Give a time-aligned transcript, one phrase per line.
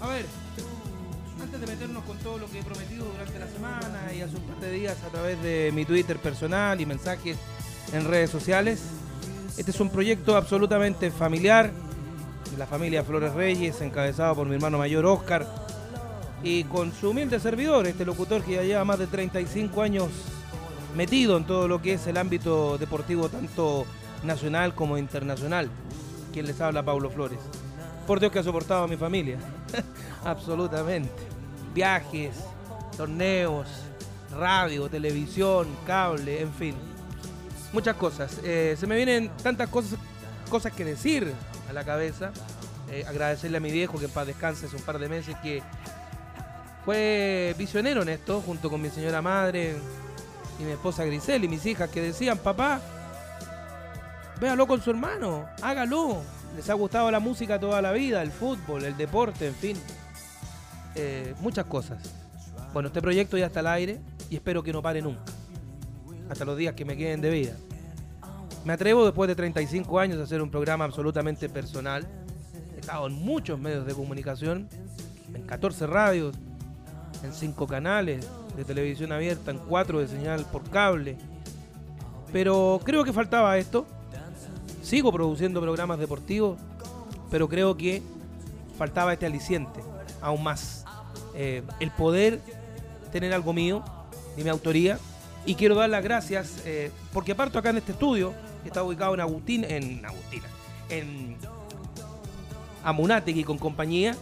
[0.00, 0.26] A ver,
[1.40, 4.42] antes de meternos con todo lo que he prometido durante la semana y hace un
[4.42, 7.36] par de días a través de mi Twitter personal y mensajes
[7.92, 8.80] en redes sociales,
[9.56, 11.70] este es un proyecto absolutamente familiar
[12.50, 15.46] de la familia Flores Reyes, encabezado por mi hermano mayor Oscar,
[16.42, 20.08] y con su humilde servidor, este locutor que ya lleva más de 35 años
[20.96, 23.86] metido en todo lo que es el ámbito deportivo, tanto
[24.24, 25.70] nacional como internacional.
[26.32, 27.38] Quien les habla, Paulo Flores.
[28.06, 29.38] Por Dios que ha soportado a mi familia.
[30.24, 31.22] Absolutamente.
[31.74, 32.36] Viajes,
[32.96, 33.68] torneos,
[34.36, 36.74] radio, televisión, cable, en fin.
[37.72, 38.38] Muchas cosas.
[38.44, 39.98] Eh, se me vienen tantas cosas,
[40.50, 41.32] cosas que decir
[41.68, 42.32] a la cabeza.
[42.90, 45.62] Eh, agradecerle a mi viejo que en paz descanse hace un par de meses que
[46.84, 49.76] fue visionero en esto, junto con mi señora madre
[50.58, 52.80] y mi esposa Grisel y mis hijas, que decían, papá,
[54.42, 56.20] véalo con su hermano, hágalo.
[56.56, 59.76] Les ha gustado la música toda la vida, el fútbol, el deporte, en fin.
[60.96, 62.02] Eh, muchas cosas.
[62.74, 65.22] Bueno, este proyecto ya está al aire y espero que no pare nunca.
[66.28, 67.52] Hasta los días que me queden de vida.
[68.64, 72.06] Me atrevo después de 35 años a hacer un programa absolutamente personal.
[72.76, 74.68] He estado en muchos medios de comunicación,
[75.32, 76.36] en 14 radios,
[77.22, 81.16] en cinco canales de televisión abierta, en cuatro de señal por cable.
[82.32, 83.86] Pero creo que faltaba esto.
[84.82, 86.58] Sigo produciendo programas deportivos,
[87.30, 88.02] pero creo que
[88.76, 89.80] faltaba este aliciente,
[90.20, 90.84] aún más.
[91.34, 92.40] Eh, el poder
[93.12, 93.84] tener algo mío,
[94.36, 94.98] de mi autoría.
[95.44, 98.32] Y quiero dar las gracias, eh, porque parto acá en este estudio,
[98.62, 100.46] que está ubicado en Agustín, en Agustina,
[100.88, 101.36] en
[102.84, 104.16] Amunategui con compañía,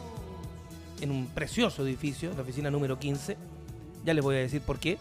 [1.00, 3.36] en un precioso edificio, la oficina número 15.
[4.04, 4.98] Ya les voy a decir por qué.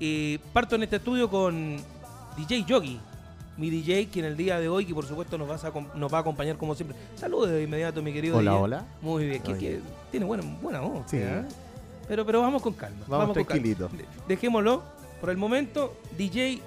[0.00, 1.76] Y parto en este estudio con
[2.36, 2.98] DJ Yogi,
[3.56, 6.12] mi DJ, quien el día de hoy, que por supuesto nos, vas a acom- nos
[6.12, 6.96] va a acompañar como siempre.
[7.16, 8.62] Saludos de inmediato, mi querido Hola, DJ.
[8.62, 8.84] hola.
[9.02, 9.58] Muy bien, que, Oye.
[9.60, 9.80] que
[10.10, 11.04] tiene buena, buena voz.
[11.10, 11.18] Sí.
[11.18, 11.44] ¿eh?
[12.08, 13.04] Pero, pero vamos con calma.
[13.06, 13.46] Vamos con calma.
[13.48, 13.88] tranquilito.
[13.88, 14.82] De- Dejémoslo.
[15.20, 16.60] Por el momento, DJ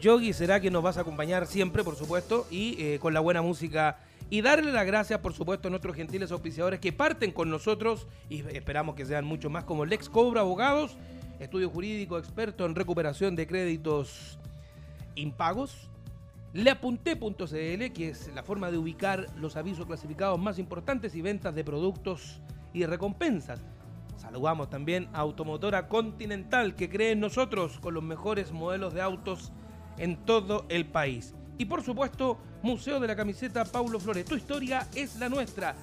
[0.00, 3.42] Yogi será quien nos vas a acompañar siempre, por supuesto, y eh, con la buena
[3.42, 3.98] música.
[4.30, 8.40] Y darle las gracias, por supuesto, a nuestros gentiles auspiciadores que parten con nosotros y
[8.52, 10.96] esperamos que sean muchos más, como Lex Cobra Abogados,
[11.40, 14.38] estudio jurídico experto en recuperación de créditos
[15.14, 15.88] impagos.
[16.54, 21.64] Leapunté.cl, que es la forma de ubicar los avisos clasificados más importantes y ventas de
[21.64, 22.40] productos
[22.72, 23.58] y recompensas.
[24.16, 29.50] Saludamos también a Automotora Continental, que cree en nosotros con los mejores modelos de autos
[29.98, 31.34] en todo el país.
[31.58, 34.24] Y por supuesto, Museo de la Camiseta Paulo Flores.
[34.24, 35.74] Tu historia es la nuestra.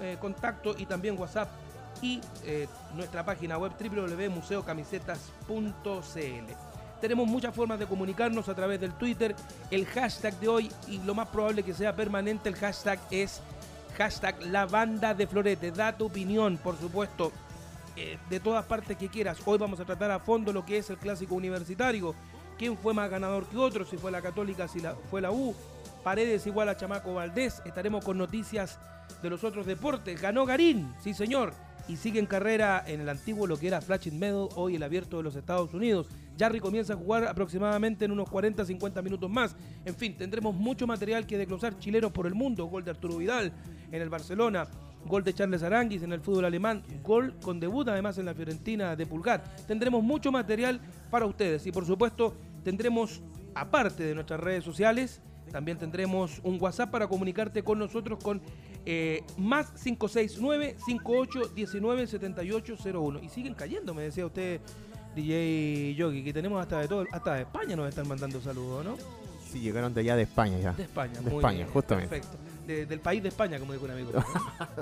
[0.00, 1.63] eh, contacto y también WhatsApp
[2.02, 6.52] y eh, nuestra página web www.museocamisetas.cl.
[7.00, 9.36] Tenemos muchas formas de comunicarnos a través del Twitter.
[9.70, 13.40] El hashtag de hoy, y lo más probable que sea permanente, el hashtag es
[13.98, 15.70] hashtag la banda de Florete.
[15.70, 17.30] Da tu opinión, por supuesto,
[17.96, 19.38] eh, de todas partes que quieras.
[19.44, 22.14] Hoy vamos a tratar a fondo lo que es el clásico universitario.
[22.58, 23.84] ¿Quién fue más ganador que otro?
[23.84, 24.80] Si fue la Católica, si
[25.10, 25.54] fue la U.
[26.02, 27.62] Paredes igual a Chamaco Valdés.
[27.64, 28.78] Estaremos con noticias
[29.22, 30.20] de los otros deportes.
[30.20, 31.52] Ganó Garín, sí señor.
[31.86, 35.18] Y sigue en carrera en el antiguo lo que era Flashing Meadow, hoy el abierto
[35.18, 36.08] de los Estados Unidos.
[36.38, 39.54] Jarry comienza a jugar aproximadamente en unos 40-50 minutos más.
[39.84, 42.64] En fin, tendremos mucho material que desglosar chilenos por el mundo.
[42.66, 43.52] Gol de Arturo Vidal
[43.92, 44.66] en el Barcelona,
[45.06, 48.96] gol de Charles Aranguis en el fútbol alemán, gol con debut además en la Fiorentina
[48.96, 49.44] de Pulgar.
[49.66, 53.20] Tendremos mucho material para ustedes y por supuesto tendremos,
[53.54, 55.20] aparte de nuestras redes sociales,
[55.52, 58.40] también tendremos un WhatsApp para comunicarte con nosotros con
[58.86, 63.20] eh, más 569 5819 7801.
[63.22, 64.60] Y siguen cayendo, me decía usted,
[65.14, 68.96] DJ Yogi, que tenemos hasta de todo, hasta de España nos están mandando saludos, ¿no?
[69.50, 70.72] Sí, llegaron de allá de España ya.
[70.72, 72.08] De España, de muy España, bien, justamente.
[72.08, 72.38] Perfecto.
[72.66, 74.10] De- del país de España, como dijo un amigo.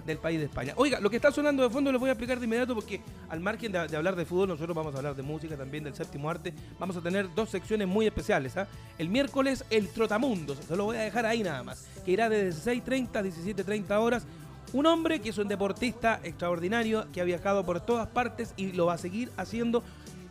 [0.06, 0.72] del país de España.
[0.76, 3.40] Oiga, lo que está sonando de fondo lo voy a explicar de inmediato porque al
[3.40, 6.30] margen de, de hablar de fútbol, nosotros vamos a hablar de música también, del séptimo
[6.30, 6.54] arte.
[6.78, 8.56] Vamos a tener dos secciones muy especiales.
[8.56, 8.68] ¿ah?
[8.98, 10.58] El miércoles, el Trotamundos.
[10.66, 11.86] Se lo voy a dejar ahí nada más.
[12.04, 14.26] Que irá de 16.30 a 17.30 horas.
[14.72, 18.86] Un hombre que es un deportista extraordinario, que ha viajado por todas partes y lo
[18.86, 19.82] va a seguir haciendo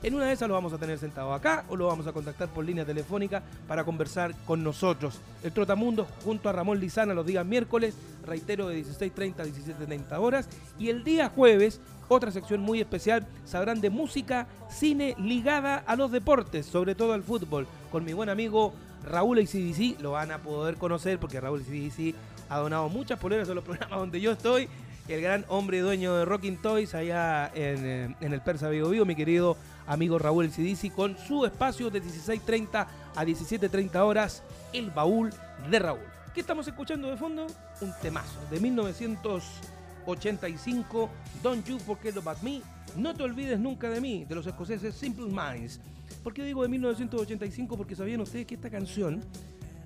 [0.04, 2.50] en una de esas lo vamos a tener sentado acá o lo vamos a contactar
[2.50, 5.20] por línea telefónica para conversar con nosotros.
[5.44, 7.96] El Trotamundo junto a Ramón Lizana los días miércoles,
[8.26, 10.50] reitero de 16.30 a 17.30 horas.
[10.80, 16.12] Y el día jueves, otra sección muy especial, sabrán de música, cine ligada a los
[16.12, 18.74] deportes, sobre todo al fútbol, con mi buen amigo
[19.06, 20.02] Raúl ACDC.
[20.02, 22.16] Lo van a poder conocer porque Raúl ACDC
[22.50, 24.68] ha donado muchas poleras a los programas donde yo estoy.
[25.08, 29.04] El gran hombre dueño de Rocking Toys allá en, eh, en el Persa Vigo Vigo,
[29.04, 29.58] mi querido
[29.92, 34.42] amigo Raúl El Cidici, con su espacio de 16.30 a 17.30 horas,
[34.72, 35.32] El Baúl
[35.70, 36.00] de Raúl.
[36.34, 37.46] ¿Qué estamos escuchando de fondo?
[37.82, 41.10] Un temazo de 1985,
[41.44, 42.62] Don't You Forget About Me,
[42.96, 45.82] No Te Olvides Nunca de Mí, de los escoceses Simple Minds.
[46.24, 47.76] ¿Por qué digo de 1985?
[47.76, 49.22] Porque sabían ustedes que esta canción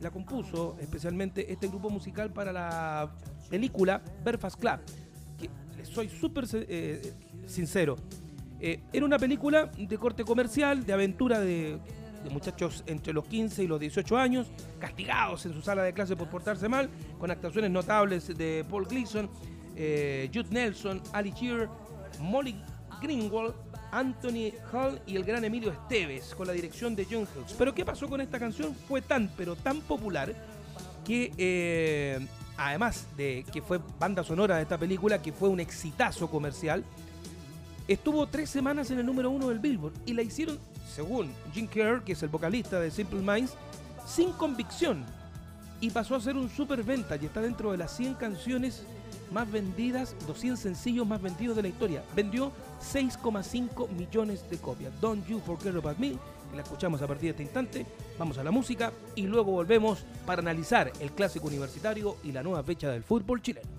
[0.01, 3.11] la compuso especialmente este grupo musical para la
[3.49, 4.81] película Belfast Club.
[5.77, 7.11] Les soy súper eh,
[7.47, 7.95] sincero.
[8.59, 11.77] Eh, era una película de corte comercial, de aventura de,
[12.25, 14.47] de muchachos entre los 15 y los 18 años,
[14.79, 19.29] castigados en su sala de clase por portarse mal, con actuaciones notables de Paul Gleason,
[19.75, 21.69] eh, Jude Nelson, Ali Shearer,
[22.19, 22.55] Molly
[23.01, 23.53] Greenwald,
[23.91, 27.53] Anthony Hall y el gran Emilio Esteves, con la dirección de John Hughes.
[27.57, 28.73] Pero ¿qué pasó con esta canción?
[28.73, 30.33] Fue tan, pero tan popular
[31.05, 32.25] que eh,
[32.57, 36.83] además de que fue banda sonora de esta película, que fue un exitazo comercial,
[37.87, 40.57] estuvo tres semanas en el número uno del Billboard y la hicieron,
[40.93, 43.53] según Jim Kerr, que es el vocalista de Simple Minds,
[44.07, 45.03] sin convicción.
[45.81, 48.83] Y pasó a ser un super venta y está dentro de las 100 canciones
[49.31, 52.03] más vendidas, 200 sencillos más vendidos de la historia.
[52.15, 52.51] Vendió
[52.81, 54.93] 6,5 millones de copias.
[55.01, 57.85] Don't You Forget About Me, que la escuchamos a partir de este instante.
[58.17, 62.63] Vamos a la música y luego volvemos para analizar el clásico universitario y la nueva
[62.63, 63.74] fecha del fútbol chileno.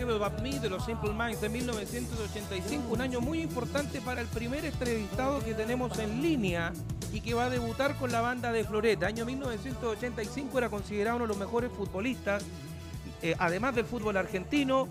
[0.00, 5.52] De los Simple Minds de 1985, un año muy importante para el primer entrevistado que
[5.52, 6.72] tenemos en línea
[7.12, 9.06] y que va a debutar con la banda de Floreta.
[9.06, 12.42] Año 1985 era considerado uno de los mejores futbolistas,
[13.20, 14.88] eh, además del fútbol argentino,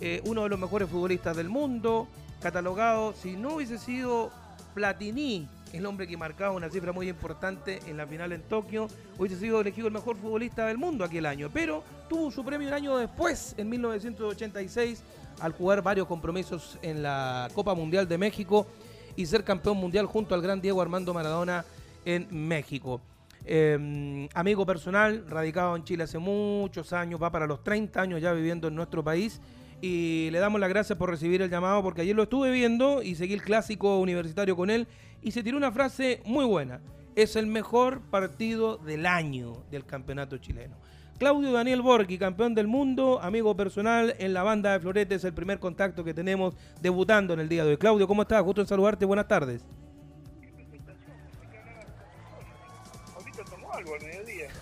[0.00, 2.06] eh, uno de los mejores futbolistas del mundo,
[2.40, 4.30] catalogado, si no hubiese sido
[4.74, 8.88] Platini el hombre que marcaba una cifra muy importante en la final en Tokio,
[9.18, 12.74] hubiese sido elegido el mejor futbolista del mundo aquel año, pero tuvo su premio un
[12.74, 15.02] año después, en 1986,
[15.40, 18.66] al jugar varios compromisos en la Copa Mundial de México
[19.16, 21.64] y ser campeón mundial junto al gran Diego Armando Maradona
[22.04, 23.00] en México.
[23.44, 28.32] Em, amigo personal, radicado en Chile hace muchos años, va para los 30 años ya
[28.32, 29.40] viviendo en nuestro país
[29.82, 33.16] y le damos las gracias por recibir el llamado porque ayer lo estuve viendo y
[33.16, 34.86] seguí el clásico universitario con él
[35.20, 36.80] y se tiró una frase muy buena.
[37.16, 40.76] Es el mejor partido del año del campeonato chileno.
[41.18, 45.34] Claudio Daniel Borghi, campeón del mundo, amigo personal en la banda de Florete, es el
[45.34, 47.76] primer contacto que tenemos debutando en el día de hoy.
[47.76, 48.42] Claudio, ¿cómo estás?
[48.42, 49.64] Gusto en saludarte, buenas tardes.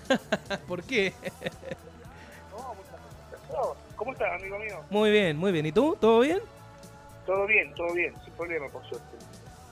[0.66, 1.12] ¿Por qué?
[4.00, 4.83] ¿Cómo estás, amigo mío?
[4.88, 5.66] Muy bien, muy bien.
[5.66, 5.95] ¿Y tú?
[6.00, 6.40] ¿Todo bien?
[7.26, 9.07] Todo bien, todo bien, sin problema, por suerte.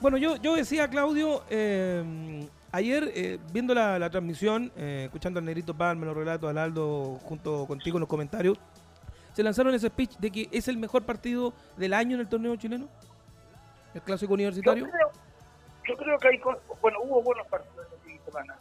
[0.01, 5.75] Bueno, yo, yo decía, Claudio, eh, ayer eh, viendo la, transmisión, eh, escuchando al Negrito
[5.75, 8.59] Palme, los relatos, al Aldo, junto contigo en los comentarios,
[9.33, 12.55] se lanzaron ese speech de que es el mejor partido del año en el torneo
[12.55, 12.87] chileno,
[13.95, 14.85] el clásico universitario.
[15.87, 16.39] Yo creo, que hay,
[16.79, 18.55] bueno, hubo buenos partidos en la semana.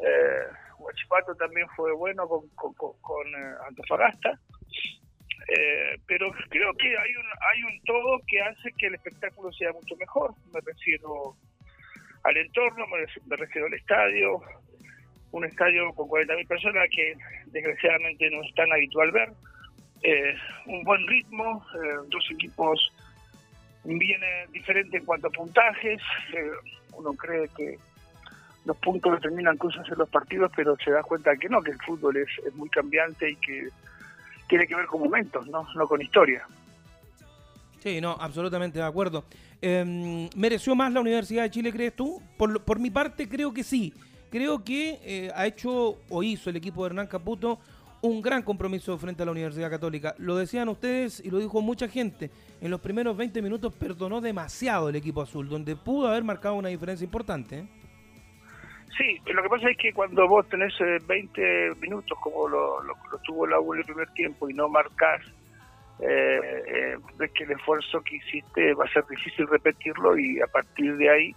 [0.00, 0.61] Eh,
[0.92, 4.38] Huachipato también fue bueno con, con, eh, Antofagasta.
[5.48, 9.72] Eh, pero creo que hay un, hay un todo que hace que el espectáculo sea
[9.72, 10.34] mucho mejor.
[10.52, 11.36] Me refiero
[12.24, 12.86] al entorno,
[13.26, 14.40] me refiero al estadio,
[15.32, 17.14] un estadio con 40.000 personas que
[17.46, 19.32] desgraciadamente no es tan habitual ver,
[20.02, 20.34] eh,
[20.66, 21.64] un buen ritmo,
[22.08, 22.92] dos equipos
[23.84, 24.20] bien
[24.52, 26.00] diferentes en cuanto a puntajes,
[26.92, 27.76] uno cree que
[28.64, 31.78] los puntos determinan cosas en los partidos, pero se da cuenta que no, que el
[31.78, 33.68] fútbol es, muy cambiante y que
[34.48, 36.46] tiene que ver con momentos, no, no con historia.
[37.80, 39.24] Sí, no, absolutamente de acuerdo.
[39.60, 42.22] Em, ¿Mereció más la Universidad de Chile, crees tú?
[42.36, 43.92] Por, por mi parte, creo que sí.
[44.30, 47.58] Creo que eh, ha hecho o hizo el equipo de Hernán Caputo
[48.02, 50.14] un gran compromiso frente a la Universidad Católica.
[50.18, 52.30] Lo decían ustedes y lo dijo mucha gente.
[52.60, 56.68] En los primeros 20 minutos perdonó demasiado el equipo azul, donde pudo haber marcado una
[56.68, 57.58] diferencia importante.
[57.60, 57.68] ¿eh?
[58.96, 60.74] Sí, lo que pasa es que cuando vos tenés
[61.06, 62.94] 20 eh, minutos, como lo, lo,
[63.24, 65.22] tuvo la U en el primer tiempo, y no marcás,
[66.00, 70.46] eh, eh, ves que el esfuerzo que hiciste va a ser difícil repetirlo y a
[70.48, 71.36] partir de ahí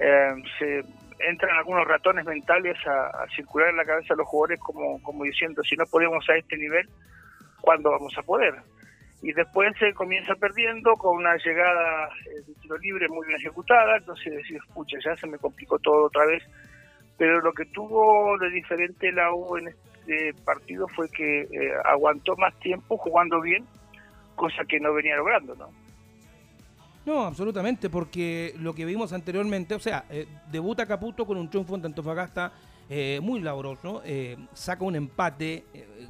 [0.00, 0.84] eh, se
[1.20, 5.62] entran algunos ratones mentales a, circular en la cabeza de los jugadores como, como diciendo,
[5.62, 6.88] si no podemos a este nivel,
[7.60, 8.54] ¿cuándo vamos a poder?
[9.22, 12.10] y después se comienza perdiendo con una llegada
[12.46, 16.26] de tiro libre muy bien ejecutada, entonces decís, escucha, ya se me complicó todo otra
[16.26, 16.42] vez
[17.16, 22.36] pero lo que tuvo de diferente la U en este partido fue que eh, aguantó
[22.36, 23.64] más tiempo jugando bien,
[24.34, 25.68] cosa que no venía logrando, ¿no?
[27.06, 31.74] No, absolutamente, porque lo que vimos anteriormente, o sea, eh, debuta Caputo con un triunfo
[31.74, 32.52] en Antofagasta
[32.88, 34.02] eh, muy laboroso,
[34.54, 35.64] saca un empate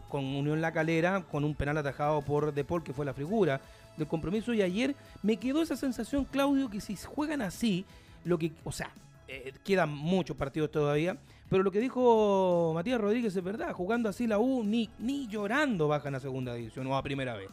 [0.08, 3.60] con Unión La Calera, con un penal atajado por De Paul, que fue la figura
[3.96, 7.84] del compromiso, y ayer me quedó esa sensación, Claudio, que si juegan así,
[8.24, 8.90] lo que, o sea,
[9.28, 11.16] eh, quedan muchos partidos todavía.
[11.48, 15.88] Pero lo que dijo Matías Rodríguez es verdad, jugando así la U, ni, ni llorando
[15.88, 17.50] bajan a segunda división o a primera vez.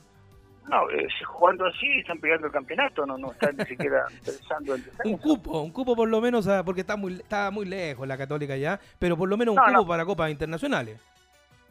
[0.69, 4.83] No, eh, jugando así están pegando el campeonato, no, no están ni siquiera pensando en
[5.03, 8.17] Un cupo, un cupo por lo menos, ah, porque está muy, está muy lejos la
[8.17, 11.01] Católica ya, pero por lo menos un cupo para copas internacionales.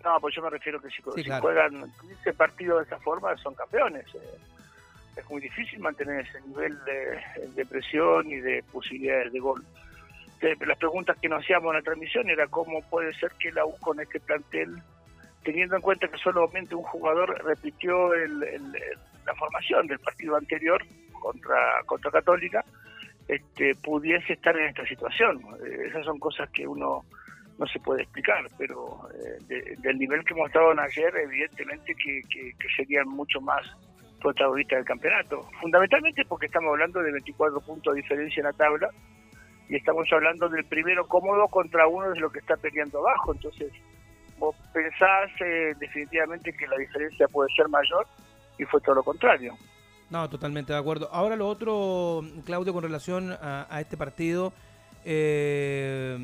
[0.04, 4.06] No, pues yo me refiero que si, juegan ese partido de esa forma son campeones.
[4.14, 4.38] Eh.
[5.16, 9.62] Es muy difícil mantener ese nivel de, de presión y de posibilidades de gol
[10.40, 13.74] las preguntas que nos hacíamos en la transmisión era cómo puede ser que la U
[13.80, 14.76] con este plantel,
[15.44, 20.82] teniendo en cuenta que solamente un jugador repitió la formación del partido anterior
[21.20, 22.64] contra, contra Católica,
[23.28, 25.40] este, pudiese estar en esta situación.
[25.64, 27.04] Eh, esas son cosas que uno
[27.58, 32.68] no se puede explicar, pero eh, del nivel que mostraron ayer, evidentemente que, que, que
[32.74, 33.60] serían mucho más
[34.20, 35.46] protagonistas del campeonato.
[35.60, 38.90] Fundamentalmente porque estamos hablando de 24 puntos de diferencia en la tabla
[39.70, 43.32] y estamos hablando del primero cómodo contra uno de los que está peleando abajo.
[43.32, 43.72] Entonces,
[44.36, 48.04] vos pensás eh, definitivamente que la diferencia puede ser mayor
[48.58, 49.54] y fue todo lo contrario.
[50.10, 51.08] No, totalmente de acuerdo.
[51.12, 54.52] Ahora lo otro, Claudio, con relación a, este partido,
[55.04, 56.18] eh,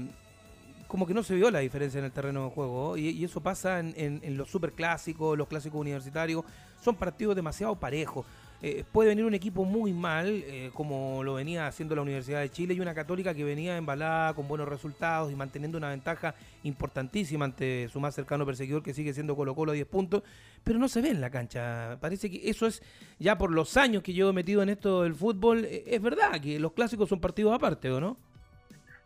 [0.88, 2.96] como que no se vio la diferencia en el terreno de juego.
[2.96, 6.44] Y, eso pasa en, en los superclásicos, los clásicos universitarios.
[6.80, 8.26] Son partidos demasiado parejos.
[8.62, 12.50] Eh, puede venir un equipo muy mal, eh, como lo venía haciendo la Universidad de
[12.50, 17.44] Chile, y una católica que venía embalada con buenos resultados y manteniendo una ventaja importantísima
[17.44, 20.22] ante su más cercano perseguidor, que sigue siendo Colo Colo a 10 puntos,
[20.64, 21.98] pero no se ve en la cancha.
[22.00, 22.82] Parece que eso es,
[23.18, 26.58] ya por los años que llevo metido en esto del fútbol, eh, es verdad que
[26.58, 28.16] los clásicos son partidos aparte, ¿o no?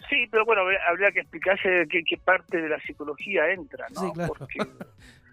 [0.09, 4.01] Sí, pero bueno, habría que explicarse qué, qué parte de la psicología entra, ¿no?
[4.01, 4.35] Sí, claro.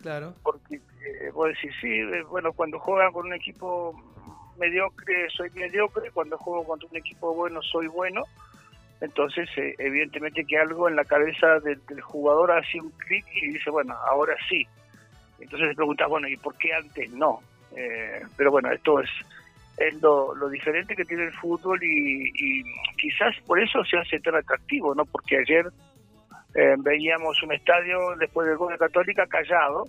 [0.08, 0.34] Claro.
[0.42, 3.94] Porque eh, vos decís, sí, eh, bueno, cuando juegan con un equipo
[4.58, 8.24] mediocre soy mediocre, cuando juego contra un equipo bueno soy bueno.
[9.02, 13.70] Entonces, eh, evidentemente que algo en la cabeza del, jugador hace un clic y dice,
[13.70, 14.66] bueno, ahora sí.
[15.40, 17.42] Entonces te preguntas, bueno, ¿y por qué antes no?
[17.76, 19.10] Eh, pero bueno, esto es,
[19.78, 22.64] es lo, diferente que tiene el fútbol y, y,
[22.98, 25.06] quizás por eso se hace tan atractivo, ¿no?
[25.06, 25.68] Porque ayer
[26.80, 29.84] veíamos un estadio después del gol de Católica callado,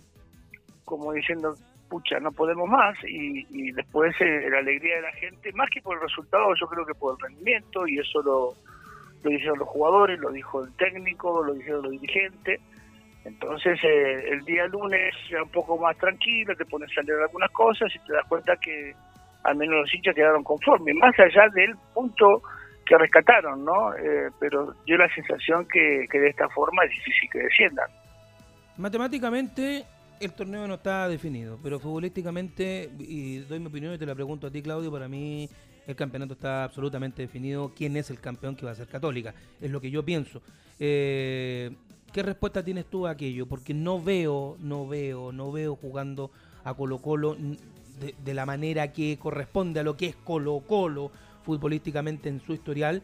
[0.85, 1.55] como diciendo,
[1.89, 5.97] pucha, no podemos más, y, después eh, la alegría de la gente, más que por
[5.97, 8.53] el resultado, yo creo que por el rendimiento, y eso lo,
[9.23, 12.61] lo dijeron los jugadores, lo dijo el técnico, lo dijeron los dirigentes.
[13.25, 17.51] Entonces, eh, el día lunes ya un poco más tranquilo, te pones a leer algunas
[17.51, 18.95] cosas y te das cuenta que
[19.45, 22.43] al menos los hinchas quedaron conformes, más allá del punto
[22.89, 23.95] que rescataron, ¿no?
[23.95, 27.89] Eh, pero dio la sensación que, de esta forma es difícil que desciendan.
[28.79, 29.85] Matemáticamente,
[30.21, 34.47] el torneo no está definido, pero futbolísticamente, y doy mi opinión y te la pregunto
[34.47, 35.49] a ti, Claudio, para mí
[35.87, 37.73] el campeonato está absolutamente definido.
[37.77, 39.35] ¿Quién es el campeón que va a ser Católica?
[39.61, 40.41] Es lo que yo pienso.
[40.79, 41.71] Eh,
[42.13, 43.47] ¿Qué respuesta tienes tú a aquello?
[43.47, 46.31] Porque no veo, no veo, no veo jugando
[46.65, 47.37] a Colo Colo
[48.25, 51.11] de la manera que corresponde a lo que es Colo Colo
[51.49, 53.03] futbolísticamente en su historial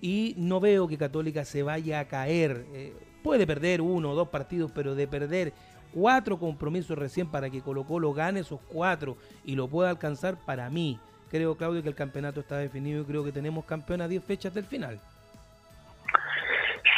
[0.00, 2.64] y no veo que Católica se vaya a caer.
[2.72, 5.52] Eh, puede perder uno o dos partidos, pero de perder
[5.92, 10.70] cuatro compromisos recién para que Colo Colo gane esos cuatro y lo pueda alcanzar para
[10.70, 10.98] mí.
[11.30, 14.54] Creo, Claudio, que el campeonato está definido y creo que tenemos campeón a 10 fechas
[14.54, 14.98] del final.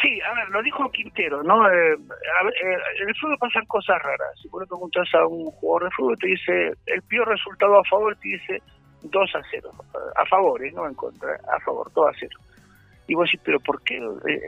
[0.01, 1.69] Sí, a ver, lo dijo Quintero, ¿no?
[1.69, 4.31] Eh, eh, en el fútbol pasan cosas raras.
[4.41, 7.85] Si vos le preguntas a un jugador de fútbol, te dice, el peor resultado a
[7.85, 8.63] favor, te dice
[9.05, 9.71] 2 a 0.
[10.17, 10.73] A favor, ¿eh?
[10.73, 12.39] no en contra, a favor, 2 a 0.
[13.07, 14.01] Y vos decís, pero ¿por qué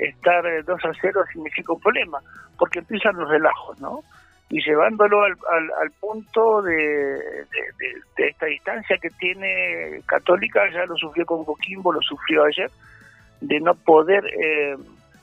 [0.03, 2.21] estar 2 a 0 significa un problema?
[2.59, 4.03] Porque empiezan los relajos, ¿no?
[4.49, 5.33] y llevándolo al,
[5.81, 12.01] al, punto de, de, esta distancia que tiene Católica, ya lo sufrió con Coquimbo, lo
[12.01, 12.71] sufrió ayer,
[13.40, 14.77] de no poder eh,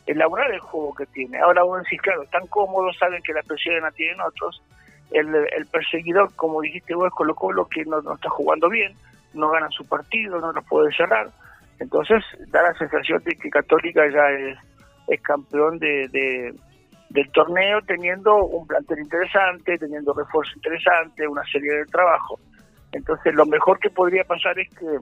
[0.07, 1.39] elaborar el juego que tiene.
[1.39, 4.61] Ahora vos decís, claro, están cómodos, saben que la presión la tienen otros,
[5.11, 8.93] el, el perseguidor, como dijiste vos, colocó lo que no, no está jugando bien,
[9.33, 11.29] no gana su partido, no lo puede cerrar,
[11.79, 14.57] entonces da la sensación de que Católica ya es,
[15.07, 16.53] es campeón de
[17.13, 22.39] del torneo teniendo un plantel interesante, teniendo refuerzo interesante, una serie de trabajo.
[22.91, 24.97] Entonces lo mejor que podría pasar es que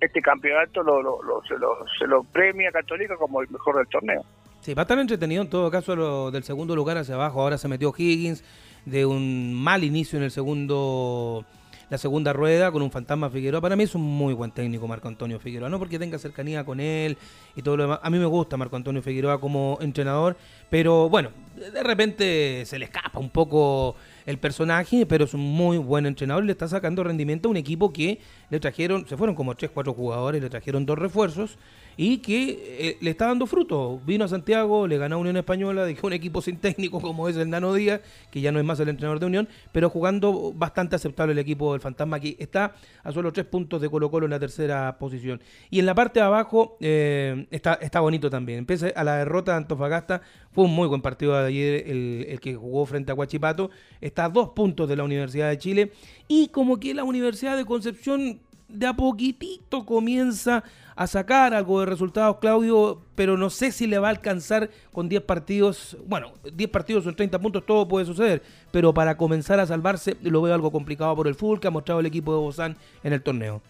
[0.00, 4.22] este campeonato lo, se, lo, se lo premia Católica como el mejor del torneo.
[4.60, 7.42] Sí, va a estar entretenido en todo caso lo, del segundo lugar hacia abajo.
[7.42, 8.42] Ahora se metió Higgins
[8.86, 11.44] de un mal inicio en el segundo
[11.90, 13.60] la segunda rueda con un fantasma Figueroa.
[13.60, 16.80] Para mí es un muy buen técnico Marco Antonio Figueroa, no porque tenga cercanía con
[16.80, 17.18] él
[17.56, 18.00] y todo lo demás.
[18.02, 20.36] A mí me gusta Marco Antonio Figueroa como entrenador,
[20.70, 25.78] pero bueno, de repente se le escapa un poco el personaje, pero es un muy
[25.78, 26.44] buen entrenador.
[26.44, 29.94] Le está sacando rendimiento a un equipo que le trajeron, se fueron como 3, 4
[29.94, 31.56] jugadores, le trajeron dos refuerzos
[31.96, 34.00] y que eh, le está dando fruto.
[34.06, 37.50] Vino a Santiago, le ganó Unión Española, dejó un equipo sin técnico como es el
[37.50, 41.32] Nano Díaz, que ya no es más el entrenador de Unión, pero jugando bastante aceptable
[41.32, 44.40] el equipo del Fantasma, que está a solo tres puntos de Colo Colo en la
[44.40, 45.40] tercera posición.
[45.70, 48.66] Y en la parte de abajo eh, está, está bonito también.
[48.66, 52.40] Pese a la derrota de Antofagasta, fue un muy buen partido de ayer el, el
[52.40, 53.70] que jugó frente a Huachipato.
[54.00, 55.92] Está a dos puntos de la Universidad de Chile.
[56.32, 58.38] Y como que la Universidad de Concepción
[58.68, 60.62] de a poquitito comienza
[60.94, 65.08] a sacar algo de resultados, Claudio, pero no sé si le va a alcanzar con
[65.08, 65.96] 10 partidos.
[66.06, 70.40] Bueno, 10 partidos son 30 puntos, todo puede suceder, pero para comenzar a salvarse lo
[70.40, 73.22] veo algo complicado por el fútbol que ha mostrado el equipo de Bozán en el
[73.24, 73.60] torneo.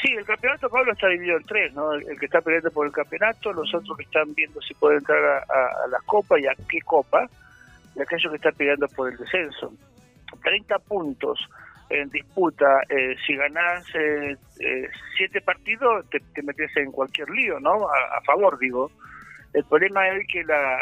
[0.00, 1.92] Sí, el campeonato, Pablo, está dividido en tres, ¿no?
[1.92, 5.22] El, que está peleando por el campeonato, los otros que están viendo si pueden entrar
[5.22, 7.28] a, a, las copas y a qué copa,
[7.94, 9.74] y aquellos que están peleando por el descenso.
[10.36, 11.38] 30 puntos
[11.90, 17.86] en disputa, eh, si ganás eh, eh, siete partidos, te, metes en cualquier lío, ¿no?
[17.88, 18.90] A, favor, digo.
[19.52, 20.78] El problema es que la,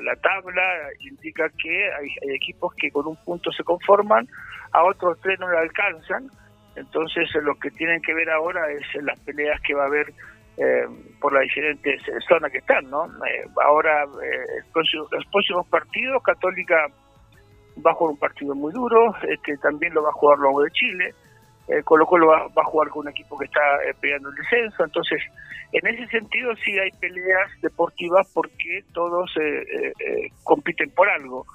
[0.00, 0.62] la, tabla
[1.00, 4.28] indica que hay, equipos que con un punto se conforman,
[4.72, 6.30] a otros tres no le alcanzan.
[6.76, 10.12] Entonces, lo que tienen que ver ahora es las peleas que va a haber
[11.20, 13.10] por las diferentes zonas que están, ¿no?
[13.64, 16.88] ahora, los próximos partidos, Católica
[17.84, 20.70] va a jugar un partido muy duro, este, también lo va a jugar luego de
[20.70, 21.14] Chile,
[21.68, 24.84] eh, Colo Colo va, a jugar con un equipo que está eh, peleando el descenso,
[24.84, 25.22] entonces
[25.72, 31.46] en ese sentido sí hay peleas deportivas porque todos eh, eh, compiten por algo,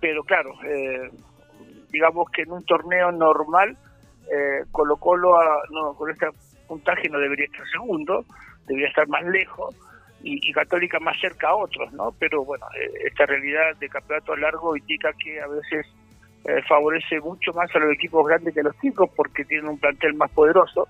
[0.00, 0.52] pero claro,
[1.90, 3.76] digamos que en un torneo normal
[4.70, 5.36] Colo Colo
[5.70, 6.28] no, con este
[6.68, 8.24] puntaje no debería estar segundo,
[8.66, 9.74] debería estar más lejos,
[10.22, 12.12] y, Católica más cerca a otros, ¿no?
[12.18, 15.86] Pero bueno, eh, esta realidad de campeonato largo indica que a veces
[16.44, 19.78] eh, favorece mucho más a los equipos grandes que a los chicos porque tienen un
[19.78, 20.88] plantel más poderoso.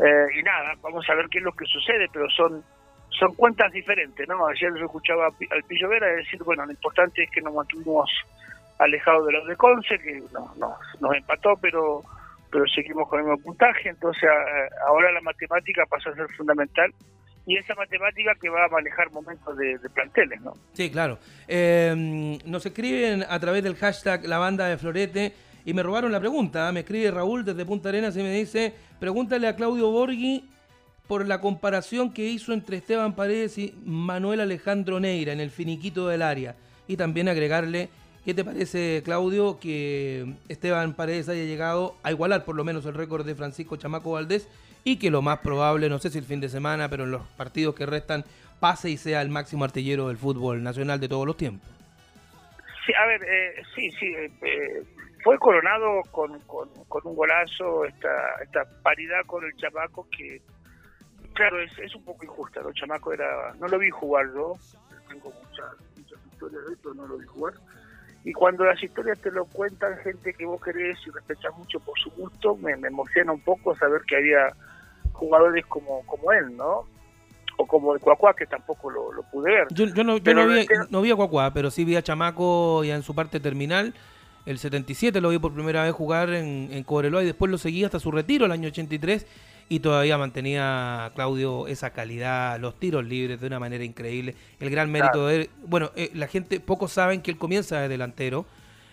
[0.00, 2.62] Eh, y nada, vamos a ver qué es lo que sucede, pero son
[3.10, 4.44] son cuentas diferentes, ¿no?
[4.48, 8.10] Ayer yo escuchaba al Pillo Vera decir, bueno, lo importante es que nos mantuvimos
[8.80, 12.02] alejados de los de Conce, que no, no, nos empató, pero
[12.50, 14.28] pero seguimos con el mismo puntaje, entonces
[14.86, 16.92] ahora la matemática pasa a ser fundamental
[17.46, 20.54] y esa matemática que va a manejar momentos de, planteles, ¿no?
[20.72, 21.18] Sí, claro.
[21.46, 25.32] Eh, nos escriben a través del hashtag La Banda de Florete
[25.64, 26.68] y me robaron la pregunta.
[26.68, 26.72] ¿ah?
[26.72, 30.48] Me escribe Raúl desde Punta Arenas y me dice, pregúntale a Claudio Borghi
[31.06, 36.08] por la comparación que hizo entre Esteban Paredes y Manuel Alejandro Neira en el finiquito
[36.08, 36.56] del área.
[36.88, 37.90] Y también agregarle,
[38.24, 42.94] ¿qué te parece, Claudio, que Esteban Paredes haya llegado a igualar por lo menos el
[42.94, 44.48] récord de Francisco Chamaco Valdés
[44.84, 47.22] y que lo más probable, no sé si el fin de semana, pero en los
[47.38, 48.24] partidos que restan,
[48.60, 51.68] pase y sea el máximo artillero del fútbol nacional de todos los tiempos.
[52.86, 54.84] Sí, a ver, eh, sí, sí, eh, eh,
[55.22, 56.68] fue coronado con, con,
[57.04, 60.42] un golazo esta, esta paridad con el chamaco que,
[61.32, 64.54] claro, es, es un poco injusta, el chamaco era, no lo vi jugar yo,
[65.08, 65.66] tengo muchas,
[65.96, 67.54] muchas historias de esto, no lo vi jugar,
[68.24, 71.98] y cuando las historias te lo cuentan gente que vos querés y respetas mucho por
[71.98, 74.48] su gusto, me, me emociona un poco saber que había
[75.12, 76.86] jugadores como, como él, ¿no?
[77.58, 79.66] O como el Cuacuá, que tampoco lo, pude ver.
[79.70, 83.14] Yo, no, vi, no vi a Cuacuá, pero sí vi a Chamaco ya en su
[83.14, 83.94] parte terminal.
[84.46, 87.84] El 77 lo vi por primera vez jugar en, en Cobreloa y después lo seguí
[87.84, 89.26] hasta su retiro el año 83
[89.68, 94.34] y todavía mantenía Claudio esa calidad, los tiros libres de una manera increíble.
[94.60, 97.88] El gran mérito de él, bueno, eh, la gente, pocos saben que él comienza de
[97.88, 98.46] delantero,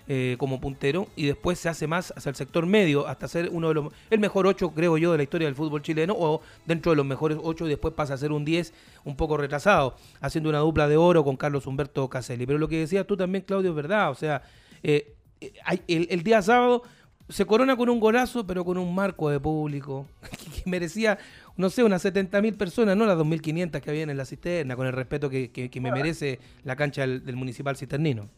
[0.07, 3.67] eh, como puntero y después se hace más hacia el sector medio hasta ser uno
[3.67, 6.91] de los el mejor 8 creo yo de la historia del fútbol chileno o dentro
[6.91, 8.73] de los mejores 8 y después pasa a ser un 10
[9.05, 12.79] un poco retrasado haciendo una dupla de oro con Carlos Humberto Caselli pero lo que
[12.79, 14.41] decías tú también Claudio es verdad o sea
[14.81, 16.83] eh, eh, el, día sábado
[17.31, 20.07] se corona con un golazo pero con un marco de público
[20.63, 21.17] que, merecía
[21.57, 24.93] no sé, unas 70.000 personas, no las 2.500 que habían en la cisterna, con el
[24.93, 28.29] respeto que, me merece la cancha del, del Municipal Citernino.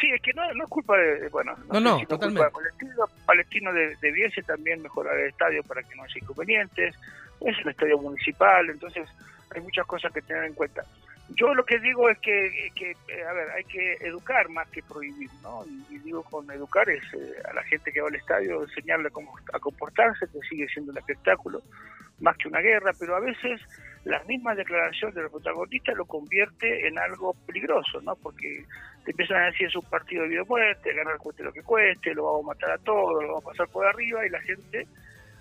[0.00, 2.50] Sí, es que no, no es culpa de, bueno, no, no, sé totalmente.
[2.50, 6.94] Palestino, Palestino de, debiese también mejorar el estadio para que no haya inconvenientes,
[7.40, 9.08] es un estadio municipal, entonces
[9.54, 10.84] hay muchas cosas que tener en cuenta.
[11.36, 15.30] Yo lo que digo es que, eh, a ver, hay que educar más que prohibir,
[15.42, 15.64] ¿no?
[15.90, 19.32] Y, digo con educar es eh, a la gente que va al estadio enseñarle cómo
[19.52, 21.62] a comportarse, que sigue siendo un espectáculo,
[22.20, 23.60] más que una guerra, pero a veces
[24.04, 28.16] la misma declaración de los protagonistas lo convierte en algo peligroso, ¿no?
[28.16, 28.64] Porque
[29.04, 31.62] te empiezan a decir es un partido de vida o muerte, ganar cueste lo que
[31.62, 34.40] cueste, lo vamos a matar a todos, lo vamos a pasar por arriba y la
[34.40, 34.86] gente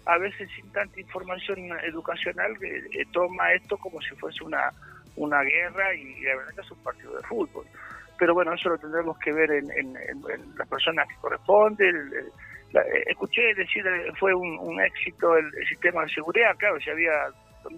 [0.06, 4.72] a veces sin tanta información educacional eh, eh, toma esto como si fuese una,
[5.16, 7.66] una guerra y la verdad que es un partido de fútbol.
[8.18, 9.94] Pero bueno, eso lo tendremos que ver en, en,
[10.58, 12.12] las personas que corresponden.
[13.08, 13.84] escuché decir
[14.20, 17.12] fue un, un éxito el, el, sistema de seguridad, claro, si había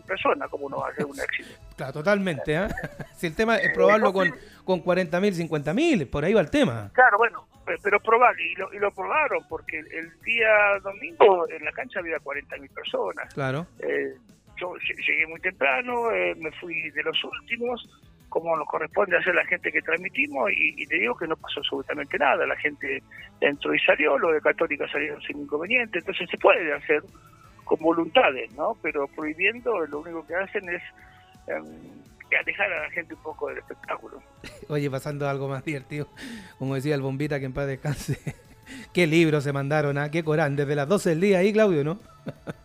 [0.06, 1.50] personas, ¿cómo no va a ser un éxito?
[1.76, 2.56] Claro, totalmente.
[2.56, 2.68] ¿eh?
[3.16, 6.90] si el tema es probarlo con, con 40.000, 50.000, por ahí va el tema.
[6.94, 7.48] Claro, bueno,
[7.82, 12.18] pero probar, y lo, y lo probaron, porque el día domingo en la cancha había
[12.18, 13.34] 40.000 personas.
[13.34, 13.68] Claro.
[13.80, 14.16] Eh,
[14.58, 14.76] yo
[15.08, 17.88] llegué muy temprano, eh, me fui de los últimos,
[18.30, 22.18] como nos corresponde hacer la gente que transmitimos, y, te digo que no pasó absolutamente
[22.18, 22.46] nada.
[22.46, 23.02] La gente
[23.42, 27.04] entró y salió, lo de Católica salieron sin inconveniente, entonces se puede hacer
[27.64, 28.78] con voluntades, ¿no?
[28.82, 30.82] Pero prohibiendo lo único que hacen es
[31.48, 34.22] eh, alejar a la gente un poco del espectáculo.
[34.70, 36.08] Oye, pasando algo más divertido,
[36.58, 38.18] como decía el bombita que en paz descanse,
[38.94, 40.10] qué libros se mandaron, ¿ah?
[40.12, 42.00] qué Corán, desde las 12 del día ahí, Claudio, ¿no?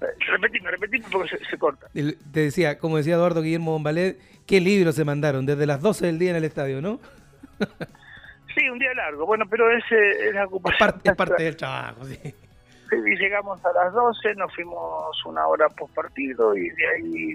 [0.00, 1.88] Eh, repetime, repetime porque se, corta.
[1.92, 6.18] Te decía, como decía Eduardo Guillermo Bombalet, qué libros se mandaron desde las 12 del
[6.18, 7.00] día en el estadio, ¿no?
[8.54, 9.24] Sí, un día largo.
[9.24, 10.94] Bueno, pero ese es la ocupación.
[11.04, 12.18] Es parte, del trabajo, sí.
[12.22, 12.96] sí.
[13.16, 17.34] llegamos a las 12, nos fuimos una hora post partido y de ahí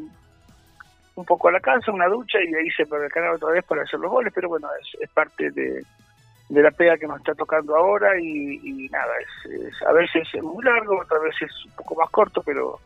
[1.15, 3.51] un poco a la casa, una ducha y de ahí se para el canal otra
[3.51, 4.67] vez para hacer los goles, pero bueno,
[4.99, 5.85] es, parte de,
[6.49, 10.99] la pega que nos está tocando ahora y, nada, es, a veces es muy largo,
[10.99, 12.79] otras veces es un poco más corto, pero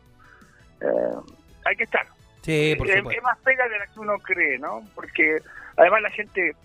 [0.81, 1.33] eh,
[1.65, 2.05] hay que estar.
[2.41, 4.81] Sí, por es, es, más pega de la que uno cree, ¿no?
[4.95, 5.39] Porque
[5.75, 6.55] además la gente,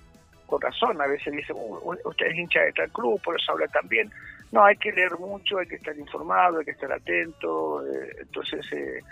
[0.47, 3.89] con razón, a veces dice, usted es hincha de tal club, por eso habla tan
[3.89, 4.11] bien.
[4.53, 7.85] No, hay que leer mucho, hay que estar informado, hay que estar atento.
[7.87, 9.03] Eh, entonces, eh,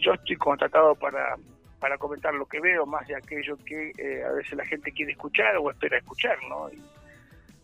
[0.00, 1.36] yo estoy contratado para
[1.80, 5.12] para comentar lo que veo, más de aquello que eh, a veces la gente quiere
[5.12, 6.70] escuchar o espera escuchar, ¿no?
[6.70, 6.82] Y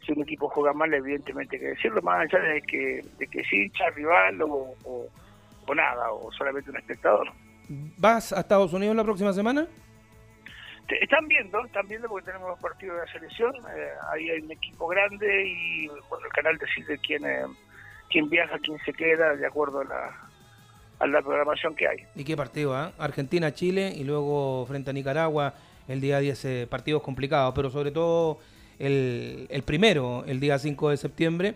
[0.04, 3.40] si un equipo juega mal, evidentemente hay que decirlo, más allá de que, de que
[3.40, 7.28] es hincha, rival o, o, nada, o solamente un espectador.
[7.96, 9.66] ¿Vas a Estados Unidos la próxima semana?
[11.00, 14.50] están viendo, están viendo porque tenemos los partidos de la selección, eh, ahí hay un
[14.50, 17.46] equipo grande y bueno, el canal decide quién, eh,
[18.10, 20.28] quién viaja, quién se queda, de acuerdo a la,
[20.98, 21.98] a la programación que hay.
[22.14, 22.76] ¿Y qué partido?
[22.76, 22.92] Ah?
[22.98, 25.54] Argentina-Chile y luego frente a Nicaragua
[25.88, 28.38] el día 10, eh, partidos complicados, pero sobre todo
[28.82, 31.54] el, el primero, el día 5 de septiembre.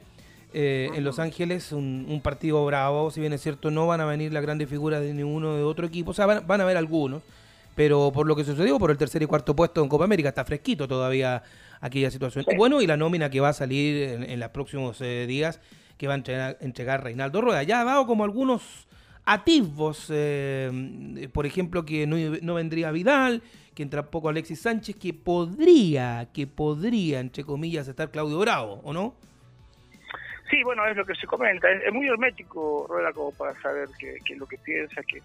[0.55, 4.33] Eh, en Los Ángeles, un, partido bravo, si bien es cierto, no van a venir
[4.33, 7.23] las grandes figuras de ninguno de otro equipo, o sea, van, van a haber algunos,
[7.75, 10.47] pero por lo que sucedió, por el tercer y cuarto puesto en Copa América, está
[10.47, 11.43] fresquito todavía
[11.81, 12.47] aquella situación.
[12.49, 15.61] Y bueno, y la nómina que va a salir en, los próximos eh, días,
[15.99, 17.63] que va a entregar, entregar Reinaldo Rueda.
[17.63, 18.87] Ya ha dado como algunos
[19.27, 23.43] atisbos, eh, por ejemplo, que no, vendría Vidal,
[23.77, 28.93] que entra poco Alexis Sánchez, que podría, que podría, entre comillas, estar Claudio Bravo, ¿o
[28.95, 29.15] no?
[30.51, 31.71] Sí, bueno, es lo que se comenta.
[31.71, 35.23] Es, muy hermético, Rueda, como para saber qué, es lo que piensa, que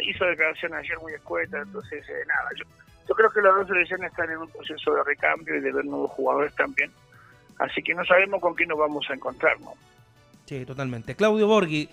[0.00, 2.64] hizo declaraciones ayer muy escuetas, entonces, eh, nada, yo,
[3.08, 5.84] yo creo que las dos selecciones están en un proceso de recambio y de ver
[5.86, 6.90] nuevos jugadores también.
[7.58, 9.72] Así que no sabemos con quién nos vamos a encontrar, ¿no?
[10.44, 11.14] Sí, totalmente.
[11.14, 11.88] Claudio Borghi,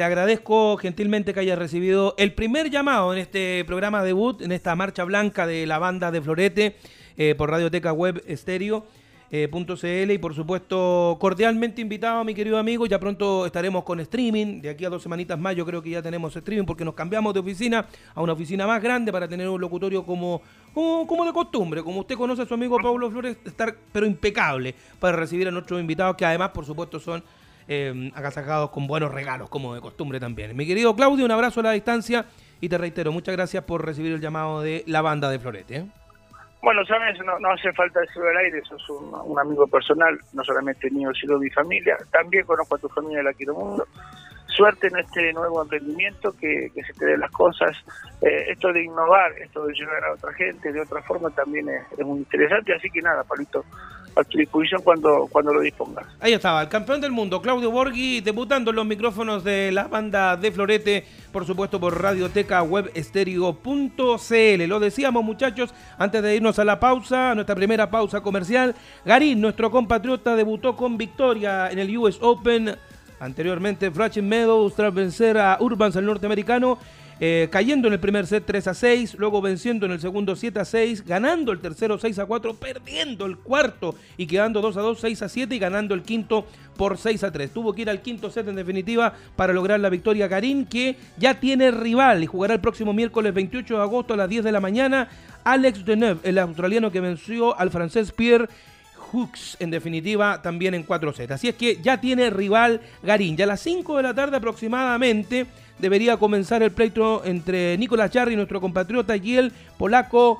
[0.00, 4.74] te agradezco gentilmente que hayas recibido el primer llamado en este programa debut, en esta
[4.74, 6.76] marcha blanca de la banda de Florete
[7.18, 8.86] eh, por Radioteca Web Estéreo.
[9.30, 14.70] Eh, y por supuesto cordialmente invitado mi querido amigo, ya pronto estaremos con streaming, de
[14.70, 17.40] aquí a dos semanitas más yo creo que ya tenemos streaming porque nos cambiamos de
[17.40, 17.84] oficina
[18.14, 20.40] a una oficina más grande para tener un locutorio como,
[20.72, 24.74] como, como de costumbre, como usted conoce a su amigo Pablo Flores, estar pero impecable
[24.98, 27.22] para recibir a nuestros invitados que además por supuesto son
[27.72, 30.56] eh, agasajados con buenos regalos, como de costumbre también.
[30.56, 32.26] Mi querido Claudio, un abrazo a la distancia
[32.60, 35.76] y te reitero, muchas gracias por recibir el llamado de la banda de Florete.
[35.76, 35.86] ¿eh?
[36.62, 40.90] Bueno, sabes, no, hace falta decirlo al aire, sos un, un, amigo personal, no solamente
[40.90, 41.96] mío, sino mi familia.
[42.10, 43.86] También conozco a tu familia de la Quiero Mundo.
[44.46, 47.76] Suerte en este nuevo emprendimiento, que, se te den las cosas.
[48.20, 51.82] Eh, esto de innovar, esto de llegar a otra gente de otra forma también es,
[51.96, 52.74] es muy interesante.
[52.74, 53.64] Así que nada, Palito,
[54.16, 56.06] a tu disposición cuando, cuando lo dispongas.
[56.20, 60.36] Ahí estaba, el campeón del mundo, Claudio Borghi, debutando en los micrófonos de la banda
[60.36, 64.66] de Florete, por supuesto por Radioteca Web Estéreo.cl.
[64.66, 69.40] Lo decíamos muchachos, antes de irnos a la pausa, a nuestra primera pausa comercial, Garín,
[69.40, 72.76] nuestro compatriota, debutó con victoria en el US Open.
[73.20, 76.78] Anteriormente, Flushing Meadows tras vencer a Urbans, el norteamericano,
[77.22, 80.58] eh, cayendo en el primer set 3 a 6, luego venciendo en el segundo 7
[80.58, 84.80] a 6, ganando el tercero 6 a 4, perdiendo el cuarto y quedando 2 a
[84.80, 86.46] 2, 6 a 7 y ganando el quinto
[86.78, 87.50] por 6 a 3.
[87.50, 91.38] Tuvo que ir al quinto set en definitiva para lograr la victoria Karim, que ya
[91.38, 94.60] tiene rival y jugará el próximo miércoles 28 de agosto a las 10 de la
[94.60, 95.08] mañana.
[95.44, 98.48] Alex Deneuve, el australiano que venció al francés Pierre
[99.12, 101.32] Hooks, en definitiva, también en 4 sets.
[101.32, 103.36] Así es que ya tiene rival Garín.
[103.36, 105.46] Ya a las 5 de la tarde aproximadamente
[105.78, 110.38] debería comenzar el pleito entre Nicolás Jarry, nuestro compatriota, y el polaco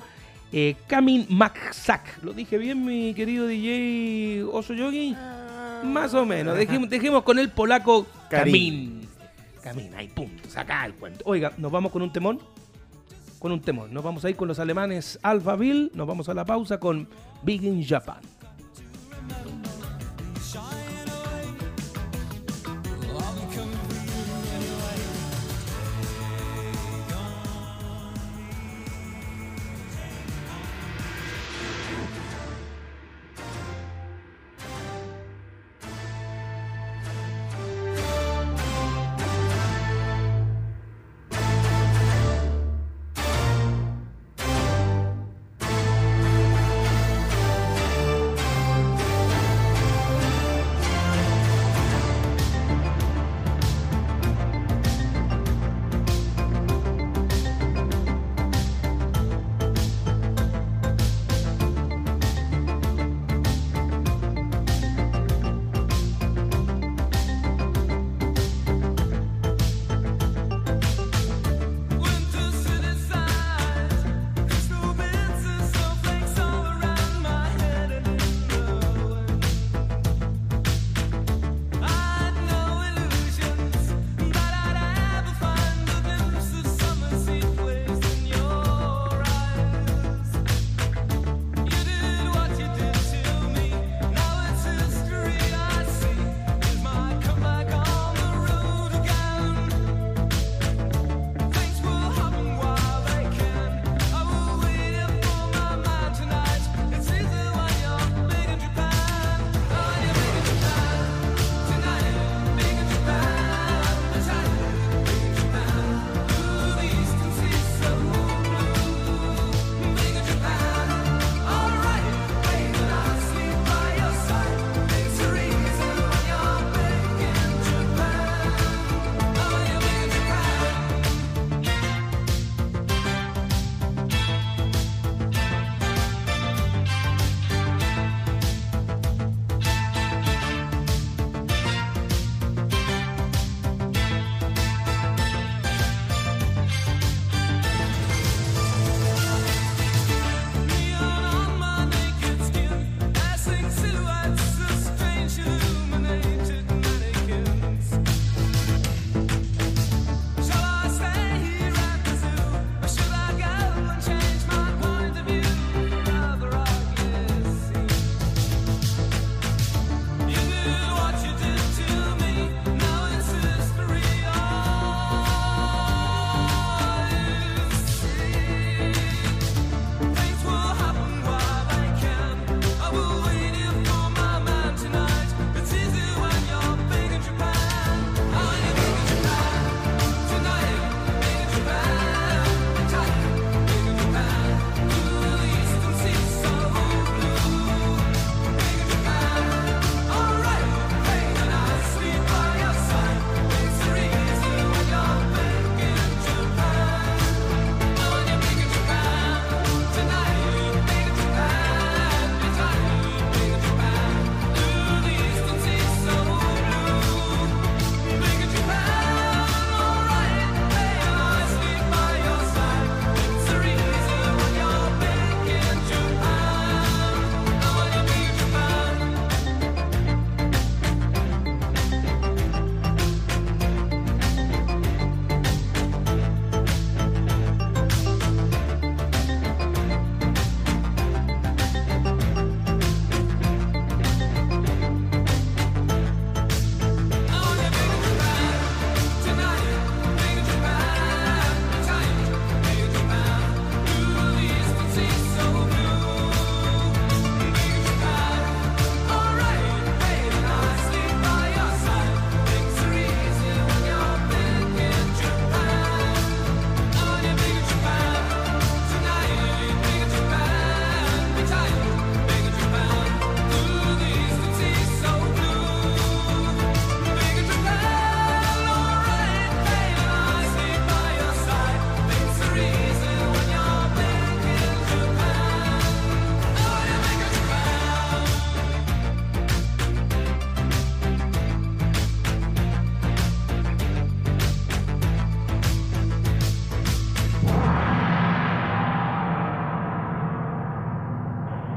[0.51, 2.23] eh, Kamin Maksak.
[2.23, 5.15] ¿Lo dije bien, mi querido DJ Oso Yogi?
[5.17, 5.81] Ah.
[5.83, 6.57] Más o menos.
[6.57, 9.07] Dejemos, con el polaco Kamin.
[9.63, 10.49] Kamin, ahí punto.
[10.49, 11.23] Saca el cuento.
[11.25, 12.39] Oiga, ¿nos vamos con un temón?
[13.39, 13.93] Con un temón.
[13.93, 15.91] Nos vamos a ir con los alemanes Alphaville.
[15.93, 17.07] Nos vamos a la pausa con
[17.43, 18.21] Big in Japan.
[19.31, 20.41] no.
[20.41, 20.80] Shine.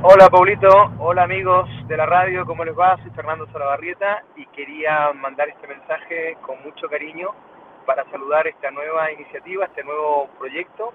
[0.07, 2.99] Hola Paulito, hola amigos de la radio, ¿cómo les va?
[2.99, 7.31] Soy Fernando Salabarrieta y quería mandar este mensaje con mucho cariño
[7.87, 10.93] para saludar esta nueva iniciativa, este nuevo proyecto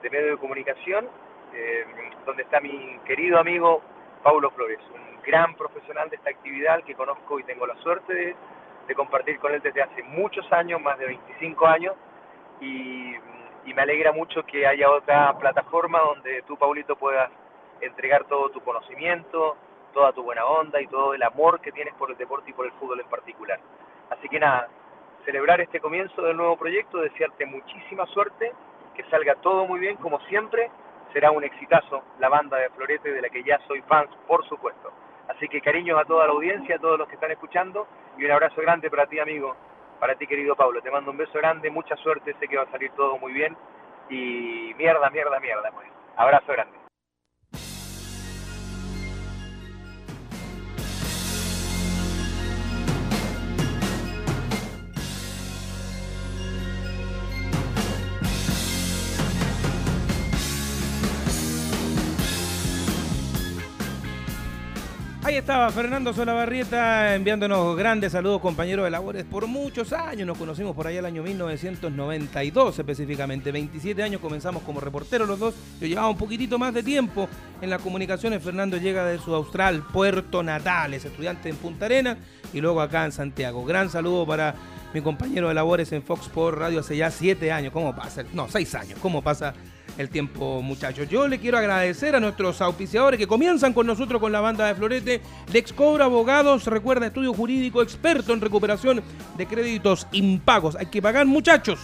[0.00, 1.08] de medio de comunicación,
[1.52, 1.84] eh,
[2.24, 3.82] donde está mi querido amigo
[4.22, 8.14] Paulo Flores, un gran profesional de esta actividad que conozco y tengo la suerte
[8.86, 11.96] de, compartir con él desde hace muchos años, más de 25 años,
[12.60, 13.16] y
[13.74, 17.28] me alegra mucho que haya otra plataforma donde tú, Paulito, puedas
[17.82, 19.56] entregar todo tu conocimiento,
[19.92, 22.66] toda tu buena onda y todo el amor que tienes por el deporte y por
[22.66, 23.60] el fútbol en particular.
[24.10, 24.68] Así que nada,
[25.24, 28.52] celebrar este comienzo del nuevo proyecto, desearte muchísima suerte,
[28.94, 30.70] que salga todo muy bien como siempre,
[31.12, 34.92] será un exitazo la banda de Florete de la que ya soy fan, por supuesto.
[35.28, 37.86] Así que cariños a toda la audiencia, a todos los que están escuchando
[38.18, 39.56] y un abrazo grande para ti amigo,
[40.00, 40.82] para ti querido Pablo.
[40.82, 43.56] Te mando un beso grande, mucha suerte, sé que va a salir todo muy bien
[44.08, 45.70] y mierda, mierda, mierda.
[45.70, 45.86] Pues.
[46.16, 46.81] Abrazo grande.
[65.32, 69.24] Ahí estaba Fernando Solabarrieta enviándonos grandes saludos, compañeros de labores.
[69.24, 73.50] Por muchos años nos conocimos por allá el año 1992 específicamente.
[73.50, 75.54] 27 años comenzamos como reporteros los dos.
[75.80, 77.30] Yo llevaba un poquitito más de tiempo
[77.62, 78.42] en las comunicaciones.
[78.42, 82.18] Fernando llega de su austral puerto natal, es estudiante en Punta Arenas
[82.52, 83.64] y luego acá en Santiago.
[83.64, 84.54] Gran saludo para
[84.92, 87.72] mi compañero de labores en Fox Sport Radio hace ya 7 años.
[87.72, 88.22] ¿Cómo pasa?
[88.34, 88.98] No, 6 años.
[89.00, 89.54] ¿Cómo pasa?
[89.98, 91.08] El tiempo, muchachos.
[91.08, 94.74] Yo le quiero agradecer a nuestros auspiciadores que comienzan con nosotros con la banda de
[94.74, 95.20] Florete.
[95.52, 99.02] Lex Cobra Abogados, recuerda, estudio jurídico experto en recuperación
[99.36, 100.76] de créditos impagos.
[100.76, 101.78] Hay que pagar, muchachos.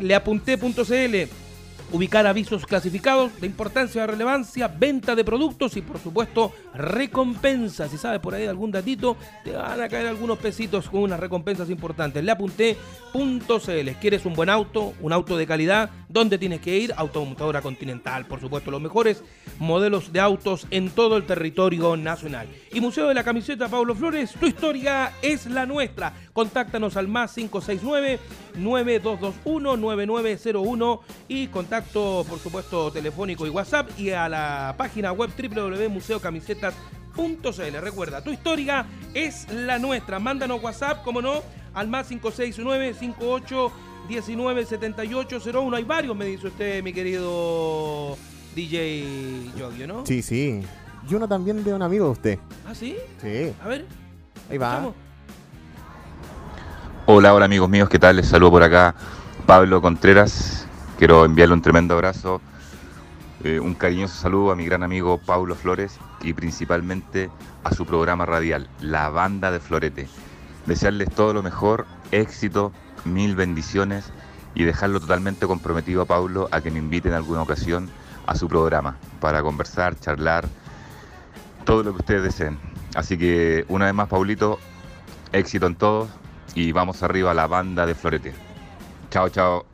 [0.00, 1.47] Leapunté.cl
[1.92, 7.90] ubicar avisos clasificados de importancia, de relevancia, venta de productos y por supuesto recompensas.
[7.90, 11.70] Si sabes por ahí algún datito, te van a caer algunos pesitos con unas recompensas
[11.70, 12.22] importantes.
[12.22, 13.90] Le apunté.cl.
[14.00, 14.94] ¿Quieres un buen auto?
[15.00, 15.90] ¿Un auto de calidad?
[16.08, 16.92] ¿Dónde tienes que ir?
[16.96, 19.22] Automotadora Continental, por supuesto, los mejores
[19.58, 22.48] modelos de autos en todo el territorio nacional.
[22.72, 26.12] Y Museo de la Camiseta Pablo Flores, tu historia es la nuestra.
[26.38, 28.20] Contáctanos al más 569
[28.54, 37.76] 9221 9901 y contacta por supuesto, telefónico y WhatsApp y a la página web www.museocamisetas.cl.
[37.80, 40.20] Recuerda, tu historia es la nuestra.
[40.20, 41.42] Mándanos WhatsApp, como no,
[41.74, 43.72] al más 569 58
[44.06, 45.40] 19 78
[45.74, 48.16] Hay varios, me dice usted, mi querido
[48.54, 50.06] DJ Yogi, ¿no?
[50.06, 50.60] Sí, sí.
[51.10, 52.38] Y uno también de un amigo de usted.
[52.64, 52.94] ¿Ah, sí?
[53.20, 53.52] Sí.
[53.60, 53.86] A ver.
[54.48, 54.94] Ahí va.
[57.10, 58.16] Hola, hola amigos míos, ¿qué tal?
[58.16, 58.94] Les saludo por acá
[59.46, 60.66] Pablo Contreras,
[60.98, 62.42] Quiero enviarle un tremendo abrazo,
[63.44, 67.30] eh, un cariñoso saludo a mi gran amigo Paulo Flores y principalmente
[67.64, 70.06] a su programa radial, La Banda de Florete.
[70.66, 72.72] Desearles todo lo mejor, éxito,
[73.06, 74.12] mil bendiciones
[74.54, 77.88] y dejarlo totalmente comprometido a Paulo a que me invite en alguna ocasión
[78.26, 80.46] a su programa para conversar, charlar,
[81.64, 82.58] todo lo que ustedes deseen.
[82.94, 84.58] Así que una vez más, Paulito,
[85.32, 86.06] éxito en todo
[86.58, 88.34] y vamos arriba a la banda de Florete.
[89.10, 89.64] Chao, chao.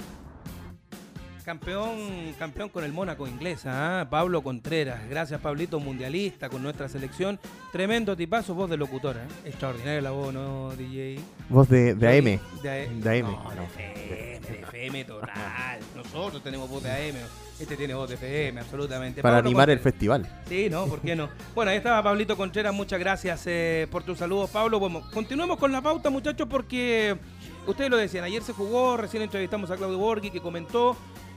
[1.45, 4.09] Campeón, campeón con el Mónaco inglesa, ¿ah?
[4.09, 5.07] Pablo Contreras.
[5.11, 7.39] Gracias, Pablito, mundialista con nuestra selección.
[7.71, 9.25] Tremendo tipazo, voz de locutora.
[9.25, 9.49] ¿eh?
[9.51, 11.21] Extraordinaria la voz, ¿no, DJ?
[11.51, 12.63] Voz de, de AM.
[12.63, 13.31] De, de AM.
[13.31, 15.81] No, de FM, de FM total.
[15.95, 17.17] Nosotros tenemos voz de AM.
[17.61, 19.21] Este tiene voz de FM, absolutamente.
[19.21, 20.27] Para animar el festival.
[20.49, 20.87] Sí, ¿no?
[20.87, 21.29] ¿Por qué no?
[21.55, 22.73] Bueno, ahí estaba Pablito Contreras.
[22.73, 24.81] Muchas gracias eh, por tus saludos, Pablo.
[24.81, 27.19] Bueno, continuemos con la pauta, muchachos, porque
[27.67, 28.25] ustedes lo decían.
[28.25, 30.97] Ayer se jugó, recién entrevistamos a Claudio Borghi, que comentó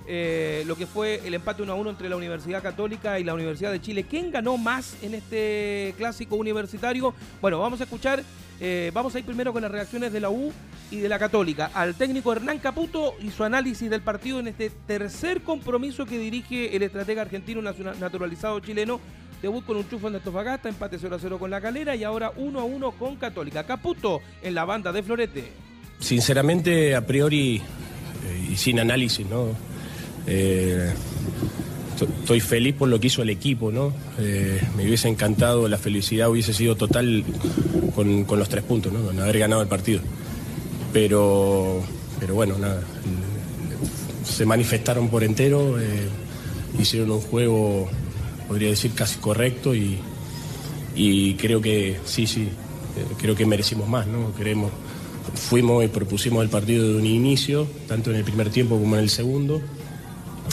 [0.10, 3.34] eh, lo que fue el empate 1 a 1 entre la Universidad Católica y la
[3.34, 4.06] Universidad de Chile.
[4.10, 7.14] ¿Quién ganó más en este clásico universitario?
[7.42, 8.24] Bueno, vamos a escuchar,
[8.62, 10.54] eh, vamos a ir primero con las reacciones de la U
[10.92, 11.72] y de la Católica.
[11.74, 16.74] Al técnico Hernán Caputo y su análisis del partido en este tercer compromiso que dirige
[16.76, 19.02] el estratega argentino naturalizado chileno.
[19.42, 22.32] Debut con un chufo en Antofagasta, empate 0 a 0 con la calera y ahora
[22.38, 23.66] 1 a 1 con Católica.
[23.66, 25.52] Caputo en la banda de Florete.
[26.00, 29.56] Sinceramente, a priori eh, y sin análisis, ¿no?
[30.28, 30.94] Eh,
[31.96, 33.94] estoy feliz por lo que hizo el equipo, ¿no?
[34.20, 37.24] Eh, me hubiese encantado, la felicidad hubiese sido total
[37.96, 39.02] con, los tres puntos, ¿no?
[39.02, 40.02] Con haber ganado el partido.
[40.94, 41.82] Pero,
[42.20, 42.82] pero bueno, nada.
[44.24, 46.10] Se manifestaron por entero, eh,
[46.78, 47.90] hicieron un juego,
[48.48, 50.00] podría decir, casi correcto y,
[51.40, 52.50] creo que sí, sí,
[53.18, 54.36] creo que merecimos más, ¿no?
[54.36, 54.72] Queremos,
[55.34, 59.04] fuimos y propusimos el partido de un inicio, tanto en el primer tiempo como en
[59.04, 59.62] el segundo.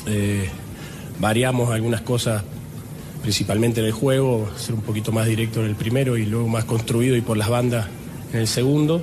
[0.06, 0.48] Eh,
[1.18, 2.42] variamos algunas cosas
[3.22, 6.64] principalmente en el juego, ser un poquito más directo en el primero y luego más
[6.64, 7.86] construido y por las bandas
[8.32, 9.02] en el segundo.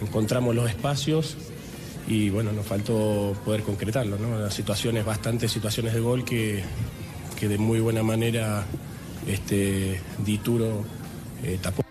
[0.00, 1.36] Encontramos los espacios
[2.08, 4.38] y bueno, nos faltó poder concretarlo, ¿no?
[4.38, 6.64] Las situaciones, bastantes situaciones de gol que,
[7.38, 8.64] que de muy buena manera
[9.26, 10.84] este, Dituro
[11.44, 11.89] eh, tapó.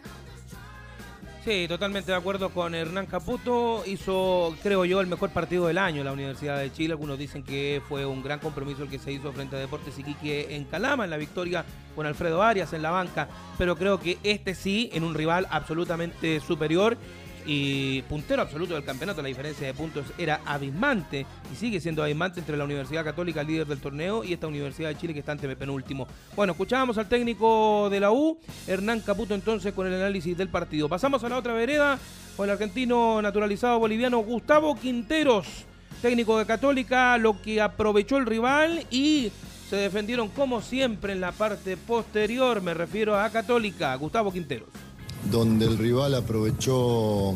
[1.45, 3.83] Sí, totalmente de acuerdo con Hernán Caputo.
[3.85, 6.91] Hizo, creo yo, el mejor partido del año la Universidad de Chile.
[6.91, 10.53] Algunos dicen que fue un gran compromiso el que se hizo frente a Deportes Iquique
[10.55, 11.63] en Calama, en la victoria
[11.95, 13.29] con Alfredo Arias en la banca.
[13.57, 16.97] Pero creo que este sí, en un rival absolutamente superior
[17.45, 19.21] y puntero absoluto del campeonato.
[19.21, 23.67] La diferencia de puntos era abismante y sigue siendo abismante entre la Universidad Católica, líder
[23.67, 26.07] del torneo, y esta Universidad de Chile que está ante penúltimo.
[26.35, 30.89] Bueno, escuchábamos al técnico de la U, Hernán Caputo, entonces con el análisis del partido.
[30.89, 31.99] Pasamos a la otra vereda
[32.35, 35.47] con el argentino naturalizado boliviano Gustavo Quinteros,
[36.01, 39.31] técnico de Católica, lo que aprovechó el rival y
[39.69, 44.88] se defendieron como siempre en la parte posterior, me refiero a Católica, Gustavo Quinteros
[45.32, 47.36] donde el rival aprovechó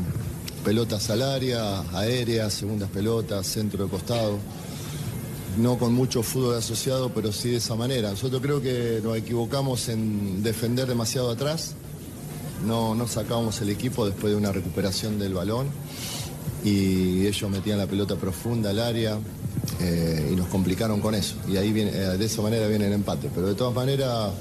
[0.64, 4.38] pelotas al área, aéreas, segundas pelotas, centro de costado.
[5.58, 8.10] No con mucho fútbol asociado, pero sí de esa manera.
[8.10, 11.76] Nosotros creo que nos equivocamos en defender demasiado atrás.
[12.66, 15.68] No, no sacábamos el equipo después de una recuperación del balón
[16.64, 19.20] y ellos metían la pelota profunda al área
[19.82, 21.36] eh, y nos complicaron con eso.
[21.48, 23.30] Y ahí viene, eh, de esa manera viene el empate.
[23.34, 24.32] Pero de todas maneras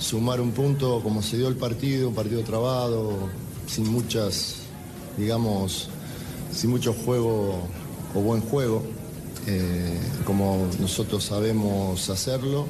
[0.00, 3.28] sumar un punto como se dio el partido, un partido trabado,
[3.66, 4.56] sin muchas,
[5.16, 5.88] digamos,
[6.52, 7.62] sin mucho juego
[8.14, 8.82] o buen juego,
[9.46, 12.66] eh, como nosotros sabemos hacerlo,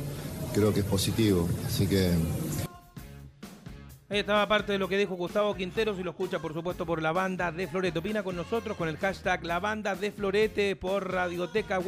[0.53, 1.49] creo que es positivo.
[1.67, 2.11] Así que
[4.11, 7.01] Ahí estaba parte de lo que dijo Gustavo Quinteros y lo escucha por supuesto por
[7.01, 8.01] la banda de Florete.
[8.01, 11.79] Opina con nosotros con el hashtag la banda de Florete por radioteca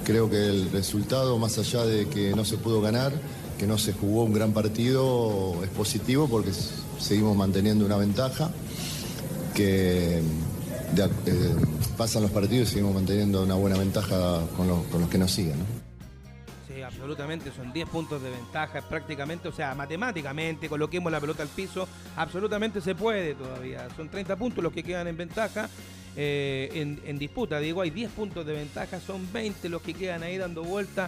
[0.06, 3.12] Creo que el resultado, más allá de que no se pudo ganar,
[3.58, 6.51] que no se jugó un gran partido, es positivo porque
[6.99, 8.51] seguimos manteniendo una ventaja,
[9.56, 11.56] que eh,
[11.97, 15.75] pasan los partidos y seguimos manteniendo una buena ventaja con, los que nos siguen.
[17.06, 21.88] Absolutamente, son 10 puntos de ventaja prácticamente, o sea, matemáticamente, coloquemos la pelota al piso,
[22.16, 23.88] absolutamente se puede todavía.
[23.95, 25.70] Son 30 puntos los que quedan en ventaja
[26.16, 27.60] eh, en, disputa.
[27.60, 31.08] Digo, hay 10 puntos de ventaja, son 20 los que quedan ahí dando vuelta.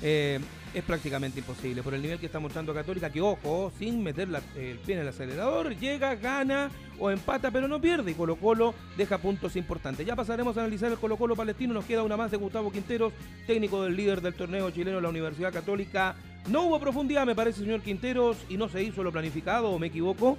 [0.00, 0.38] Eh,
[0.74, 1.82] es prácticamente imposible.
[1.82, 5.08] Por el nivel que está mostrando Católica, que ojo, sin meter el pie en el
[5.08, 8.12] acelerador, llega, gana o empata, pero no pierde.
[8.12, 10.06] Y Colo Colo deja puntos importantes.
[10.06, 11.74] Ya pasaremos a analizar el Colo Colo palestino.
[11.74, 13.12] Nos queda una más de Gustavo Quinteros,
[13.46, 16.16] técnico del líder del torneo chileno de la Universidad Católica.
[16.48, 19.88] No hubo profundidad, me parece, señor Quinteros, y no se hizo lo planificado, o me
[19.88, 20.38] equivoco.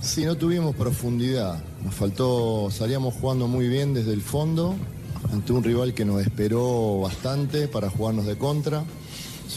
[0.00, 1.62] Sí, no tuvimos profundidad.
[1.82, 4.76] Nos faltó, salíamos jugando muy bien desde el fondo,
[5.32, 8.84] ante un rival que nos esperó bastante para jugarnos de contra,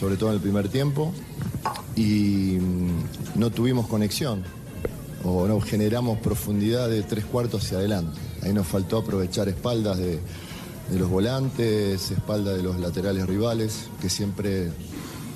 [0.00, 1.12] sobre todo en el primer tiempo,
[1.94, 4.42] y mm, no tuvimos conexión
[5.22, 8.18] o no generamos profundidad de tres cuartos hacia adelante.
[8.42, 10.18] Ahí nos faltó aprovechar espaldas de,
[10.90, 14.70] de los volantes, espaldas de los laterales rivales, que siempre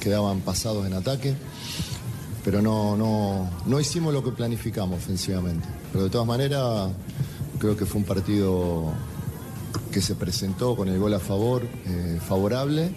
[0.00, 1.34] quedaban pasados en ataque
[2.44, 5.66] pero no, no, no hicimos lo que planificamos ofensivamente.
[5.90, 6.90] Pero de todas maneras,
[7.58, 8.92] creo que fue un partido
[9.90, 12.94] que se presentó con el gol a favor, eh, favorable.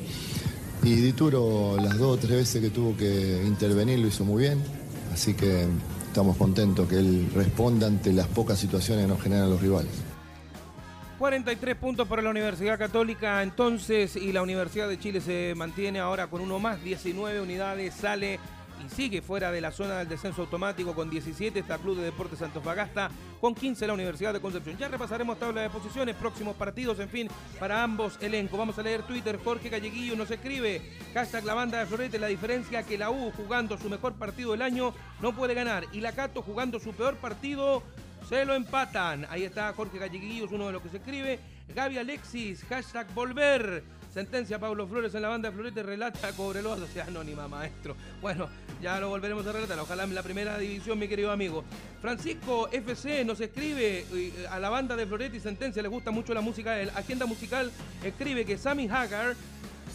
[0.83, 4.63] Y Dituro, las dos o tres veces que tuvo que intervenir, lo hizo muy bien.
[5.11, 5.67] Así que
[6.07, 9.91] estamos contentos que él responda ante las pocas situaciones que nos generan los rivales.
[11.19, 16.27] 43 puntos para la Universidad Católica entonces y la Universidad de Chile se mantiene ahora
[16.27, 18.39] con uno más, 19 unidades, sale
[18.85, 22.41] y sigue fuera de la zona del descenso automático con 17 está Club de Deportes
[22.41, 23.09] Antofagasta,
[23.39, 24.77] con 15 la Universidad de Concepción.
[24.77, 27.27] Ya repasaremos tabla de posiciones, próximos partidos, en fin,
[27.59, 28.57] para ambos elencos.
[28.57, 30.81] Vamos a leer Twitter, Jorge Galleguillo nos escribe,
[31.13, 34.61] hashtag la banda de Florete, la diferencia que la U jugando su mejor partido del
[34.61, 37.83] año no puede ganar y la Cato jugando su peor partido
[38.27, 39.25] se lo empatan.
[39.29, 41.39] Ahí está Jorge Galleguillo, es uno de los que se escribe.
[41.73, 43.83] Gaby Alexis, hashtag volver.
[44.17, 47.95] Sentencia Pablo Flores en la banda de Florete, relata Cobreloa, sea anónima, maestro.
[48.19, 48.49] Bueno,
[48.81, 51.63] ya lo volveremos a relatar, ojalá en la primera división, mi querido amigo.
[52.01, 56.33] Francisco FC nos escribe eh, a la banda de Florete y Sentencia, le gusta mucho
[56.33, 57.71] la música, la agenda musical,
[58.03, 59.35] escribe que Sammy Hagar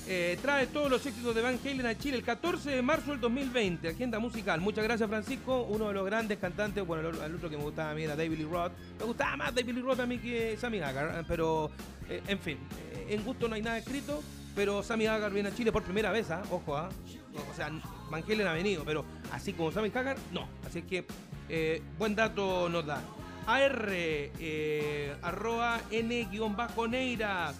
[0.09, 3.20] eh, trae todos los éxitos de Van Halen a Chile el 14 de marzo del
[3.20, 4.61] 2020, agenda musical.
[4.61, 7.94] Muchas gracias Francisco, uno de los grandes cantantes, bueno, el, otro que me gustaba a
[7.94, 8.72] mí era David Lee Roth.
[8.98, 11.70] Me gustaba más David Lee Roth a mí que Sammy Hagar, eh, pero
[12.09, 12.59] en fin,
[13.09, 14.22] en gusto no hay nada escrito,
[14.55, 16.42] pero Sammy Hagar viene a Chile por primera vez, ¿ah?
[16.50, 16.88] ojo, ¿ah?
[17.50, 17.70] o sea,
[18.11, 20.46] Van ha venido, pero así como Sammy Hagar, no.
[20.66, 21.07] Así que
[21.48, 23.03] eh, buen dato nos da.
[23.46, 27.57] AR, eh, arroba N-Neiras.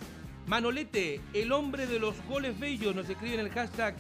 [0.47, 3.95] Manolete, el hombre de los goles bellos, nos escribe en el hashtag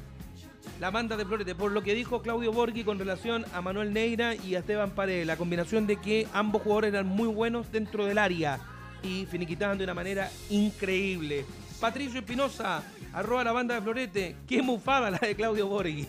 [0.80, 4.34] la banda de Florete, por lo que dijo Claudio Borghi con relación a Manuel Neira
[4.34, 8.18] y a Esteban Paredes, la combinación de que ambos jugadores eran muy buenos dentro del
[8.18, 8.59] área
[9.03, 11.45] y finiquitaban de una manera increíble.
[11.83, 12.80] Patricio Espinosa,
[13.12, 14.37] arroba la banda de Florete.
[14.47, 16.07] Qué mufada la de Claudio Borghi.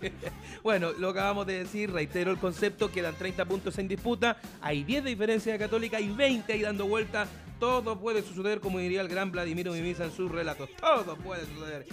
[0.62, 5.04] bueno, lo acabamos de decir, reitero el concepto, quedan 30 puntos en disputa, hay 10
[5.04, 7.26] de diferencia Católica y 20 ahí dando vuelta.
[7.60, 10.70] Todo puede suceder, como diría el gran Vladimir Mimisa en sus relatos.
[10.80, 11.84] Todo puede suceder.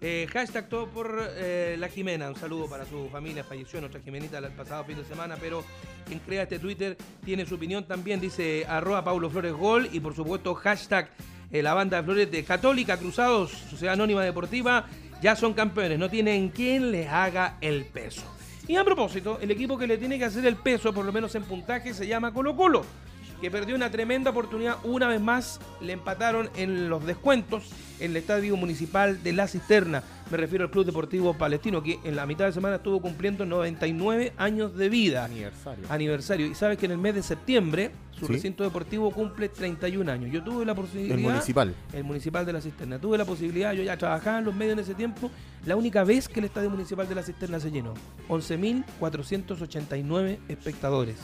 [0.00, 2.28] Eh, hashtag todo por eh, la Jimena.
[2.28, 3.42] Un saludo para su familia.
[3.42, 5.64] Falleció nuestra Jimenita el pasado fin de semana, pero
[6.06, 8.20] quien crea este Twitter tiene su opinión también.
[8.20, 11.10] Dice arroba Paulo Flores Gol y por supuesto hashtag
[11.50, 14.86] eh, la banda de Flores de Católica Cruzados, Sociedad Anónima Deportiva.
[15.20, 18.22] Ya son campeones, no tienen quien les haga el peso.
[18.68, 21.34] Y a propósito, el equipo que le tiene que hacer el peso, por lo menos
[21.34, 22.84] en puntaje, se llama Colo Colo
[23.40, 24.78] que perdió una tremenda oportunidad.
[24.84, 27.70] Una vez más le empataron en los descuentos
[28.00, 30.02] en el Estadio Municipal de La Cisterna.
[30.30, 34.34] Me refiero al Club Deportivo Palestino, que en la mitad de semana estuvo cumpliendo 99
[34.36, 35.24] años de vida.
[35.24, 35.84] Aniversario.
[35.88, 36.46] Aniversario.
[36.46, 40.32] Y sabes que en el mes de septiembre su recinto deportivo cumple 31 años.
[40.32, 41.16] Yo tuve la posibilidad.
[41.16, 41.72] El municipal.
[41.92, 42.98] El municipal de La Cisterna.
[42.98, 45.30] Tuve la posibilidad, yo ya trabajaba en los medios en ese tiempo.
[45.64, 47.94] La única vez que el Estadio Municipal de La Cisterna se llenó.
[48.28, 51.16] 11.489 espectadores.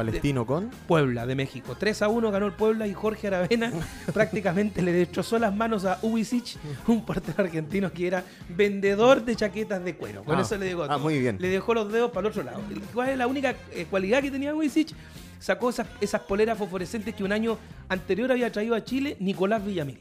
[0.00, 1.76] Palestino con Puebla de México.
[1.78, 3.70] 3 a 1 ganó el Puebla y Jorge Aravena
[4.14, 9.84] prácticamente le destrozó las manos a Ubicic, un portero argentino que era vendedor de chaquetas
[9.84, 10.24] de cuero.
[10.24, 11.36] Con ah, eso le digo ah, muy bien.
[11.38, 12.62] Le dejó los dedos para el otro lado.
[12.94, 14.94] ¿Cuál es la única eh, cualidad que tenía Ubicic?
[15.38, 17.58] Sacó esas, esas poleras fosforescentes que un año
[17.90, 19.98] anterior había traído a Chile Nicolás Villamil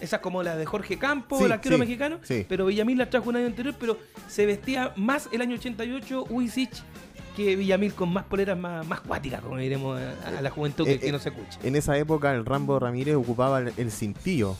[0.00, 3.46] esas como las de Jorge Campo, el arquero mexicano, pero Villamil las trajo un año
[3.46, 3.96] anterior, pero
[4.28, 6.72] se vestía más el año 88 Ubicic
[7.34, 11.12] que Villamil con más poleras más, más cuáticas, como diremos a, la juventud que, eh,
[11.12, 11.58] no se escucha.
[11.62, 14.56] En esa época el Rambo Ramírez ocupaba el, cintillo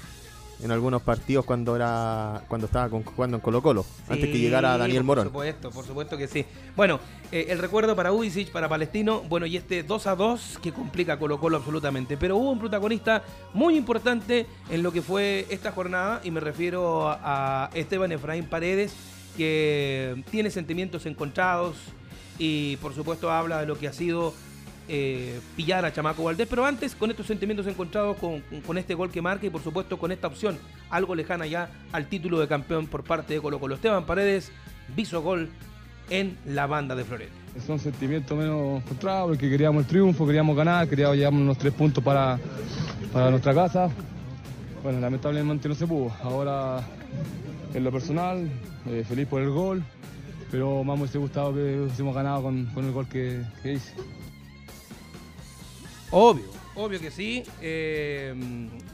[0.62, 5.04] en algunos partidos cuando era cuando estaba jugando en Colo Colo, antes que llegara Daniel
[5.04, 5.24] Morón.
[5.24, 6.44] Por supuesto, por supuesto que sí.
[6.76, 7.00] Bueno,
[7.32, 11.18] eh, el recuerdo para Udicic, para Palestino, bueno, y este 2 a 2 que complica
[11.18, 12.16] Colo Colo absolutamente.
[12.16, 13.22] Pero hubo un protagonista
[13.52, 18.94] muy importante en lo que fue esta jornada, y me refiero a Esteban Efraín Paredes,
[19.36, 21.76] que tiene sentimientos encontrados,
[22.39, 24.35] y por supuesto habla de lo que ha sido
[24.89, 29.22] eh, pillar a Chamaco Valdés, pero antes con estos sentimientos encontrados con, este gol que
[29.22, 30.59] marca y por supuesto con esta opción
[30.91, 33.76] algo lejana ya al título de campeón por parte de Colo Colo.
[33.76, 34.53] Esteban Paredes,
[34.95, 35.49] viso gol
[36.11, 37.32] en la banda de Florete.
[37.66, 42.05] Son sentimientos menos encontrados porque queríamos el triunfo, queríamos ganar, queríamos llevarnos unos tres puntos
[42.05, 42.39] para,
[43.12, 43.89] para nuestra casa.
[44.82, 46.12] Bueno, lamentablemente no se pudo.
[46.22, 46.82] Ahora,
[47.72, 48.51] en lo personal,
[48.87, 49.82] eh, feliz por el gol,
[50.55, 53.92] pero más me hubiese gustado que hubiésemos ganado con, el gol que, hice.
[56.12, 56.44] Obvio,
[56.76, 57.42] obvio que sí.
[57.61, 58.32] Eh,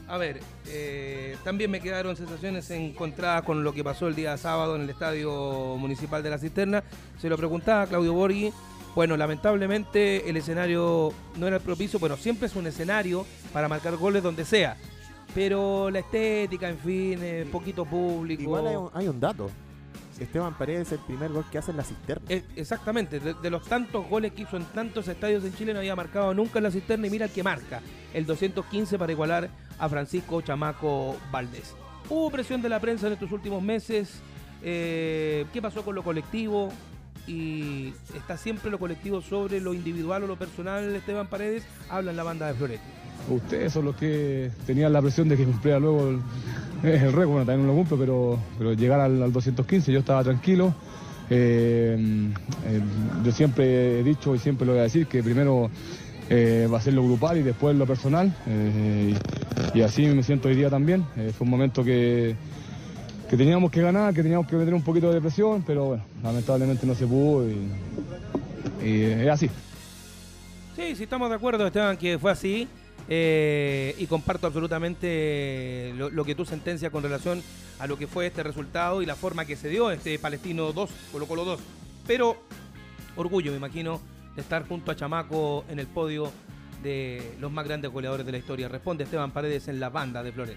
[0.07, 0.39] a ver,
[0.69, 4.89] eh, también me quedaron sensaciones encontradas con lo que pasó el día sábado en el
[4.89, 6.83] Estadio Municipal de la Cisterna.
[7.19, 8.51] Se lo preguntaba a Claudio Borghi.
[8.95, 13.97] Bueno, lamentablemente el escenario no era el propicio, pero siempre es un escenario para marcar
[13.97, 14.77] goles donde sea.
[15.35, 18.41] Pero la estética, en fin, eh, poquito público.
[18.41, 19.51] Igual hay un dato.
[20.21, 22.23] Esteban Paredes es el primer gol que hace en la cisterna.
[22.55, 26.33] exactamente, de, los tantos goles que hizo en tantos estadios en Chile no había marcado
[26.33, 27.81] nunca en la cisterna y mira el que marca,
[28.13, 29.49] el 215 para igualar
[29.79, 31.75] a Francisco Chamaco Valdés.
[32.09, 34.21] Hubo presión de la prensa en estos últimos meses,
[34.61, 36.71] eh, ¿qué pasó con lo colectivo?
[37.27, 42.17] y está siempre lo colectivo sobre lo individual o lo personal, Esteban Paredes, habla en
[42.17, 42.81] la banda de Florete.
[43.29, 46.19] Ustedes son los que tenían la presión de que cumpliera luego
[46.83, 50.23] el, récord, bueno, también no lo cumple, pero, pero llegar al, al 215 yo estaba
[50.23, 50.73] tranquilo.
[51.33, 51.97] Eh,
[52.65, 52.81] eh,
[53.23, 55.69] yo siempre he dicho y siempre lo voy a decir que primero
[56.29, 58.35] eh, va a ser lo grupal y después lo personal.
[58.47, 59.15] eh,
[59.73, 61.05] y, así me siento hoy día también.
[61.37, 62.35] Fue un momento que,
[63.29, 66.85] que teníamos que ganar, que teníamos que meter un poquito de presión, pero bueno, lamentablemente
[66.85, 67.69] no se pudo y,
[68.85, 69.49] y es así.
[70.75, 72.67] Sí, sí, estamos de acuerdo, Esteban, que fue así.
[73.09, 77.41] Eh, y comparto absolutamente lo, que tú sentencias con relación
[77.79, 80.89] a lo que fue este resultado y la forma que se dio este Palestino 2,
[81.11, 81.59] Colo Colo 2.
[82.07, 82.37] Pero
[83.15, 83.99] orgullo, me imagino,
[84.35, 86.31] de estar junto a Chamaco en el podio
[86.83, 88.67] de los más grandes goleadores de la historia.
[88.67, 90.55] Responde Esteban Paredes en la banda de Flores.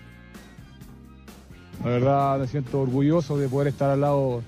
[1.82, 4.42] La verdad me siento orgulloso de poder estar al lado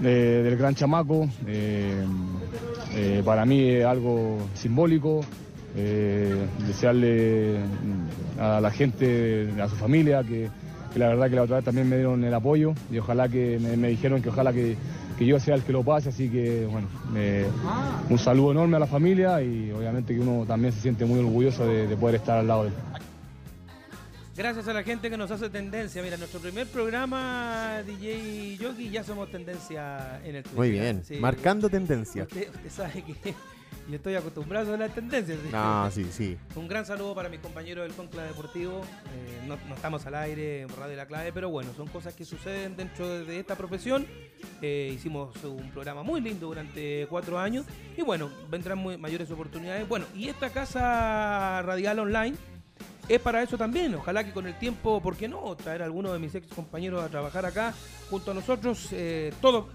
[0.00, 1.28] de- del gran chamaco.
[1.46, 2.04] Eh,
[2.94, 5.20] eh, para mí es algo simbólico.
[5.80, 6.34] Eh,
[6.66, 10.48] desearle mm, a la gente, a su familia, que,
[10.92, 13.58] que la verdad que la otra vez también me dieron el apoyo y ojalá que
[13.60, 14.76] me, me dijeron que ojalá que,
[15.16, 17.46] que yo sea el que lo pase, así que bueno, eh,
[18.10, 21.64] un saludo enorme a la familia y obviamente que uno también se siente muy orgulloso
[21.66, 22.74] de, de poder estar al lado de él.
[24.36, 26.00] Gracias a la gente que nos hace tendencia.
[26.02, 30.58] Mira, nuestro primer programa, DJ Yogi, ya somos tendencia en el Twitter.
[30.58, 31.16] Muy bien, Sí.
[31.20, 32.22] marcando tendencia.
[32.22, 33.34] Usted, usted sabe que
[33.88, 35.38] yo estoy acostumbrado a las tendencias.
[35.50, 36.36] No, sí, sí.
[36.56, 38.82] Un gran saludo para mis compañeros del Conclave Deportivo.
[39.14, 42.24] Eh, no, no estamos al aire en Radio La Clave, pero bueno, son cosas que
[42.24, 44.06] suceden dentro de, de esta profesión.
[44.60, 47.64] Eh, hicimos un programa muy lindo durante cuatro años
[47.96, 49.88] y bueno, vendrán muy- mayores oportunidades.
[49.88, 52.36] Bueno, y esta casa radial online
[53.08, 53.94] es para eso también.
[53.94, 55.56] Ojalá que con el tiempo, ¿por qué no?
[55.56, 57.72] Traer a alguno de mis ex compañeros a trabajar acá
[58.10, 58.88] junto a nosotros.
[58.92, 59.68] eh, todo.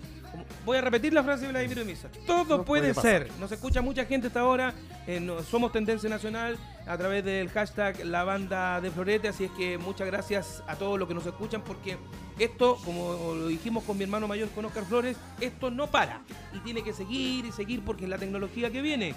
[0.65, 2.09] Voy a repetir la frase de Vladimir Misa.
[2.25, 3.29] Todo No puede, ser.
[3.39, 4.73] Nos escucha mucha gente hasta ahora.
[5.05, 6.57] eh, no- somos Tendencia Nacional
[6.87, 9.27] a través del hashtag La Banda de Florete.
[9.27, 11.97] Así es que muchas gracias a todos los que nos escuchan porque
[12.39, 16.21] esto, como lo dijimos con mi hermano mayor, con Oscar Flores, esto no para.
[16.53, 19.13] Y tiene que seguir y seguir porque es la tecnología que viene.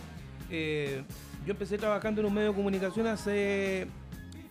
[0.50, 1.02] Eh,
[1.46, 3.86] yo empecé trabajando en un medio de comunicación hace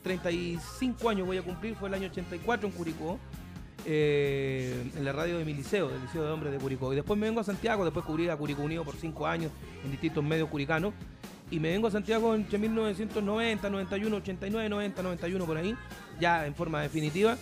[0.03, 3.19] 35 años, voy a cumplir, fue el año 84 en Curicó,
[3.85, 6.91] eh, en la radio de mi liceo, del Liceo de Hombres de Curicó.
[6.91, 9.51] Y después me vengo a Santiago, después cubrí a Curicó Unido por 5 años
[9.83, 10.93] en distintos medios curicanos.
[11.51, 15.75] Y me vengo a Santiago entre 1990, 91, 89, 90, 91 por ahí,
[16.19, 17.37] ya en forma definitiva.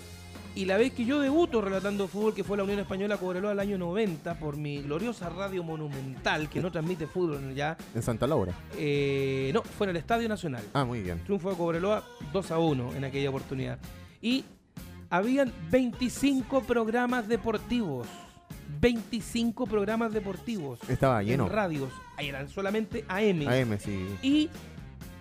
[0.56, 3.60] Y la vez que yo debuto relatando fútbol, que fue la Unión Española Cobreloa al
[3.60, 8.54] año 90, por mi gloriosa radio monumental, que no transmite fútbol ya, En Santa Laura.
[8.78, 10.64] eh, no, fue en el Estadio Nacional.
[10.74, 11.20] Ah, muy bien.
[11.24, 13.80] Triunfo de Cobreloa 2 a 1 en aquella oportunidad.
[14.22, 14.46] Y
[15.18, 18.08] habían 25 programas deportivos.
[18.82, 20.80] 25 programas deportivos.
[20.90, 21.46] Estaba lleno.
[21.46, 21.92] En radios.
[22.18, 23.48] Eran solamente AM.
[23.48, 24.08] AM, sí.
[24.24, 24.50] Y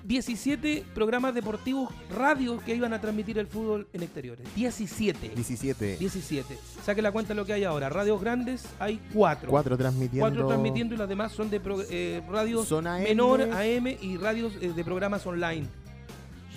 [0.05, 4.47] 17 programas deportivos radios que iban a transmitir el fútbol en exteriores.
[4.57, 5.28] 17.
[5.28, 5.97] 17.
[5.99, 6.59] 17.
[6.82, 7.90] Saque la cuenta de lo que hay ahora.
[7.90, 9.51] Radios grandes hay 4.
[9.51, 10.20] Cuatro transmitiendo.
[10.26, 13.03] Cuatro transmitiendo y las demás son de pro- eh, radios Son AM.
[13.03, 15.66] menor AM y radios eh, de programas online.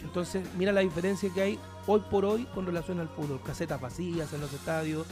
[0.04, 3.42] Entonces, mira la diferencia que hay hoy por hoy con relación al fútbol.
[3.44, 5.06] Casetas vacías en los estadios.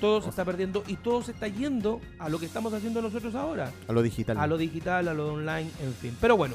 [0.00, 3.34] Todo se está perdiendo y todo se está yendo a lo que estamos haciendo nosotros
[3.34, 3.72] ahora.
[3.88, 4.38] A lo digital.
[4.38, 6.16] A lo digital, a lo online, en fin.
[6.20, 6.54] Pero bueno,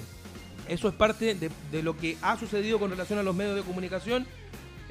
[0.67, 3.63] eso es parte de, de lo que ha sucedido con relación a los medios de
[3.63, 4.28] comunicación.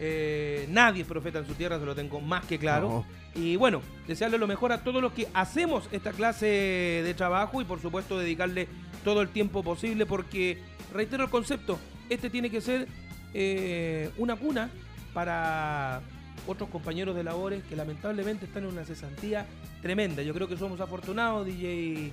[0.02, 2.88] Eh, nadie es profeta en su tierra, se lo tengo más que claro.
[2.88, 3.40] No.
[3.40, 7.64] Y bueno, desearle lo mejor a todos los que hacemos esta clase de trabajo y
[7.64, 8.66] por supuesto dedicarle
[9.04, 10.58] todo el tiempo posible porque,
[10.92, 11.78] reitero el concepto,
[12.08, 12.88] este tiene que ser
[13.34, 14.70] eh, una cuna
[15.14, 16.00] para
[16.46, 19.46] otros compañeros de labores que lamentablemente están en una cesantía
[19.82, 20.22] tremenda.
[20.22, 22.12] Yo creo que somos afortunados, DJ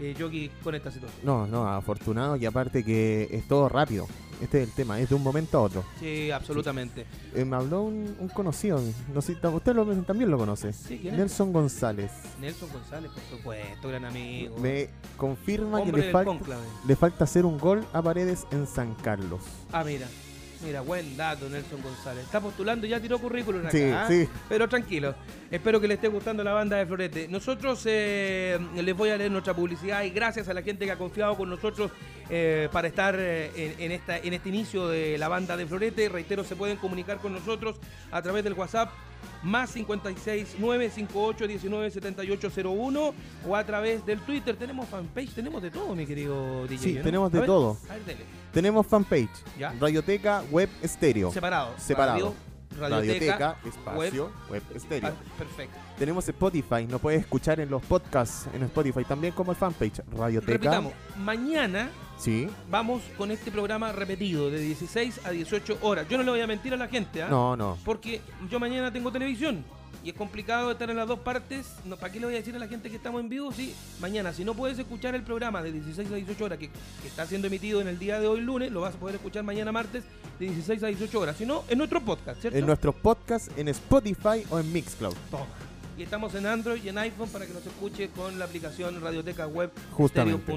[0.00, 1.20] eh, Yogi, con esta situación.
[1.24, 4.06] No, no, afortunado y aparte que es todo rápido.
[4.40, 5.82] Este es el tema, es de un momento a otro.
[5.98, 7.06] Sí, absolutamente.
[7.34, 8.78] Eh, me habló un, un conocido,
[9.14, 10.72] no sé, usted lo- también lo conoce.
[11.04, 12.10] Nelson González.
[12.38, 14.58] Nelson González, por supuesto, gran amigo.
[14.58, 18.94] Me confirma Hombre que le falta, le falta hacer un gol a Paredes en San
[18.96, 19.40] Carlos.
[19.72, 20.06] Ah, mira.
[20.64, 22.24] Mira, buen dato, Nelson González.
[22.24, 23.70] Está postulando, ya tiró currículum acá.
[23.70, 24.06] Sí, ¿ah?
[24.08, 24.28] sí.
[24.48, 25.14] Pero tranquilo.
[25.50, 27.28] Espero que le esté gustando la banda de Florete.
[27.28, 30.98] Nosotros eh, les voy a leer nuestra publicidad y gracias a la gente que ha
[30.98, 31.90] confiado con nosotros
[32.30, 36.08] eh, para estar eh, en, en esta, en este inicio de la banda de Florete.
[36.08, 37.76] Reitero, se pueden comunicar con nosotros
[38.10, 38.90] a través del WhatsApp
[39.42, 43.14] más 56 958 19 78 01
[43.46, 44.56] o a través del Twitter.
[44.56, 46.78] Tenemos fanpage, tenemos de todo, mi querido DJ.
[46.78, 47.02] Sí, ¿no?
[47.02, 47.76] tenemos de A ver, todo.
[47.88, 48.24] A ver, dele.
[48.52, 49.72] Tenemos fanpage, Ya.
[49.78, 51.30] Radioteca Web Estéreo.
[51.32, 51.74] Separado.
[51.78, 52.18] Separado.
[52.18, 52.46] Radio
[52.78, 55.08] Radioteca, espacio, web, estéreo.
[55.10, 55.78] Ah, perfecto.
[55.98, 60.52] Tenemos Spotify, nos puedes escuchar en los podcasts en Spotify, también como el fanpage Radioteca.
[60.52, 62.48] Repitamos, mañana Sí.
[62.70, 66.08] vamos con este programa repetido de 16 a 18 horas.
[66.08, 67.28] Yo no le voy a mentir a la gente, ¿ah?
[67.28, 67.78] No, no.
[67.84, 69.64] Porque yo mañana tengo televisión
[70.02, 71.66] y es complicado estar en las dos partes.
[71.84, 73.52] No, ¿Para qué le voy a decir a la gente que estamos en vivo?
[73.52, 76.70] Sí, mañana, si no puedes escuchar el programa de 16 a 18 horas que,
[77.02, 79.42] que está siendo emitido en el día de hoy, lunes, lo vas a poder escuchar
[79.42, 80.04] mañana martes
[80.38, 81.36] de 16 a 18 horas.
[81.36, 82.58] Si no, en nuestro podcast, ¿cierto?
[82.58, 85.14] En nuestros podcasts en Spotify o en Mixcloud.
[85.30, 85.46] Toma.
[85.98, 89.46] Y estamos en Android y en iPhone para que nos escuche con la aplicación Radioteca
[89.46, 90.52] Web Justamente.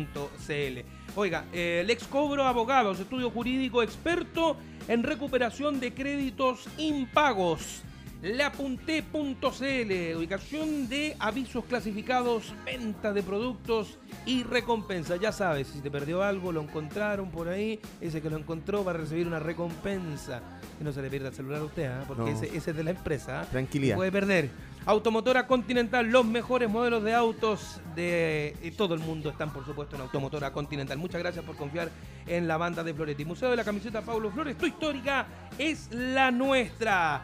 [1.20, 4.56] Oiga, eh, Lex Cobro Abogados, estudio jurídico experto
[4.88, 7.82] en recuperación de créditos impagos.
[8.22, 15.18] Lapunte.cl, ubicación de avisos clasificados, venta de productos y recompensa.
[15.18, 18.92] Ya sabes, si te perdió algo, lo encontraron por ahí, ese que lo encontró va
[18.92, 20.42] a recibir una recompensa.
[20.78, 22.06] Que no se le pierda el celular a usted, ¿ah?
[22.08, 22.28] porque No.
[22.30, 23.42] ese, ese es de la empresa.
[23.42, 23.46] ¿ah?
[23.46, 23.98] Tranquilidad.
[23.98, 24.50] Puede perder.
[24.86, 29.96] Automotora Continental, los mejores modelos de autos de y todo el mundo están, por supuesto,
[29.96, 30.98] en Automotora Continental.
[30.98, 31.92] Muchas gracias por confiar
[32.26, 33.26] en la banda de Floretti.
[33.26, 35.28] Museo de la Camiseta Pablo Flores, tu histórica
[35.58, 37.24] es la nuestra.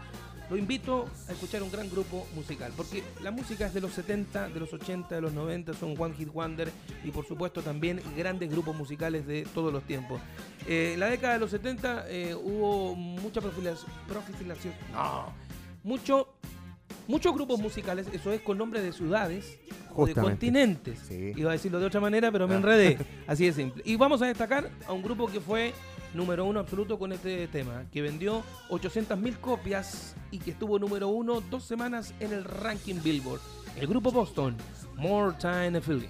[0.49, 4.49] Lo invito a escuchar un gran grupo musical, porque la música es de los 70,
[4.49, 6.71] de los 80, de los 90, son One Hit Wonder
[7.03, 10.21] y por supuesto también grandes grupos musicales de todos los tiempos.
[10.67, 15.33] Eh, en la década de los 70 eh, hubo mucha profilación, profilación, no,
[15.83, 16.35] mucho
[17.07, 19.57] muchos grupos musicales, eso es con nombres de ciudades
[19.95, 20.21] o de Justamente.
[20.21, 20.99] continentes.
[21.07, 21.33] Sí.
[21.35, 22.57] Iba a decirlo de otra manera, pero me Ah.
[22.57, 22.97] enredé.
[23.27, 23.83] Así de simple.
[23.85, 25.73] Y vamos a destacar a un grupo que fue
[26.13, 31.41] número uno absoluto con este tema, que vendió 800.000 copias y que estuvo número uno
[31.41, 33.41] dos semanas en el ranking Billboard.
[33.77, 34.55] El grupo Boston,
[34.95, 36.07] More Time a Feeling.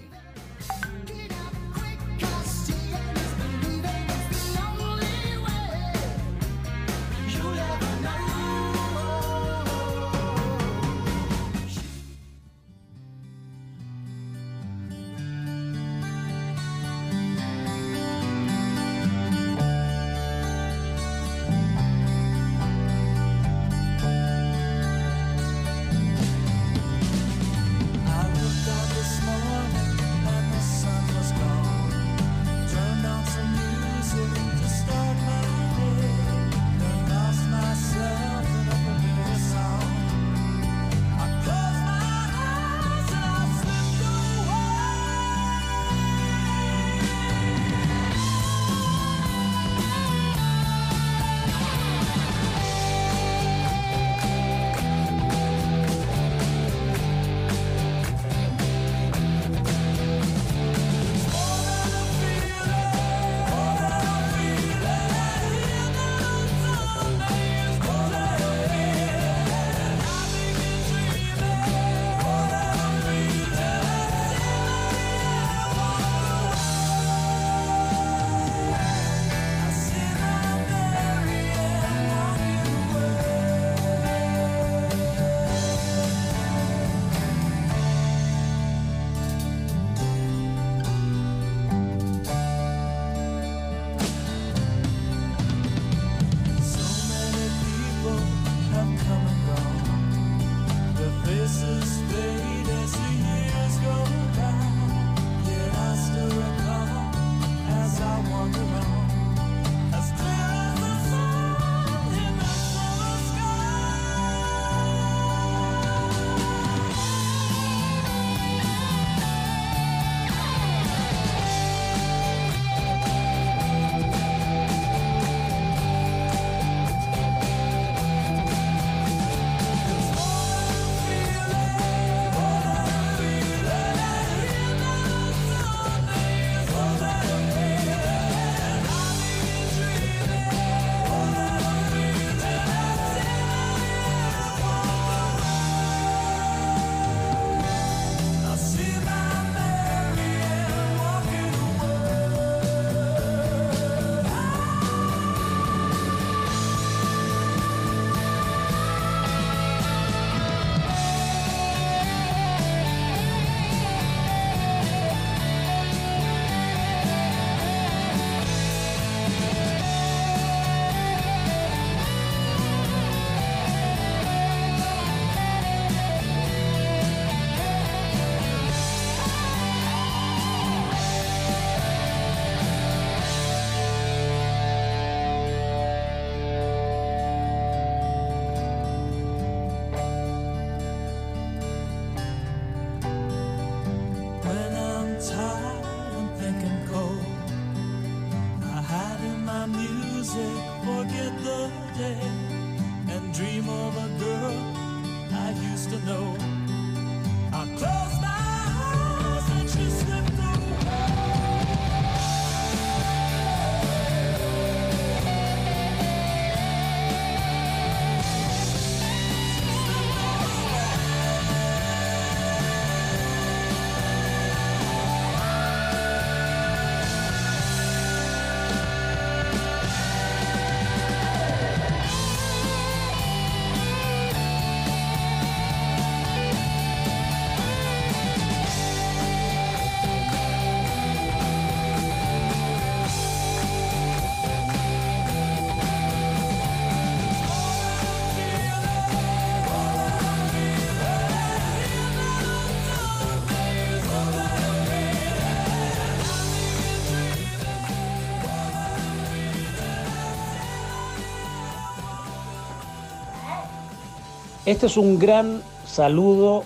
[264.66, 266.64] Este es un gran saludo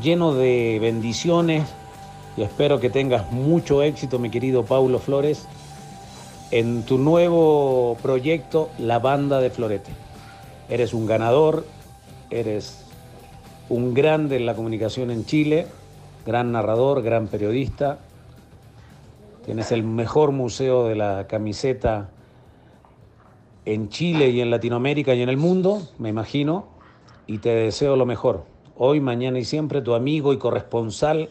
[0.00, 1.68] lleno de bendiciones
[2.38, 5.46] y espero que tengas mucho éxito, mi querido Paulo Flores,
[6.50, 9.90] en tu nuevo proyecto, La Banda de Florete.
[10.70, 11.66] Eres un ganador,
[12.30, 12.86] eres
[13.68, 15.66] un grande en la comunicación en Chile,
[16.24, 17.98] gran narrador, gran periodista.
[19.44, 22.08] Tienes el mejor museo de la camiseta
[23.66, 26.77] en Chile y en Latinoamérica y en el mundo, me imagino,
[27.28, 28.42] y te deseo lo mejor.
[28.76, 31.28] Hoy, mañana y siempre, tu amigo y corresponsal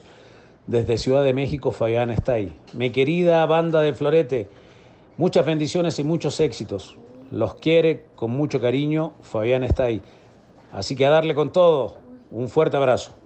[0.68, 2.54] desde Ciudad de México, Fabián ahí.
[2.74, 4.48] Mi querida banda de Florete,
[5.18, 6.96] muchas bendiciones y muchos éxitos.
[7.32, 10.02] Los quiere con mucho cariño, Fabián está ahí.
[10.72, 11.98] Así que a darle con todo.
[12.30, 13.17] Un fuerte abrazo.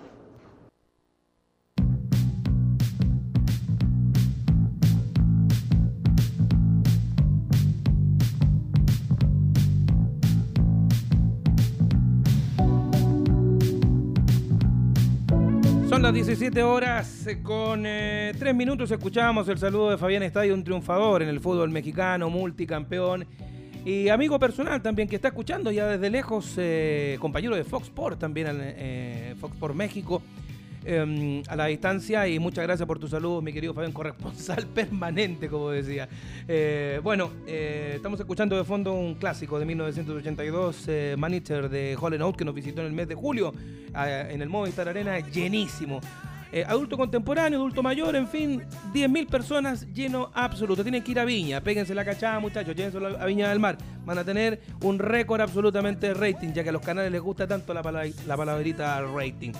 [16.22, 18.92] 17 horas eh, con 3 eh, minutos.
[18.92, 23.26] Escuchamos el saludo de Fabián Estadio, un triunfador en el fútbol mexicano, multicampeón
[23.84, 28.20] y amigo personal también que está escuchando ya desde lejos, eh, compañero de Fox Sport
[28.20, 30.22] también, eh, Fox Sport México.
[30.84, 35.48] Em, a la distancia y muchas gracias por tu saludo, mi querido Fabián, corresponsal permanente,
[35.48, 36.10] como decía.
[36.48, 42.24] Eh, bueno, eh, estamos escuchando de fondo un clásico de 1982, eh, Manager de Holland
[42.24, 43.54] Out, que nos visitó en el mes de julio
[43.94, 46.00] en el Movistar Arena, llenísimo.
[46.66, 48.64] adulto contemporáneo, adulto mayor, en fin,
[48.94, 50.82] 10.000 personas lleno absoluto.
[50.82, 53.78] Tienen que ir a Viña, péguense la cachada, muchachos, llévense a Viña del Mar.
[54.06, 57.46] Van a tener un récord absolutamente de rating, ya que a los canales les gusta
[57.46, 57.82] tanto la,
[58.26, 59.52] la palabrita rating.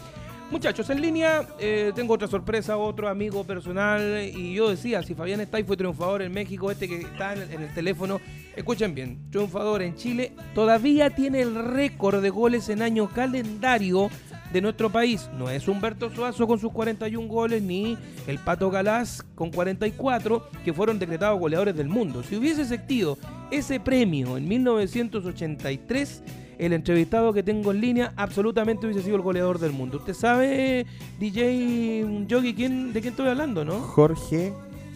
[0.52, 4.30] Muchachos, en línea eh, tengo otra sorpresa, otro amigo personal.
[4.36, 7.62] Y yo decía, si Fabián está y fue triunfador en México, este que está en
[7.62, 8.20] el teléfono,
[8.54, 14.10] escuchen bien, triunfador en Chile, todavía tiene el récord de goles en año calendario
[14.52, 15.30] de nuestro país.
[15.38, 17.98] No es Humberto Suazo con sus 41 goles, ni
[18.28, 22.24] el Pato Galás con 44, que fueron decretados goleadores del mundo.
[22.24, 23.18] Si hubiese existido
[23.52, 26.24] ese premio en 1983,
[26.62, 29.98] el entrevistado que tengo en línea absolutamente hubiese sido el goleador del mundo.
[29.98, 30.86] ¿Usted sabe,
[31.20, 33.80] DJ Yogi, quién, de quién estoy hablando, no?
[33.80, 34.54] Jorge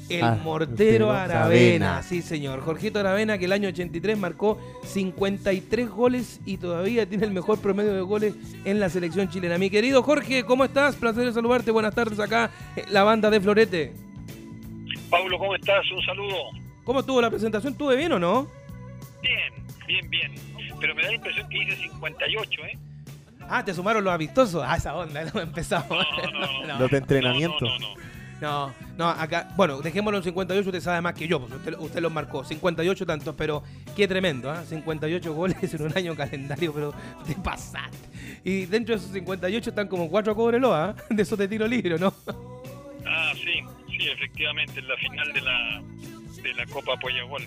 [0.07, 2.03] el ah, mortero Aravena.
[2.03, 2.61] Sí, señor.
[2.61, 7.95] Jorgito Aravena, que el año 83 marcó 53 goles y todavía tiene el mejor promedio
[7.95, 9.57] de goles en la selección chilena.
[9.57, 10.95] Mi querido Jorge, ¿cómo estás?
[10.95, 11.71] Placer de saludarte.
[11.71, 12.51] Buenas tardes acá,
[12.91, 13.93] la banda de Florete.
[15.09, 15.83] Pablo, ¿cómo estás?
[15.91, 16.37] Un saludo.
[16.83, 17.73] ¿Cómo estuvo la presentación?
[17.73, 18.47] ¿Tuve bien o no?
[19.23, 19.51] Bien,
[19.87, 22.77] bien, bien pero me da la impresión que hice 58, ¿eh?
[23.47, 24.63] Ah, te sumaron los amistosos.
[24.65, 25.89] Ah, esa onda, no empezamos.
[25.89, 27.65] No, no, no, los de entrenamiento.
[28.41, 32.11] No, no, acá, bueno, dejémoslo en 58, usted sabe más que yo, pues usted, los
[32.11, 33.63] marcó, 58 tantos, pero
[33.95, 34.63] qué tremendo, ¿ah?
[34.65, 36.93] 58 goles en un año calendario, pero
[37.25, 37.97] te pasaste.
[38.43, 40.95] Y dentro de esos 58 están como cuatro Cobreloa, ¿ah?
[41.09, 42.13] de esos de tiro libre, ¿no?
[43.07, 45.81] Ah, sí, sí, efectivamente, en la final de la,
[46.43, 46.93] de la Copa
[47.29, 47.43] Gol.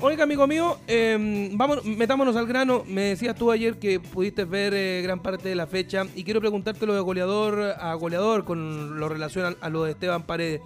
[0.00, 2.84] Oiga, amigo mío, em, vamos, metámonos al grano.
[2.86, 6.38] Me decías tú ayer que pudiste ver eh, gran parte de la fecha y quiero
[6.38, 10.60] preguntarte lo de goleador a goleador con lo relacionado a, lo de Esteban Paredes.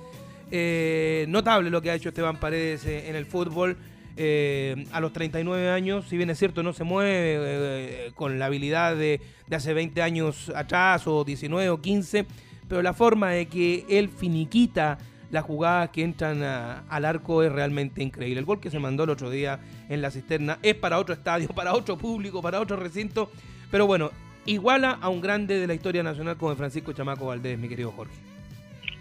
[0.51, 3.78] Eh, notable lo que ha hecho Esteban Paredes eh, en el fútbol.
[4.18, 9.22] a los 39 años, si bien es cierto, no se mueve con la habilidad de,
[9.47, 12.26] de hace 20 años atrás o 19 o 15,
[12.68, 14.99] pero la forma de que él finiquita
[15.33, 18.39] las jugadas que entran al arco es realmente increíble.
[18.39, 19.59] El gol que se mandó el otro día
[19.89, 23.33] en la cisterna es para otro estadio, para otro público, para otro recinto,
[23.70, 24.11] pero bueno,
[24.45, 28.14] iguala a un grande de la historia nacional como Francisco Chamaco Valdés, mi querido Jorge.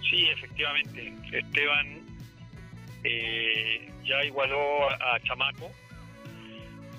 [0.09, 1.99] Sí, efectivamente, Esteban
[3.03, 5.69] eh, ya igualó a, Chamaco.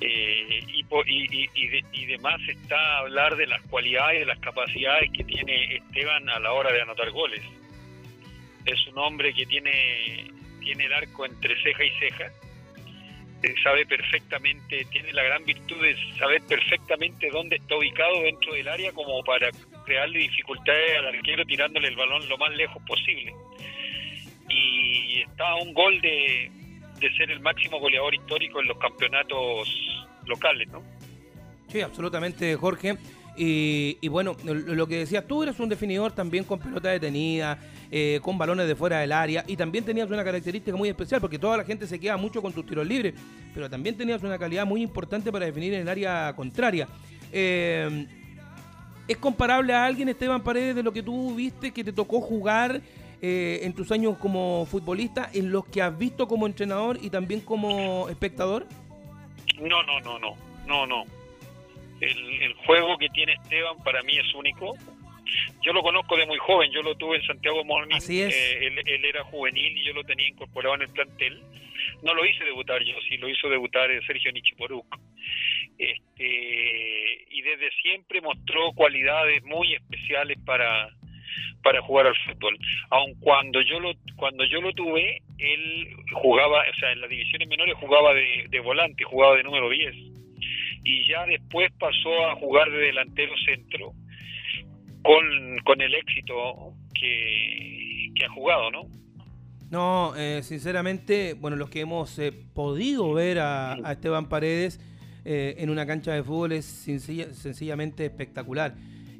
[0.01, 5.23] Eh, y, y, y, y, demás está hablar de las cualidades, de las capacidades que
[5.23, 7.41] tiene Esteban a la hora de anotar goles
[8.65, 12.33] es un hombre que tiene, tiene el arco entre ceja y ceja,
[13.43, 18.69] eh, sabe perfectamente, tiene la gran virtud de saber perfectamente dónde está ubicado dentro del
[18.69, 19.51] área como para
[19.85, 23.35] crearle dificultades al arquero tirándole el balón lo más lejos posible.
[24.49, 26.51] Y está a un gol de,
[27.01, 29.69] de ser el máximo goleador histórico en los campeonatos
[30.27, 30.83] locales, ¿no?
[31.69, 32.97] Sí, absolutamente, Jorge.
[33.35, 37.59] Y, bueno, lo que decías, tú eres un definidor también con pelota detenida,
[37.91, 41.39] eh, con balones de fuera del área, y también tenías una característica muy especial, porque
[41.39, 43.15] toda la gente se queda mucho con tus tiros libres,
[43.55, 46.89] pero también tenías una calidad muy importante para definir en el área contraria.
[47.33, 48.07] Eh,
[49.09, 52.83] ¿Es comparable a alguien, Esteban Paredes, de lo que tú viste que te tocó jugar
[53.21, 57.41] eh, en tus años como futbolista, en los que has visto como entrenador y también
[57.41, 58.67] como espectador?
[59.59, 61.22] No, no, no, no, no, no
[62.03, 64.77] el, juego que tiene Esteban para mí es único.
[65.63, 69.25] Yo lo conozco de muy joven, yo lo tuve en Santiago Morning, eh, él, era
[69.25, 71.41] juvenil y yo lo tenía incorporado en el plantel.
[72.03, 74.99] No lo hice debutar yo, sí lo hizo debutar Sergio Nichiporuk.
[75.79, 80.91] Este, y desde siempre mostró cualidades muy especiales para,
[81.63, 82.59] para jugar al fútbol.
[82.91, 87.49] Aun cuando yo lo cuando yo lo tuve, él jugaba, o sea, en las divisiones
[87.49, 90.12] menores jugaba de, de volante, jugaba de número 10
[90.85, 93.93] y ya después pasó a jugar de delantero centro
[95.03, 98.83] con, con el éxito que, que ha jugado, ¿no?
[99.71, 104.79] No, eh, sinceramente, bueno, los que hemos eh, podido ver a, Esteban Paredes
[105.25, 108.75] eh, en una cancha de fútbol es sencillamente espectacular.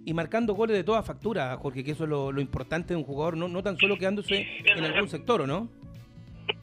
[0.05, 3.37] Y marcando goles de toda factura, Jorge, que eso es lo, importante de un jugador,
[3.37, 5.71] no, no tan solo quedándose en algún sector, ¿o no?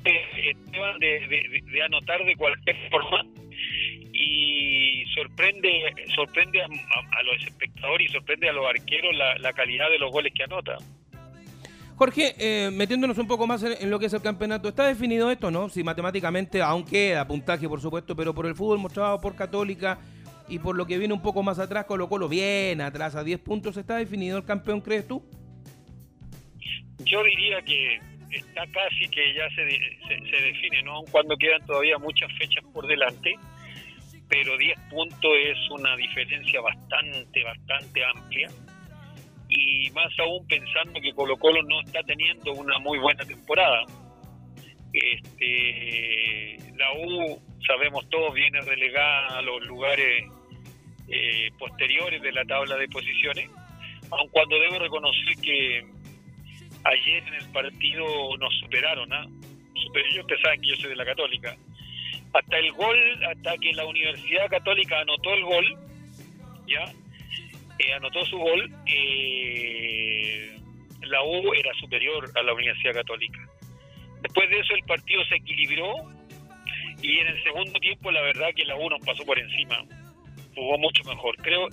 [0.04, 3.26] Esteban de, de anotar de cualquier forma
[4.20, 5.70] y sorprende
[6.14, 10.44] sorprende a, los espectadores y sorprende a los arqueros la, calidad de los goles que
[10.44, 10.78] anota.
[11.96, 15.52] Jorge, eh, metiéndonos un poco más en, lo que es el campeonato, ¿está definido esto,
[15.52, 15.70] no?
[15.70, 20.00] Si matemáticamente, aunque a puntaje, por supuesto, pero por el fútbol mostrado por Católica
[20.50, 23.40] y por lo que viene un poco más atrás, Colo Colo bien atrás, a 10
[23.40, 25.24] puntos, ¿está definido el campeón, crees tú?
[27.06, 28.00] Yo diría que
[28.32, 29.66] está casi que ya se,
[30.08, 31.04] se define, ¿no?
[31.12, 33.36] Cuando quedan todavía muchas fechas por delante
[34.30, 38.48] pero 10 puntos es una diferencia bastante, bastante amplia.
[39.50, 43.84] Y más aún pensando que Colo Colo no está teniendo una muy buena temporada.
[44.94, 50.26] Este, la U, sabemos todos, viene relegada a los lugares
[51.08, 53.50] eh, posteriores de la tabla de posiciones,
[54.12, 55.84] aun cuando debo reconocer que
[56.84, 58.06] ayer en el partido
[58.38, 59.26] nos superaron, ¿ah?
[60.14, 61.58] Yo, ustedes saben que yo soy de la Católica,
[62.34, 65.78] hasta el gol, hasta que la Universidad Católica anotó el gol,
[66.68, 66.92] ¿ya?
[67.80, 70.60] Eh, anotó su gol, eh,
[71.02, 73.40] la U era superior a la Universidad Católica.
[74.22, 75.94] Después de eso el partido se equilibró
[77.02, 79.78] y en el segundo tiempo la verdad que la U nos pasó por encima.
[80.56, 81.36] Jugó mucho mejor.
[81.38, 81.68] Creo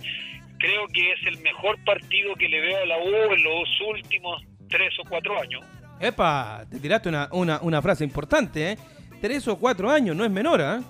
[0.58, 4.42] creo que es el mejor partido que le veo a la U en los últimos
[4.68, 5.64] tres o cuatro años.
[6.00, 8.78] Epa, te tiraste una, una, una frase importante, ¿eh?
[9.20, 10.82] Tres o cuatro años, no es menor, ¿ah?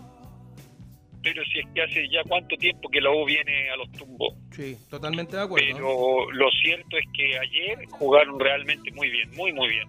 [1.22, 4.34] Pero si es que hace ya cuánto tiempo que la U viene a los tumbos.
[4.52, 5.66] Sí, totalmente de acuerdo.
[5.72, 9.88] Pero lo cierto es que ayer jugaron realmente muy bien, muy, muy bien.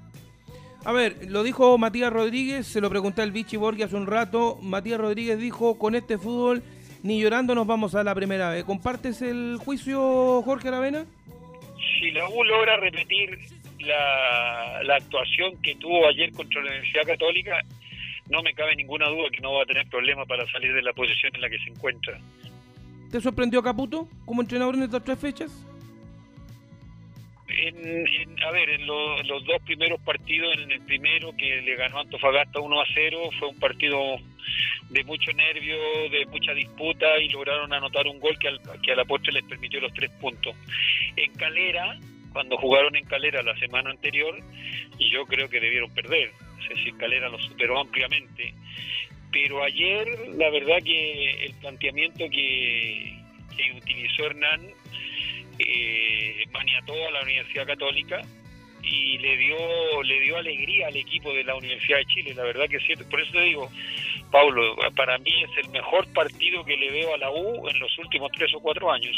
[0.84, 4.58] A ver, lo dijo Matías Rodríguez, se lo pregunté al Vichy Borghi hace un rato.
[4.62, 6.64] Matías Rodríguez dijo, con este fútbol
[7.04, 8.64] ni llorando nos vamos a la primera vez.
[8.64, 11.06] ¿Compartes el juicio, Jorge Aravena?
[12.00, 13.38] Si la U logra repetir
[13.80, 17.62] la, la actuación que tuvo ayer contra la Universidad Católica,
[18.30, 20.94] no me cabe ninguna duda que no va a tener problemas para salir de la
[20.94, 22.20] posición en la que se encuentra.
[23.12, 25.64] ¿Te sorprendió Caputo como entrenador en estas tres fechas?
[27.50, 32.82] a ver, en los dos primeros partidos, en el primero que le ganó Antofagasta 1
[32.82, 34.00] a 0, fue un partido
[34.90, 35.76] de mucho nervio,
[36.12, 39.44] de mucha disputa y lograron anotar un gol que, al, que a la postre les
[39.46, 40.56] permitió los tres puntos.
[41.16, 41.98] En Calera,
[42.32, 44.38] cuando jugaron en Calera la semana anterior,
[45.00, 46.32] yo creo que debieron perder
[46.84, 48.54] si Calera lo superó ampliamente.
[49.32, 53.14] Pero ayer, la verdad que el planteamiento que,
[53.76, 54.62] utilizó Hernán
[55.60, 58.22] eh, maniató a la Universidad Católica
[58.84, 62.70] y le dio le dio alegría al equipo de la Universidad de Chile, la verdad
[62.70, 63.08] que cierto.
[63.10, 63.70] Por eso te digo,
[64.32, 67.98] Pablo, para mí es el mejor partido que le veo a la U en los
[67.98, 69.16] últimos tres o cuatro años.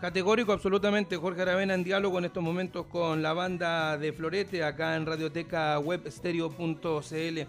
[0.00, 1.18] Categórico, absolutamente.
[1.18, 5.78] Jorge Aravena en diálogo en estos momentos con la banda de Florete acá en Radioteca
[5.78, 7.40] Webstereo.cl.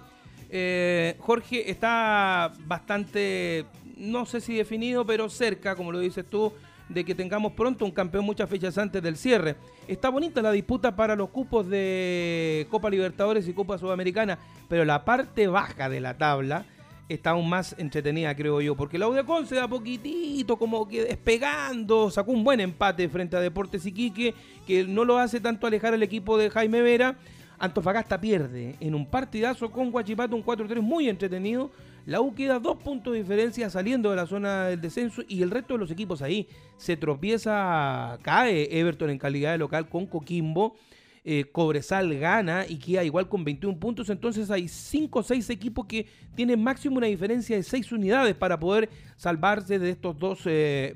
[0.49, 3.65] Eh, Jorge está bastante,
[3.95, 6.51] no sé si definido, pero cerca, como lo dices tú,
[6.89, 9.55] de que tengamos pronto un campeón muchas fechas antes del cierre.
[9.87, 14.37] Está bonita la disputa para los cupos de Copa Libertadores y Copa Sudamericana,
[14.67, 16.65] pero la parte baja de la tabla
[17.13, 22.09] está aún más entretenida, creo yo, porque la UDECON se da poquitito, como que despegando,
[22.09, 24.33] sacó un buen empate frente a Deportes Iquique,
[24.65, 27.17] que no lo hace tanto alejar al equipo de Jaime Vera.
[27.59, 31.69] Antofagasta pierde en un partidazo con Guachipato, un 4-3 muy entretenido.
[32.05, 35.51] La U queda dos puntos de diferencia saliendo de la zona del descenso y el
[35.51, 36.47] resto de los equipos ahí
[36.77, 40.75] se tropieza, cae Everton en calidad de local con Coquimbo
[41.23, 45.85] eh, Cobresal gana y queda igual con 21 puntos, entonces hay 5 o 6 equipos
[45.85, 50.95] que tienen máximo una diferencia de 6 unidades para poder salvarse de estos dos eh,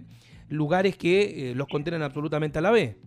[0.50, 2.98] lugares que eh, los contienen absolutamente a la vez.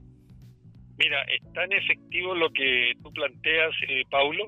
[0.96, 3.72] Mira, es tan efectivo lo que tú planteas,
[4.10, 4.46] Paulo,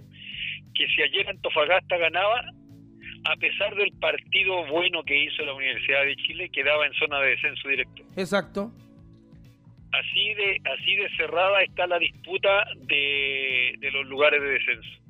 [0.74, 2.40] que si ayer Antofagasta ganaba,
[3.24, 7.30] a pesar del partido bueno que hizo la Universidad de Chile, quedaba en zona de
[7.30, 8.02] descenso directo.
[8.16, 8.72] Exacto.
[9.92, 15.00] Así de, así de cerrada está la disputa de, de los lugares de descenso.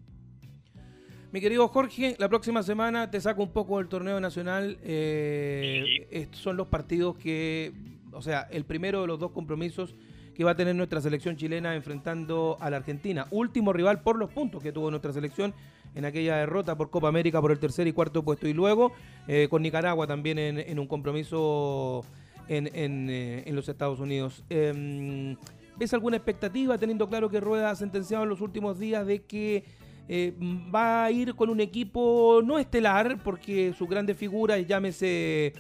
[1.33, 4.79] Mi querido Jorge, la próxima semana te saco un poco del torneo nacional.
[4.83, 7.73] Eh, estos son los partidos que,
[8.11, 9.95] o sea, el primero de los dos compromisos
[10.35, 13.27] que va a tener nuestra selección chilena enfrentando a la Argentina.
[13.31, 15.55] Último rival por los puntos que tuvo nuestra selección
[15.95, 18.49] en aquella derrota por Copa América por el tercer y cuarto puesto.
[18.49, 18.93] Y luego
[19.29, 22.05] eh, con Nicaragua también en, un compromiso
[22.51, 24.43] en, eh, en, los Estados Unidos.
[24.51, 25.37] Em,
[25.77, 29.65] ¿Ves alguna expectativa, teniendo claro que Rueda ha sentenciado en los últimos días de que
[30.09, 30.35] eh,
[30.75, 35.55] va a ir con un equipo no estelar, porque sus grandes figuras, llámese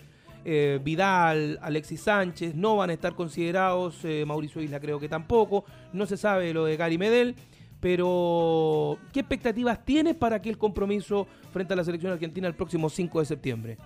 [0.44, 6.04] eh, Vidal, Alexis Sánchez, no van a estar considerados, Mauricio Isla creo que tampoco, no
[6.06, 7.36] se sabe lo de Gary Medel,
[7.78, 13.20] pero ¿qué expectativas tienes para aquel compromiso frente a la selección argentina el próximo 5
[13.20, 13.78] de septiembre?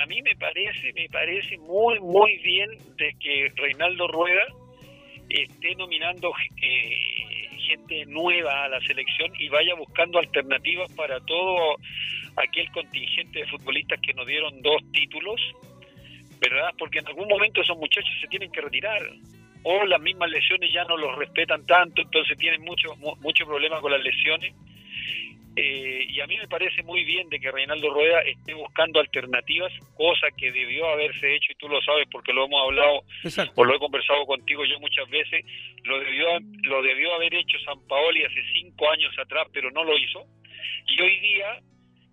[0.00, 4.46] A mí me parece, me parece muy, muy bien de que Reinaldo Rueda
[5.28, 6.32] esté nominando
[6.62, 11.76] eh, gente nueva a la selección y vaya buscando alternativas para todo
[12.36, 15.40] aquel contingente de futbolistas que nos dieron dos títulos,
[16.40, 16.72] ¿verdad?
[16.78, 19.02] Porque en algún momento esos muchachos se tienen que retirar
[19.64, 23.92] o las mismas lesiones ya no los respetan tanto, entonces tienen mucho mucho problema con
[23.92, 24.54] las lesiones.
[25.60, 29.72] Eh, y a mí me parece muy bien de que Reinaldo Rueda esté buscando alternativas,
[29.96, 33.02] cosa que debió haberse hecho, y tú lo sabes porque lo hemos hablado
[33.56, 35.44] o lo he conversado contigo yo muchas veces,
[35.82, 36.26] lo debió,
[36.62, 40.24] lo debió haber hecho San Paoli hace cinco años atrás, pero no lo hizo.
[40.86, 41.60] Y hoy día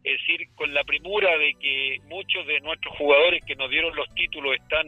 [0.03, 4.07] es decir, con la premura de que muchos de nuestros jugadores que nos dieron los
[4.13, 4.87] títulos están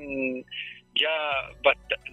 [0.93, 1.51] ya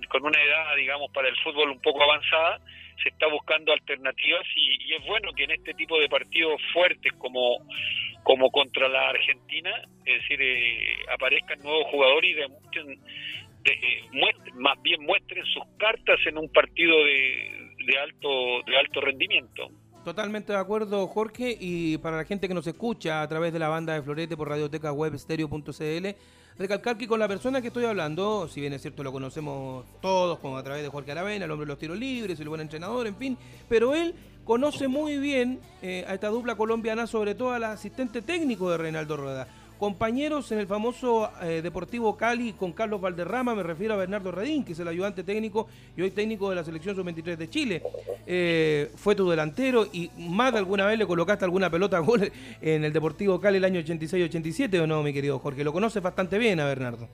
[0.08, 2.60] con una edad, digamos, para el fútbol un poco avanzada,
[3.02, 7.66] se está buscando alternativas y, es bueno que en este tipo de partidos fuertes como,
[8.22, 9.70] como contra la Argentina,
[10.04, 13.00] es decir, eh, aparezcan nuevos jugadores y demuestren,
[14.54, 19.70] más bien muestren sus cartas en un partido de, de alto de alto rendimiento.
[20.04, 21.56] Totalmente de acuerdo, Jorge.
[21.58, 24.50] Y para la gente que nos escucha a través de la banda de Florete por
[24.50, 25.14] radioteca web
[26.58, 30.38] recalcar que con la persona que estoy hablando, si bien es cierto lo conocemos todos,
[30.38, 33.06] como a través de Jorge Aravena, el hombre de los tiros libres, el buen entrenador,
[33.06, 33.36] en fin,
[33.68, 34.14] pero él
[34.44, 39.16] conoce muy bien eh, a esta dupla colombiana, sobre todo al asistente técnico de Reinaldo
[39.16, 39.48] Rueda
[39.78, 44.64] compañeros en el famoso eh, Deportivo Cali con Carlos Valderrama, me refiero a Bernardo Redín,
[44.64, 47.82] que es el ayudante técnico y hoy técnico de la selección sub-23 de Chile.
[48.26, 52.30] Eh, fue tu delantero y más de alguna vez le colocaste alguna pelota gol
[52.60, 55.64] en el Deportivo Cali el año 86-87 o no, mi querido Jorge.
[55.64, 57.08] Lo conoces bastante bien a Bernardo.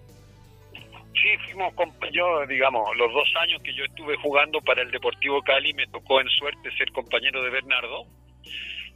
[1.13, 1.75] Sí, fuimos
[2.13, 6.21] yo, digamos, los dos años que yo estuve jugando para el Deportivo Cali me tocó
[6.21, 8.07] en suerte ser compañero de Bernardo,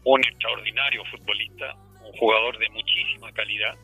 [0.04, 3.74] un extraordinario futbolista, un jugador de muchísima calidad.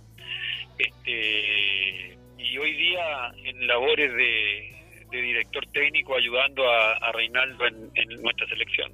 [0.78, 4.76] Este, y hoy día en labores de,
[5.10, 8.92] director técnico ayudando a, Reinaldo en, nuestra selección.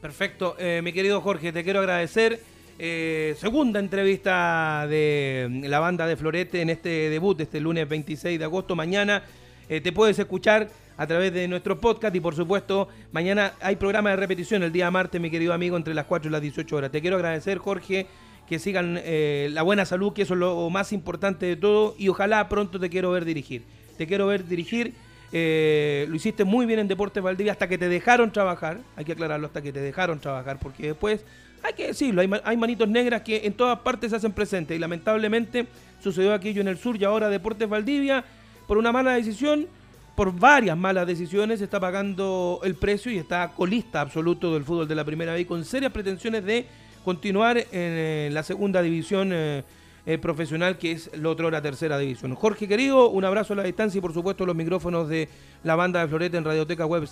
[0.00, 2.40] Perfecto, eh, mi querido Jorge, te quiero agradecer.
[2.78, 8.44] Eh, segunda entrevista de la banda de Florete en este debut, este lunes 26 de
[8.44, 8.74] agosto.
[8.74, 9.22] Mañana
[9.68, 14.10] eh, te puedes escuchar a través de nuestro podcast y por supuesto mañana hay programa
[14.10, 16.90] de repetición el día martes, mi querido amigo, entre las 4 y las 18 horas.
[16.90, 18.06] Te quiero agradecer, Jorge,
[18.48, 22.08] que sigan eh, la buena salud, que eso es lo más importante de todo y
[22.08, 23.64] ojalá pronto te quiero ver dirigir.
[23.96, 24.94] Te quiero ver dirigir.
[25.32, 28.78] Eh, lo hiciste muy bien en Deportes Valdivia hasta que te dejaron trabajar.
[28.96, 31.24] Hay que aclararlo hasta que te dejaron trabajar, porque después,
[31.62, 34.78] hay que decirlo, hay, hay manitos negras que en todas partes se hacen presentes y
[34.78, 35.66] lamentablemente
[36.00, 38.24] sucedió aquello en el sur y ahora Deportes Valdivia,
[38.68, 39.66] por una mala decisión,
[40.14, 44.94] por varias malas decisiones está pagando el precio y está colista absoluto del fútbol de
[44.94, 46.66] la primera vez con serias pretensiones de
[47.04, 49.64] continuar en eh, la segunda división eh,
[50.06, 52.34] eh, profesional que es lo otro la tercera división.
[52.34, 55.28] Jorge querido, un abrazo a la distancia y por supuesto los micrófonos de
[55.64, 57.06] la banda de Floreta en radioteca web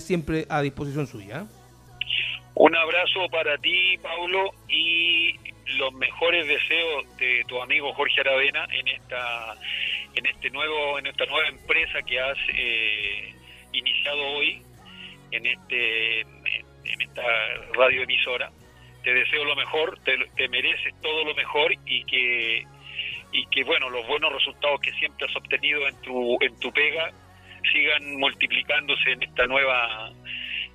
[0.00, 1.46] siempre a disposición suya.
[2.54, 5.34] Un abrazo para ti, Paulo, y
[5.76, 9.54] los mejores deseos de tu amigo Jorge Aravena en esta
[10.14, 13.34] en este nuevo en esta nueva empresa que has eh,
[13.72, 14.62] iniciado hoy
[15.30, 17.22] en este en, esta
[17.74, 18.50] radio emisora
[19.02, 22.66] te deseo lo mejor te, mereces todo lo mejor y que
[23.32, 27.10] y que bueno los buenos resultados que siempre has obtenido en tu en tu pega
[27.72, 30.10] sigan multiplicándose en esta nueva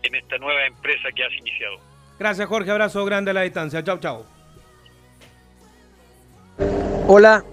[0.03, 1.79] en esta nueva empresa que has iniciado.
[2.19, 2.71] Gracias Jorge.
[2.71, 3.83] Abrazo grande a la distancia.
[3.83, 4.34] Chao chao
[7.07, 7.43] hola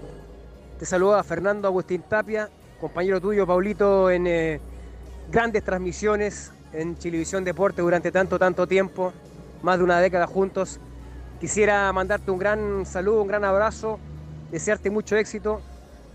[0.83, 2.49] te saluda Fernando Agustín Tapia,
[2.81, 4.59] compañero tuyo, Paulito, en eh,
[5.31, 9.13] grandes transmisiones en Chilevisión Deporte durante tanto, tanto tiempo,
[9.61, 10.81] más de una década juntos.
[11.39, 13.97] Quisiera mandarte un gran saludo, un gran abrazo,
[14.51, 15.61] desearte mucho éxito,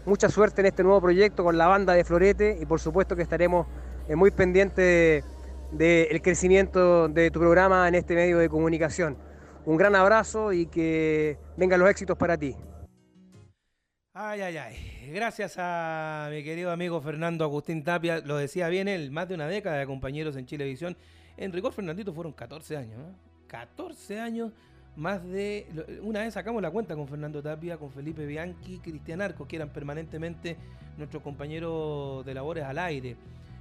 [0.05, 3.23] mucha suerte en este nuevo proyecto con la banda de Florete y por supuesto que
[3.23, 3.67] estaremos
[4.07, 5.25] eh, muy pendientes
[5.73, 9.17] del crecimiento de tu programa en este medio de comunicación.
[9.65, 12.55] Un gran abrazo y que vengan los éxitos para ti.
[14.21, 15.11] Ay, ay, ay.
[15.15, 18.19] Gracias a mi querido amigo Fernando Agustín Tapia.
[18.19, 20.97] Lo decía bien él, más de una década de compañeros en Chilevisión.
[21.37, 22.99] En rigor, Fernandito fueron 14 años.
[22.99, 23.15] ¿no?
[23.47, 24.51] 14 años,
[24.97, 25.69] más de...
[26.03, 29.69] Una vez sacamos la cuenta con Fernando Tapia, con Felipe Bianchi, Cristian Arcos, que eran
[29.69, 30.57] permanentemente
[30.97, 33.15] nuestros compañeros de labores al aire.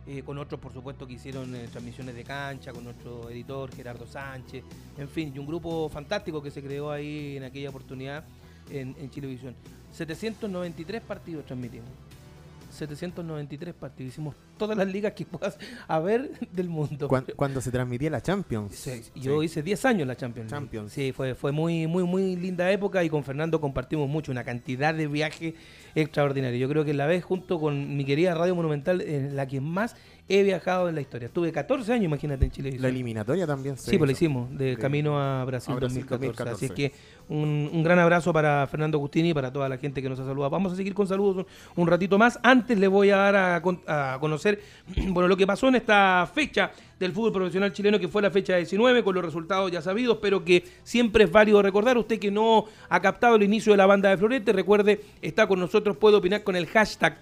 [0.08, 4.08] Eh, con otros, por supuesto, que hicieron eh, transmisiones de cancha, con nuestro editor Gerardo
[4.08, 4.64] Sánchez,
[4.98, 8.24] en fin, y un grupo fantástico que se creó ahí en aquella oportunidad
[8.72, 9.56] en, en Chilevisión.
[9.94, 11.90] 793 partidos transmitimos.
[12.78, 14.14] 793 partidos.
[14.14, 15.58] Hicimos todas las ligas que puedas
[15.88, 17.08] haber del mundo.
[17.08, 18.76] Cuando, cuando se transmitía la Champions.
[18.76, 20.50] Sí, yo hice 10 años la Champions.
[20.50, 20.94] Champions.
[20.94, 24.94] Sí, fue, fue muy, muy, muy linda época y con Fernando compartimos mucho, una cantidad
[24.94, 25.56] de viajes
[25.96, 26.62] extraordinarios.
[26.62, 29.96] Yo creo que la vez junto con mi querida Radio Monumental, en la que más
[30.30, 31.30] he viajado en la historia.
[31.30, 32.78] Tuve 14 años, imagínate, en Chile.
[32.80, 34.26] La eliminatoria también se Sí, pues lo hizo.
[34.26, 36.50] hicimos, de camino a Brasil, A Brasil 2014.
[36.52, 36.74] Así 2014.
[36.74, 36.92] que
[37.30, 40.26] un, un gran abrazo para Fernando Agustini y para toda la gente que nos ha
[40.26, 40.50] saludado.
[40.50, 41.46] Vamos a seguir con saludos
[41.76, 42.40] un, un ratito más.
[42.44, 44.62] Antes le voy a dar a, a conocer
[45.10, 48.56] bueno, lo que pasó en esta fecha del fútbol profesional chileno, que fue la fecha
[48.58, 51.98] 19, con los resultados ya sabidos, pero que siempre es válido recordar.
[51.98, 55.60] Usted que no ha captado el inicio de la banda de Florete, recuerde, está con
[55.60, 57.18] nosotros, puede opinar con el hashtag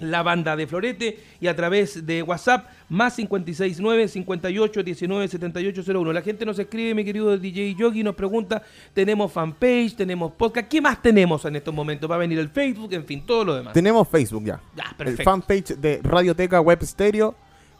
[0.00, 6.12] la banda de Florete y a través de WhatsApp más 569 58 19 7801.
[6.12, 8.62] La gente nos escribe, mi querido DJ Yogi, nos pregunta,
[8.92, 12.10] tenemos fanpage, tenemos podcast, ¿qué más tenemos en estos momentos?
[12.10, 13.72] Va a venir el Facebook, en fin, todo lo demás.
[13.72, 14.60] Tenemos Facebook ya.
[14.76, 15.24] Ya, el perfecto.
[15.24, 17.34] fanpage de Radioteca Web Stereo.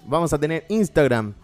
[0.07, 1.35] Vamos a tener Instagram.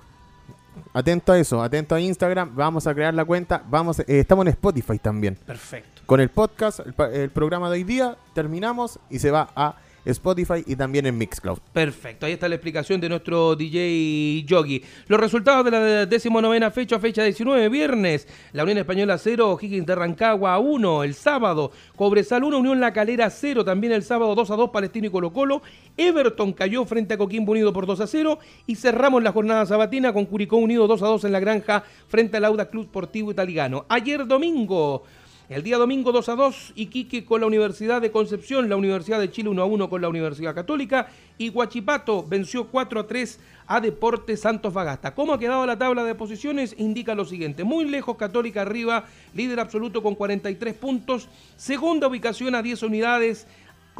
[0.92, 2.54] Atento a eso, atento a Instagram.
[2.54, 3.62] Vamos a crear la cuenta.
[3.68, 5.36] Vamos, eh, estamos en Spotify también.
[5.46, 6.02] Perfecto.
[6.06, 10.64] Con el podcast, el, el programa de hoy día, terminamos y se va a Spotify
[10.66, 11.58] y también en Mixcloud.
[11.72, 14.82] Perfecto, ahí está la explicación de nuestro DJ Yogi.
[15.08, 18.26] Los resultados de la decimonovena fecha, fecha 19, viernes.
[18.52, 21.04] La Unión Española 0, Higgins de Rancagua 1.
[21.04, 23.64] El sábado, Cobresal 1, Unión La Calera 0.
[23.64, 25.62] También el sábado 2 a 2, Palestino y Colo Colo.
[25.96, 28.38] Everton cayó frente a Coquimbo Unido por 2 a 0.
[28.66, 32.36] Y cerramos la jornada sabatina con Curicó Unido 2 a 2 en la granja frente
[32.36, 33.84] al Auda Club Sportivo Italiano.
[33.88, 35.04] Ayer domingo.
[35.50, 39.32] El día domingo 2 a 2, Iquique con la Universidad de Concepción, la Universidad de
[39.32, 41.08] Chile 1 a 1 con la Universidad Católica
[41.38, 45.12] y Huachipato venció 4 a 3 a Deportes Santos Fagasta.
[45.12, 46.76] ¿Cómo ha quedado la tabla de posiciones?
[46.78, 52.62] Indica lo siguiente, muy lejos Católica arriba, líder absoluto con 43 puntos, segunda ubicación a
[52.62, 53.48] 10 unidades,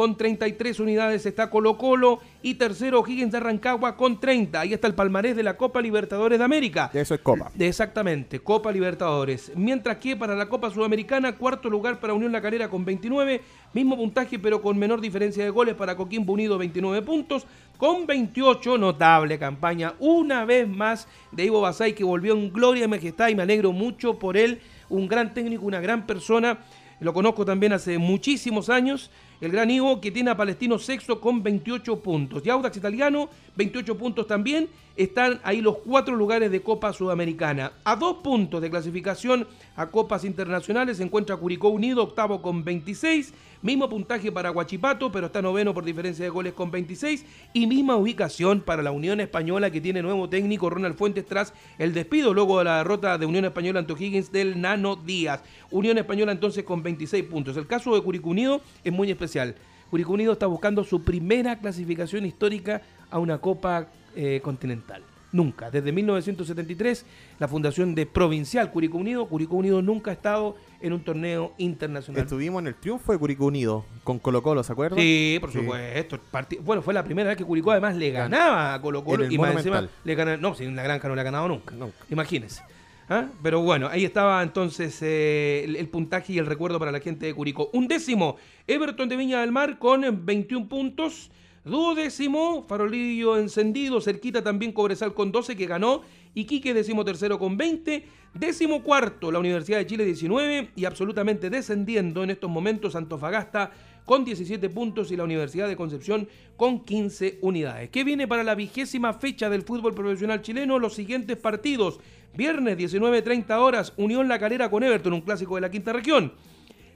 [0.01, 4.59] con 33 unidades está Colo Colo y tercero Higgins de Rancagua con 30.
[4.59, 6.91] Ahí está el palmarés de la Copa Libertadores de América.
[6.95, 7.53] Eso es Copa.
[7.59, 9.53] Exactamente, Copa Libertadores.
[9.55, 13.43] Mientras que para la Copa Sudamericana, cuarto lugar para Unión La Calera con 29,
[13.75, 17.47] mismo puntaje pero con menor diferencia de goles para Coquimbo Unido 29 puntos,
[17.77, 22.89] con 28, notable campaña una vez más de Ivo Basay que volvió en gloria y
[22.89, 26.61] majestad y me alegro mucho por él, un gran técnico, una gran persona.
[27.01, 29.11] Lo conozco también hace muchísimos años.
[29.41, 32.43] El gran Ivo que tiene a Palestino sexto con 28 puntos.
[32.45, 34.69] Y Audax Italiano, 28 puntos también.
[35.01, 37.73] Están ahí los cuatro lugares de Copa Sudamericana.
[37.85, 43.33] A dos puntos de clasificación a Copas Internacionales se encuentra Curicó Unido, octavo con 26.
[43.63, 47.25] Mismo puntaje para Guachipato, pero está noveno por diferencia de goles con 26.
[47.55, 51.95] Y misma ubicación para la Unión Española que tiene nuevo técnico Ronald Fuentes tras el
[51.95, 55.43] despido luego de la derrota de Unión Española ante O'Higgins del Nano Díaz.
[55.71, 57.57] Unión Española entonces con 26 puntos.
[57.57, 59.55] El caso de Curicó Unido es muy especial.
[59.89, 65.03] Curicó Unido está buscando su primera clasificación histórica a una Copa eh, Continental.
[65.33, 65.71] Nunca.
[65.71, 67.07] Desde 1973,
[67.39, 72.23] la fundación de Provincial Curicó Unido, Curicó Unido nunca ha estado en un torneo internacional.
[72.23, 74.99] Estuvimos en el triunfo de Curicó Unido con Colo Colo, ¿se acuerdan?
[74.99, 76.19] Sí, por supuesto.
[76.65, 79.55] Bueno, fue la primera vez que Curicó además le ganaba a Colo Colo y más
[79.55, 81.75] encima le gana, no, si en la granja no le ha ganado nunca.
[82.11, 82.63] Imagínense.
[83.09, 83.27] ¿Ah?
[83.43, 87.27] Pero bueno, ahí estaba entonces eh, el, el puntaje y el recuerdo para la gente
[87.27, 87.69] de Curicó.
[87.73, 88.37] Un décimo,
[88.69, 91.31] Everton de Viña del Mar con 21 puntos.
[91.65, 96.01] Duodécimo, Farolillo encendido, cerquita también Cobresal con 12 que ganó.
[96.35, 98.05] Iquique décimo tercero con 20.
[98.33, 100.71] Décimo cuarto, la Universidad de Chile 19.
[100.75, 103.73] Y absolutamente descendiendo en estos momentos Antofagasta
[104.07, 107.91] con 17 puntos y la Universidad de Concepción con 15 unidades.
[107.91, 110.79] ¿Qué viene para la vigésima fecha del fútbol profesional chileno?
[110.79, 112.01] Los siguientes partidos.
[112.35, 116.33] Viernes 19.30 horas, Unión La Calera con Everton, un clásico de la quinta región.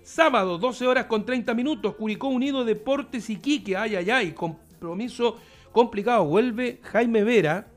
[0.05, 3.75] Sábado, 12 horas con 30 minutos, Curicó Unido Deportes Iquique.
[3.75, 5.39] Ay, ay, ay, compromiso
[5.73, 6.27] complicado.
[6.27, 7.69] Vuelve Jaime Vera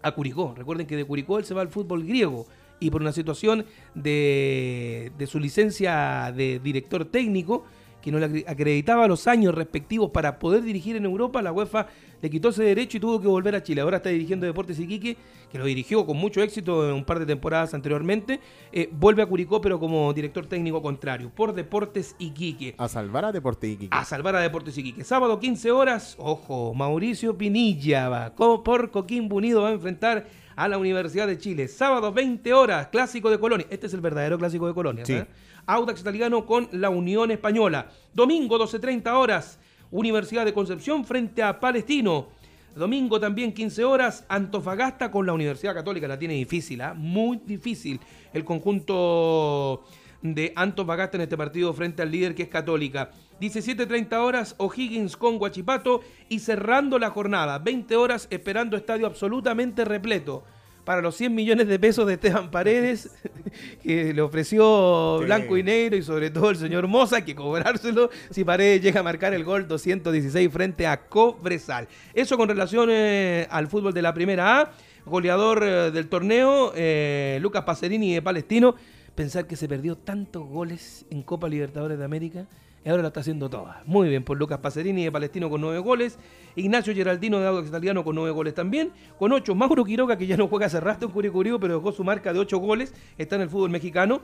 [0.00, 0.54] a Curicó.
[0.56, 2.46] Recuerden que de Curicó él se va al fútbol griego
[2.80, 7.66] y por una situación de, de su licencia de director técnico,
[8.06, 11.88] que no le acreditaba los años respectivos para poder dirigir en Europa, la UEFA
[12.22, 13.80] le quitó ese derecho y tuvo que volver a Chile.
[13.80, 15.16] Ahora está dirigiendo Deportes Iquique,
[15.50, 18.38] que lo dirigió con mucho éxito en un par de temporadas anteriormente.
[18.70, 22.76] Eh, vuelve a Curicó, pero como director técnico contrario, por Deportes Iquique.
[22.78, 23.96] A salvar a Deportes Iquique.
[23.96, 25.02] A salvar a Deportes Iquique.
[25.02, 30.68] Sábado 15 horas, ojo, Mauricio Pinilla va, como por Coquimbo Unido va a enfrentar a
[30.68, 31.66] la Universidad de Chile.
[31.66, 33.66] Sábado 20 horas, clásico de Colonia.
[33.68, 35.04] Este es el verdadero clásico de Colonia.
[35.04, 35.14] Sí.
[35.14, 35.26] ¿eh?
[35.66, 37.90] Audax Italiano con la Unión Española.
[38.14, 39.58] Domingo 12.30 horas,
[39.90, 42.28] Universidad de Concepción frente a Palestino.
[42.74, 46.06] Domingo también 15 horas, Antofagasta con la Universidad Católica.
[46.06, 46.94] La tiene difícil, ¿ah?
[46.94, 47.98] muy difícil
[48.32, 49.84] el conjunto
[50.22, 53.10] de Antofagasta en este partido frente al líder que es Católica.
[53.40, 57.58] 17.30 horas, O'Higgins con Guachipato y cerrando la jornada.
[57.58, 60.44] 20 horas esperando estadio absolutamente repleto
[60.86, 63.10] para los 100 millones de pesos de Esteban Paredes,
[63.82, 68.44] que le ofreció Blanco y Negro y sobre todo el señor Moza, que cobrárselo si
[68.44, 71.88] Paredes llega a marcar el gol 216 frente a Cobresal.
[72.14, 74.70] Eso con relación eh, al fútbol de la Primera A.
[75.04, 78.76] Goleador eh, del torneo, eh, Lucas Pacerini de Palestino.
[79.16, 82.46] Pensar que se perdió tantos goles en Copa Libertadores de América
[82.86, 83.82] y ahora lo está haciendo toda.
[83.84, 86.20] Muy bien, por Lucas Pacerini de Palestino con nueve goles,
[86.54, 90.36] Ignacio Geraldino de Audax Italiano con nueve goles también, con ocho Mauro Quiroga que ya
[90.36, 93.42] no juega hace rato en Curicuriú, pero dejó su marca de ocho goles, está en
[93.42, 94.20] el fútbol mexicano.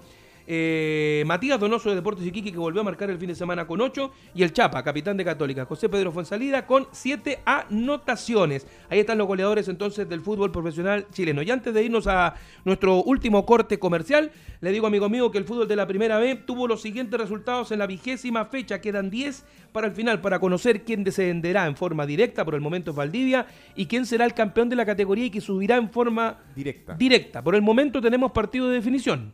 [0.47, 3.81] Eh, Matías Donoso de Deportes Iquique que volvió a marcar el fin de semana con
[3.81, 8.66] 8 y el Chapa, capitán de Católica, José Pedro Fuensalida con 7 anotaciones.
[8.90, 11.43] Ahí están los goleadores entonces del fútbol profesional chileno.
[11.43, 15.44] Y antes de irnos a nuestro último corte comercial, le digo amigo mío que el
[15.44, 18.81] fútbol de la primera B tuvo los siguientes resultados en la vigésima fecha.
[18.81, 22.90] Quedan 10 para el final para conocer quién descenderá en forma directa, por el momento
[22.90, 26.39] es Valdivia, y quién será el campeón de la categoría y que subirá en forma
[26.55, 26.94] Directa.
[26.94, 27.43] directa.
[27.43, 29.32] Por el momento tenemos partido de definición.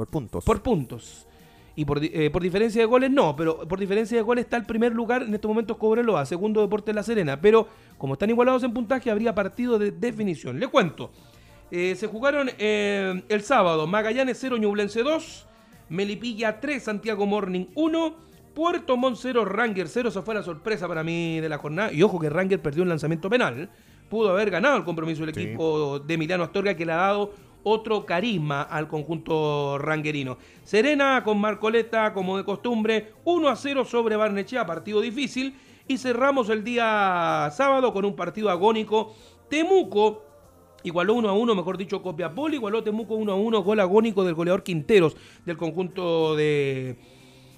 [0.00, 0.44] Por puntos.
[0.46, 1.26] Por puntos.
[1.76, 4.64] Y por, eh, por diferencia de goles no, pero por diferencia de goles está el
[4.64, 7.38] primer lugar en estos momentos Cobreloa, segundo Deportes La Serena.
[7.38, 7.68] Pero
[7.98, 10.58] como están igualados en puntaje, habría partido de definición.
[10.58, 11.10] Le cuento.
[11.70, 15.46] Eh, se jugaron eh, el sábado Magallanes 0, Ñublense 2,
[15.90, 18.14] Melipilla 3, Santiago Morning 1,
[18.54, 20.08] Puerto Montt 0, Ranger 0.
[20.08, 21.92] Esa fue la sorpresa para mí de la jornada.
[21.92, 23.68] Y ojo que Ranger perdió un lanzamiento penal.
[24.08, 25.42] Pudo haber ganado el compromiso del Sí.
[25.42, 27.32] equipo de Emiliano Astorga que le ha dado
[27.62, 30.38] otro carisma al conjunto ranguerino.
[30.64, 35.54] Serena con Marcoleta, como de costumbre, 1 a 0 sobre Barnechea, partido difícil.
[35.88, 39.14] Y cerramos el día sábado con un partido agónico.
[39.48, 40.22] Temuco
[40.84, 44.34] igualó 1 a 1, mejor dicho, Copiapó, igualó Temuco 1 a 1, gol agónico del
[44.34, 46.96] goleador Quinteros del conjunto de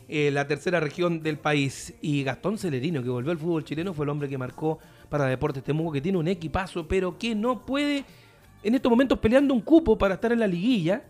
[0.09, 1.95] eh, la tercera región del país.
[2.01, 5.63] Y Gastón Celerino, que volvió al fútbol chileno, fue el hombre que marcó para Deportes
[5.63, 8.05] Temuco, que tiene un equipazo, pero que no puede
[8.63, 11.05] en estos momentos peleando un cupo para estar en la liguilla,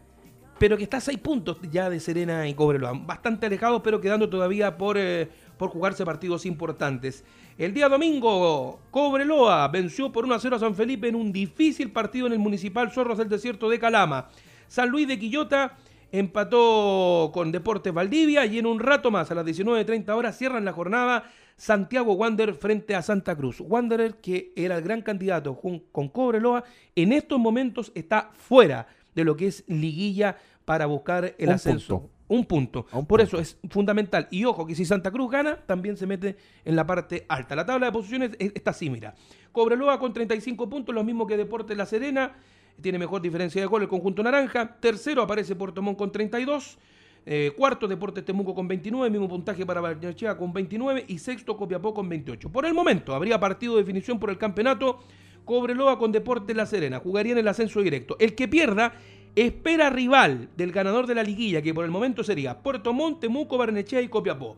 [0.58, 2.92] pero que está a seis puntos ya de Serena y Cobreloa.
[2.92, 7.24] Bastante alejados, pero quedando todavía por, eh, por jugarse partidos importantes.
[7.58, 11.90] El día domingo, Cobreloa venció por 1 a 0 a San Felipe en un difícil
[11.90, 14.28] partido en el Municipal Zorros del Desierto de Calama.
[14.68, 15.76] San Luis de Quillota
[16.12, 20.72] empató con Deportes Valdivia y en un rato más, a las 19.30 horas, cierran la
[20.72, 21.24] jornada
[21.56, 23.60] Santiago Wander frente a Santa Cruz.
[23.60, 26.64] Wanderer, que era el gran candidato con Cobreloa,
[26.96, 31.98] en estos momentos está fuera de lo que es liguilla para buscar el Un ascenso.
[32.00, 32.12] punto.
[32.28, 32.86] Un punto.
[32.92, 33.22] Un Por punto.
[33.24, 34.26] eso es fundamental.
[34.30, 37.54] Y ojo, que si Santa Cruz gana, también se mete en la parte alta.
[37.54, 39.14] La tabla de posiciones es- está así, mira.
[39.52, 42.34] Cobreloa con 35 puntos, lo mismo que Deportes La Serena.
[42.80, 44.76] Tiene mejor diferencia de gol el conjunto naranja.
[44.80, 46.78] Tercero aparece Puerto Montt con 32.
[47.24, 51.94] Eh, cuarto, Deportes Temuco con 29, mismo puntaje para Barnechea con 29 y sexto, Copiapó
[51.94, 52.50] con 28.
[52.50, 55.00] Por el momento, habría partido de definición por el campeonato.
[55.44, 57.00] Cobreloa con Deportes La Serena.
[57.00, 58.16] Jugarían el ascenso directo.
[58.20, 58.92] El que pierda
[59.34, 63.58] espera rival del ganador de la liguilla, que por el momento sería Puerto Montt, Temuco,
[63.58, 64.56] Barnechea y Copiapó.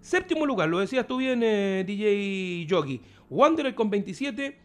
[0.00, 3.00] Séptimo lugar, lo decías tú bien, eh, DJ Yogi.
[3.30, 4.58] Wanderer con 27,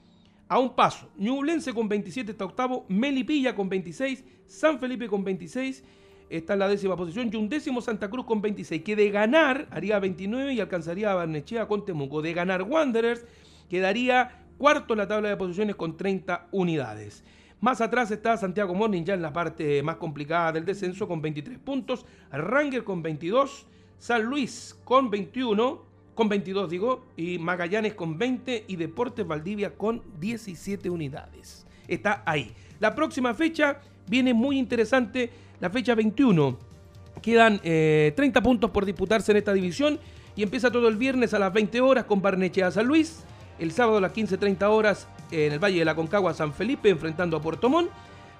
[0.47, 1.09] a un paso.
[1.17, 2.85] Ñublense con 27 está octavo.
[2.87, 4.23] Melipilla con 26.
[4.45, 5.83] San Felipe con 26.
[6.29, 7.29] Está en la décima posición.
[7.31, 8.83] Y un décimo Santa Cruz con 26.
[8.83, 12.21] Que de ganar haría 29 y alcanzaría a Barnechea con Temuco.
[12.21, 13.25] De ganar Wanderers
[13.69, 17.23] quedaría cuarto en la tabla de posiciones con 30 unidades.
[17.59, 21.59] Más atrás está Santiago Morning ya en la parte más complicada del descenso con 23
[21.59, 22.05] puntos.
[22.31, 23.67] Ranger con 22.
[24.03, 25.81] San Luis con 21,
[26.13, 31.65] con 22 digo, y Magallanes con 20 y Deportes Valdivia con 17 unidades.
[31.87, 32.51] Está ahí.
[32.81, 33.79] La próxima fecha
[34.09, 35.29] viene muy interesante,
[35.63, 36.57] la fecha 21.
[37.21, 39.97] Quedan eh, 30 puntos por disputarse en esta división
[40.35, 43.23] y empieza todo el viernes a las 20 horas con Barnechea San Luis.
[43.59, 47.37] El sábado a las 15.30 horas en el Valle de la Concagua San Felipe enfrentando
[47.37, 47.89] a Puerto Montt.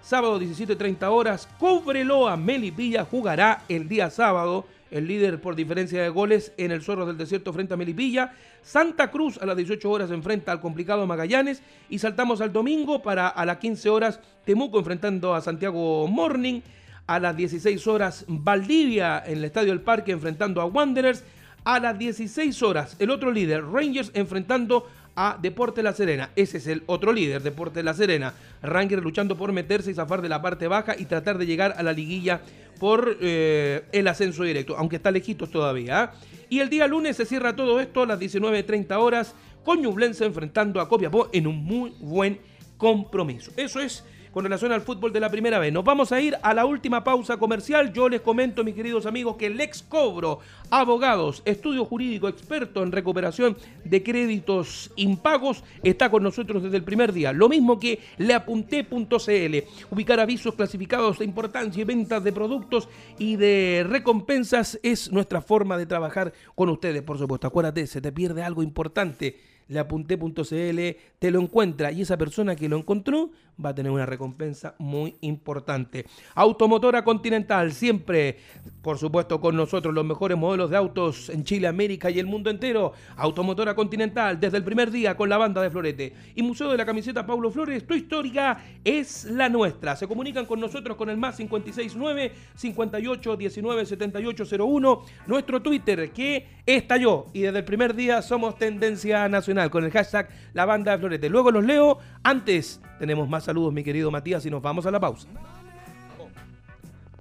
[0.02, 6.52] Sábado 17.30 horas, Cobreloa Melipilla jugará el día sábado el líder por diferencia de goles
[6.58, 8.34] en el Zorro del Desierto frente a Melipilla.
[8.64, 13.30] Santa Cruz a las 18 horas enfrenta al complicado Magallanes y saltamos al domingo para
[13.30, 16.60] a las 15 horas Temuco enfrentando a Santiago Morning.
[17.05, 21.23] A las 16 horas Valdivia en el Estadio del Parque enfrentando a Wanderers.
[21.65, 26.31] A las 16 horas el otro líder Rangers enfrentando a Deporte La Serena.
[26.35, 28.34] Ese es el otro líder, Deporte La Serena.
[28.61, 31.84] Rangers luchando por meterse y zafar de la parte baja y tratar de llegar a
[31.84, 32.41] la liguilla
[32.80, 36.01] por eh, el ascenso directo, aunque está lejitos todavía.
[36.01, 36.13] ¿ah?
[36.49, 40.81] Y el día lunes se cierra todo esto a las 19.30 horas con Ñublense enfrentando
[40.81, 42.39] a Copiapó en un muy buen
[42.77, 43.51] compromiso.
[43.55, 44.03] Eso es
[44.34, 45.72] con relación al fútbol de la primera vez.
[45.72, 47.93] Nos vamos a ir a la última pausa comercial.
[47.93, 50.39] Yo les comento, mis queridos amigos, que el ex cobro,
[50.72, 53.55] abogados, estudio jurídico, experto en recuperación
[53.85, 57.31] de créditos impagos, está con nosotros desde el primer día.
[57.31, 59.57] Lo mismo que leapunté.cl.
[59.91, 62.89] Ubicar avisos clasificados de importancia y ventas de productos
[63.19, 67.45] y de recompensas es nuestra forma de trabajar con ustedes, por supuesto.
[67.45, 70.80] Acuérdate, se te pierde algo importante leapunté.cl
[71.19, 73.31] te lo encuentra y esa persona que lo encontró
[73.63, 76.05] va a tener una recompensa muy importante.
[76.35, 78.38] Automotora Continental, siempre,
[78.81, 82.49] por supuesto, con nosotros los mejores modelos de autos en Chile, América y el mundo
[82.49, 82.93] entero.
[83.17, 86.13] Automotora Continental, desde el primer día con la banda de Florete.
[86.35, 89.95] Y Museo de la Camiseta Paulo Flores, tu histórica es la nuestra.
[89.95, 97.27] Se comunican con nosotros con el más 569 58 19 7801, nuestro Twitter que estalló
[97.34, 101.30] y desde el primer día somos tendencia nacional con el hashtag la banda de Florete.
[101.30, 101.99] Luego los leo.
[102.23, 105.27] Antes tenemos más saludos, mi querido Matías, y nos vamos a la pausa.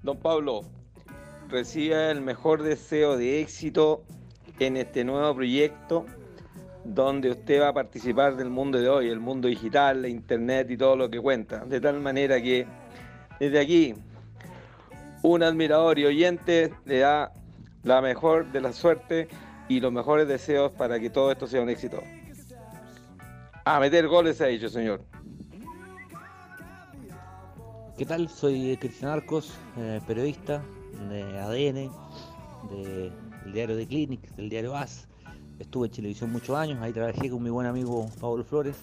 [0.00, 0.60] Don Pablo,
[1.48, 4.04] reciba el mejor deseo de éxito
[4.60, 6.06] en este nuevo proyecto
[6.84, 10.76] donde usted va a participar del mundo de hoy, el mundo digital, la internet y
[10.76, 11.64] todo lo que cuenta.
[11.64, 12.64] De tal manera que
[13.40, 13.94] desde aquí
[15.24, 17.32] un admirador y oyente le da
[17.82, 19.26] la mejor de la suerte
[19.68, 22.00] y los mejores deseos para que todo esto sea un éxito.
[23.64, 25.11] A meter goles ha dicho, señor.
[28.03, 28.29] ¿Qué tal?
[28.29, 30.61] Soy Cristian Arcos, eh, periodista
[31.09, 31.89] de ADN,
[32.69, 35.07] del diario The Clinic, del diario AS.
[35.61, 38.74] Estuve en televisión muchos años, ahí trabajé con mi buen amigo Pablo Flores,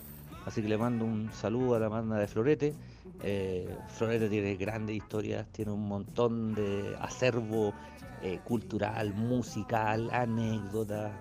[0.45, 2.73] así que le mando un saludo a la banda de Florete.
[3.21, 7.73] Eh, Florete tiene grandes historias, tiene un montón de acervo
[8.21, 11.11] eh, cultural, musical, anécdotas.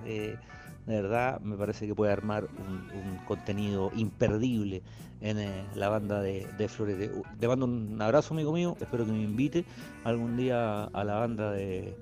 [0.88, 4.82] De verdad, me parece que puede armar un, contenido imperdible
[5.20, 7.10] en eh, la banda de, Florete.
[7.38, 8.74] Le mando un abrazo, amigo mío.
[8.80, 9.66] Espero que me invite
[10.04, 11.94] algún día a la banda de,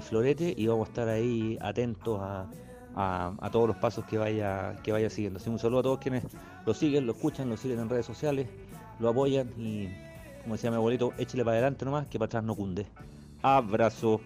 [0.00, 2.46] Florete y vamos a estar ahí atentos a,
[3.52, 5.38] todos los pasos que vaya, que vaya siguiendo.
[5.38, 6.24] Así un saludo a todos quienes
[6.64, 8.48] lo siguen, lo escuchan, lo siguen en redes sociales,
[8.98, 9.88] lo apoyan y,
[10.42, 12.86] como decía mi abuelito, échele para adelante nomás, que para atrás no cunde.
[13.42, 14.22] Abrazo.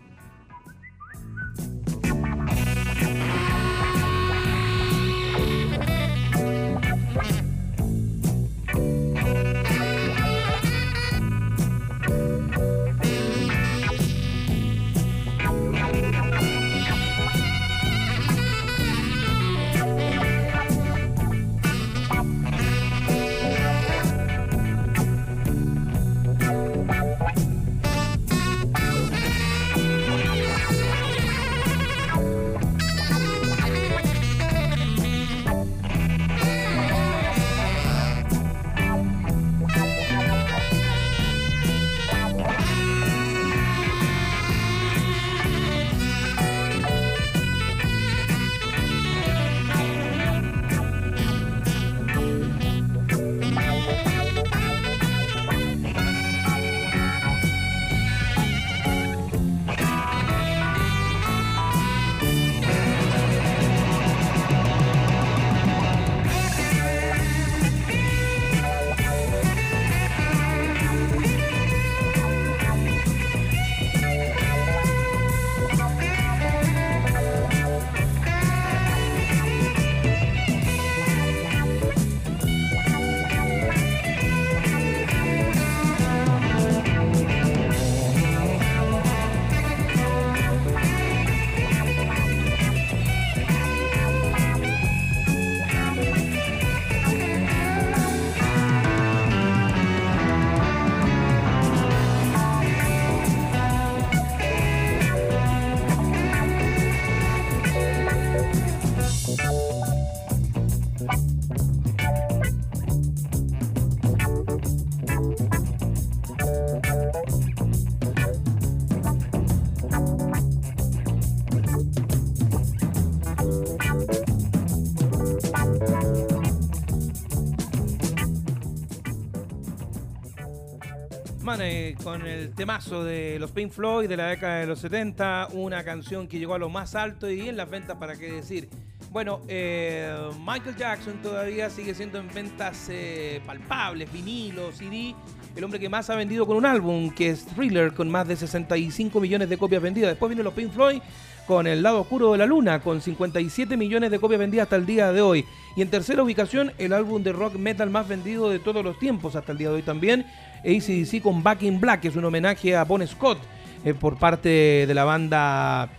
[132.18, 136.26] Con el temazo de los Pink Floyd de la década de los 70, una canción
[136.26, 138.70] que llegó a lo más alto y en las ventas, ¿para qué decir?
[139.10, 145.14] Bueno, eh, Michael Jackson todavía sigue siendo en ventas eh, palpables, vinilo, CD,
[145.54, 148.36] el hombre que más ha vendido con un álbum, que es Thriller, con más de
[148.36, 150.10] 65 millones de copias vendidas.
[150.10, 151.00] Después vino los Pink Floyd
[151.46, 154.86] con El lado oscuro de la luna, con 57 millones de copias vendidas hasta el
[154.86, 155.44] día de hoy.
[155.76, 159.36] Y en tercera ubicación, el álbum de rock metal más vendido de todos los tiempos
[159.36, 160.26] hasta el día de hoy también,
[160.60, 163.38] ACDC con Back in Black, que es un homenaje a Bon Scott
[163.84, 165.90] eh, por parte de la banda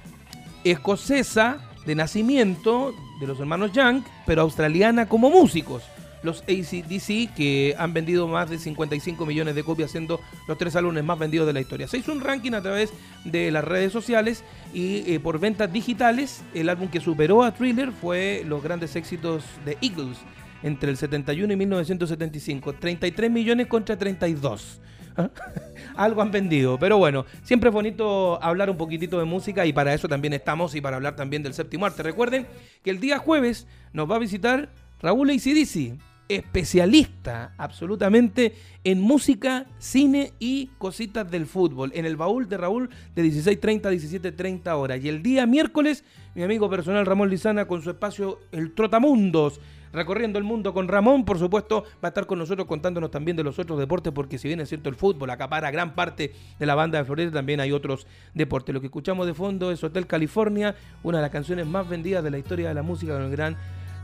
[0.63, 5.83] escocesa de nacimiento de los hermanos Young, pero australiana como músicos
[6.23, 11.03] los ACDC, que han vendido más de 55 millones de copias, siendo los tres álbumes
[11.03, 11.87] más vendidos de la historia.
[11.87, 12.91] Se hizo un ranking a través
[13.23, 17.91] de las redes sociales y eh, por ventas digitales, el álbum que superó a Thriller
[17.91, 20.17] fue los grandes éxitos de Eagles
[20.63, 22.73] entre el 71 y 1975.
[22.73, 24.81] 33 millones contra 32.
[25.15, 25.29] ¿Ah?
[25.95, 29.93] Algo han vendido, pero bueno, siempre es bonito hablar un poquitito de música y para
[29.93, 32.03] eso también estamos y para hablar también del séptimo arte.
[32.03, 32.45] Recuerden
[32.83, 35.97] que el día jueves nos va a visitar Raúl ACDC,
[36.29, 41.91] especialista absolutamente en música, cine y cositas del fútbol.
[41.93, 45.03] En el baúl de Raúl de 16.30 a 17.30 horas.
[45.03, 46.03] Y el día miércoles,
[46.35, 49.59] mi amigo personal Ramón Lizana con su espacio El Trotamundos.
[49.93, 53.43] Recorriendo el mundo con Ramón, por supuesto, va a estar con nosotros contándonos también de
[53.43, 56.75] los otros deportes, porque si bien es cierto el fútbol acapara gran parte de la
[56.75, 58.73] banda de Florida, también hay otros deportes.
[58.75, 62.31] Lo que escuchamos de fondo es Hotel California, una de las canciones más vendidas de
[62.31, 63.55] la historia de la música con el gran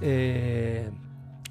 [0.01, 0.89] eh,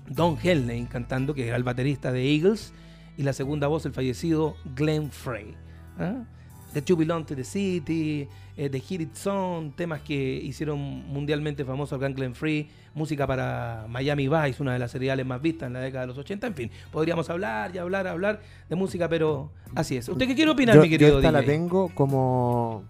[0.09, 2.73] Don Henley cantando, que era el baterista de Eagles,
[3.17, 5.55] y la segunda voz, el fallecido Glenn Frey.
[5.99, 6.25] ¿ah?
[6.73, 11.65] The Two Belong to the City, eh, The Hit It Song, temas que hicieron mundialmente
[11.65, 15.67] famoso al gran Glenn Frey, música para Miami Vice, una de las seriales más vistas
[15.67, 16.47] en la década de los 80.
[16.47, 20.09] En fin, podríamos hablar y hablar, hablar de música, pero así es.
[20.09, 22.85] ¿Usted qué quiere opinar, mi querido Yo esta la tengo como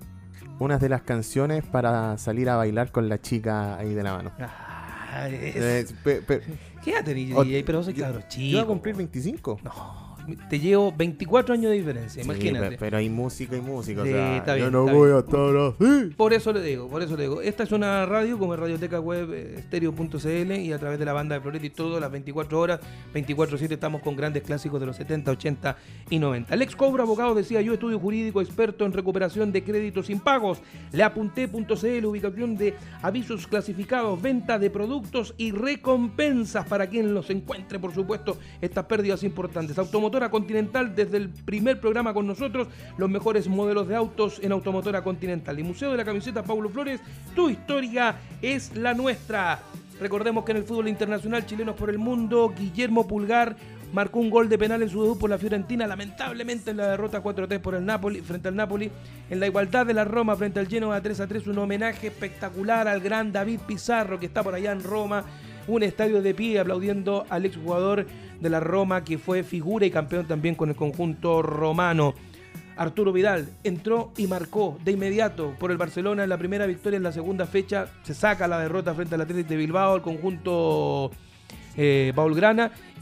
[0.59, 4.33] una de las canciones para salir a bailar con la chica ahí de la mano.
[4.39, 4.72] Ah,
[5.15, 6.41] Eh, es- pe- pe-
[6.85, 7.63] ¿Qué edad DJ?
[7.65, 8.57] Pero soy yo- cabro Yo chico.
[8.57, 9.61] voy a cumplir 25.
[9.63, 10.02] No,
[10.49, 12.71] te llevo 24 años de diferencia, Sí, imagínate.
[12.71, 14.03] pe- pero hay música y música.
[14.03, 15.17] o Sí, sea, está bien, yo no está voy bien.
[15.17, 16.15] a estar así.
[16.17, 17.43] Por eso le digo, por eso le digo.
[17.43, 21.35] Esta es una radio como Radioteca Web eh, Stereo.cl y a través de la banda
[21.35, 22.81] de Florete y todo, las 24 horas,
[23.15, 25.77] 24-7 estamos con grandes clásicos de los 70, 80
[26.11, 26.55] y 90.
[26.57, 30.61] Lex Cobra, abogado, decía yo, estudio jurídico experto en recuperación de créditos impagos.
[30.93, 37.93] Leapunté.cl, ubicación de avisos clasificados, venta de productos y recompensas para quien los encuentre, por
[37.95, 39.77] supuesto, estas pérdidas importantes.
[40.13, 42.69] Automotora Continental, desde el primer programa con nosotros,
[42.99, 45.59] los mejores modelos de autos en Automotora Continental.
[45.59, 47.01] Y Museo de la Camiseta Paulo Flores,
[47.35, 49.61] tu historia es la nuestra.
[49.99, 53.57] Recordemos que en el fútbol internacional chilenos por el mundo, Guillermo Pulgar
[53.95, 57.23] marcó un gol de penal en su debut por la Fiorentina, lamentablemente en la derrota
[57.23, 58.91] 4-3 por el Napoli, frente al Napoli,
[59.31, 63.33] en la igualdad de la Roma frente al Genoa 3-3, un homenaje espectacular al gran
[63.33, 65.25] David Pizarro que está por allá en Roma,
[65.69, 68.07] un estadio de pie aplaudiendo al exjugador
[68.43, 72.15] de la Roma que fue figura y campeón también con el conjunto romano.
[72.77, 77.03] Arturo Vidal entró y marcó de inmediato por el Barcelona en la primera victoria en
[77.03, 77.87] la segunda fecha.
[78.03, 81.11] Se saca la derrota frente al Atlético de Bilbao, el conjunto
[81.77, 82.13] eh,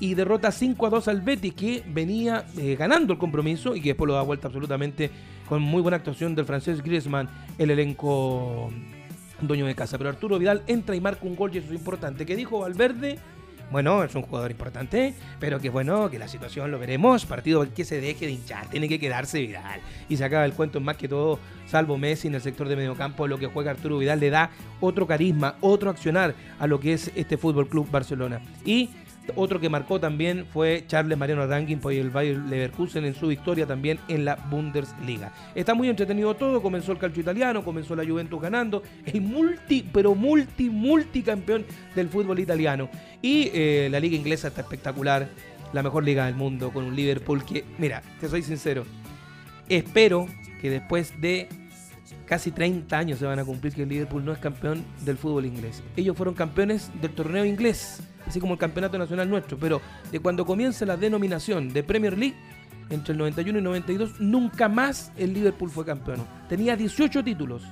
[0.01, 3.91] y derrota 5 a 2 al Betis, que venía eh, ganando el compromiso y que
[3.91, 5.11] después lo da vuelta absolutamente
[5.49, 8.71] con muy buena actuación del francés Griezmann, el elenco
[9.41, 9.99] dueño de casa.
[9.99, 12.27] Pero Arturo Vidal entra y marca un gol y eso es importante.
[12.27, 13.19] ¿Qué dijo Valverde?
[13.71, 17.25] Bueno, es un jugador importante, pero que bueno, que la situación lo veremos.
[17.25, 19.81] Partido que se deje de hinchar, tiene que quedarse Vidal.
[20.09, 23.29] Y se acaba el cuento más que todo, salvo Messi en el sector de mediocampo,
[23.29, 27.13] lo que juega Arturo Vidal le da otro carisma, otro accionar a lo que es
[27.15, 28.41] este Fútbol Club Barcelona.
[28.65, 28.91] Y
[29.37, 33.67] otro que marcó también fue Charles Mariano Rankin por el Bayer Leverkusen en su victoria
[33.67, 35.33] también en la Bundesliga.
[35.55, 40.15] Está muy entretenido todo, comenzó el calcio italiano, comenzó la Juventus ganando, el multi, pero
[40.15, 41.65] multi, multicampeón
[41.95, 42.89] del fútbol italiano.
[43.23, 45.29] Y eh, la liga inglesa está espectacular,
[45.73, 48.85] la mejor liga del mundo, con un Liverpool que, mira, te soy sincero,
[49.69, 50.27] espero
[50.61, 51.49] que después de
[52.31, 55.47] casi 30 años se van a cumplir que el Liverpool no es campeón del fútbol
[55.47, 55.83] inglés.
[55.97, 59.81] Ellos fueron campeones del torneo inglés, así como el campeonato nacional nuestro, pero
[60.13, 62.37] de cuando comienza la denominación de Premier League,
[62.89, 66.25] entre el 91 y 92, nunca más el Liverpool fue campeón.
[66.49, 67.65] Tenía 18 títulos,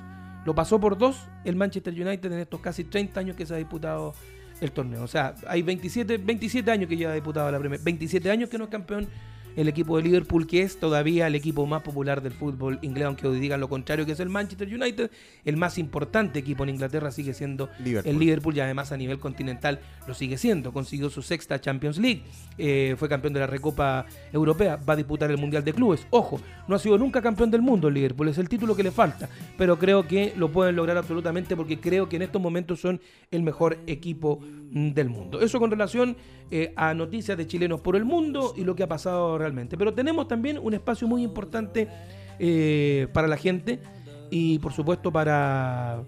[0.43, 3.57] lo pasó por dos el Manchester United en estos casi 30 años que se ha
[3.57, 4.13] disputado
[4.59, 5.03] el torneo.
[5.03, 8.65] O sea, hay 27, 27 años que lleva disputado la Premier, 27 años que no
[8.65, 9.07] es campeón
[9.55, 13.27] el equipo de Liverpool, que es todavía el equipo más popular del fútbol inglés, aunque
[13.27, 15.11] hoy digan lo contrario, que es el Manchester United,
[15.45, 18.11] el más importante equipo en Inglaterra sigue siendo Liverpool.
[18.11, 20.71] el Liverpool y además a nivel continental lo sigue siendo.
[20.71, 22.23] Consiguió su sexta Champions League,
[22.57, 26.07] eh, fue campeón de la Recopa Europea, va a disputar el Mundial de Clubes.
[26.09, 28.91] Ojo, no ha sido nunca campeón del mundo el Liverpool, es el título que le
[28.91, 33.01] falta, pero creo que lo pueden lograr absolutamente porque creo que en estos momentos son
[33.31, 35.41] el mejor equipo mm, del mundo.
[35.41, 36.15] Eso con relación
[36.51, 39.77] eh, a noticias de chilenos por el mundo y lo que ha pasado realmente.
[39.77, 41.87] Pero tenemos también un espacio muy importante
[42.37, 43.79] eh, para la gente
[44.29, 46.03] y por supuesto para,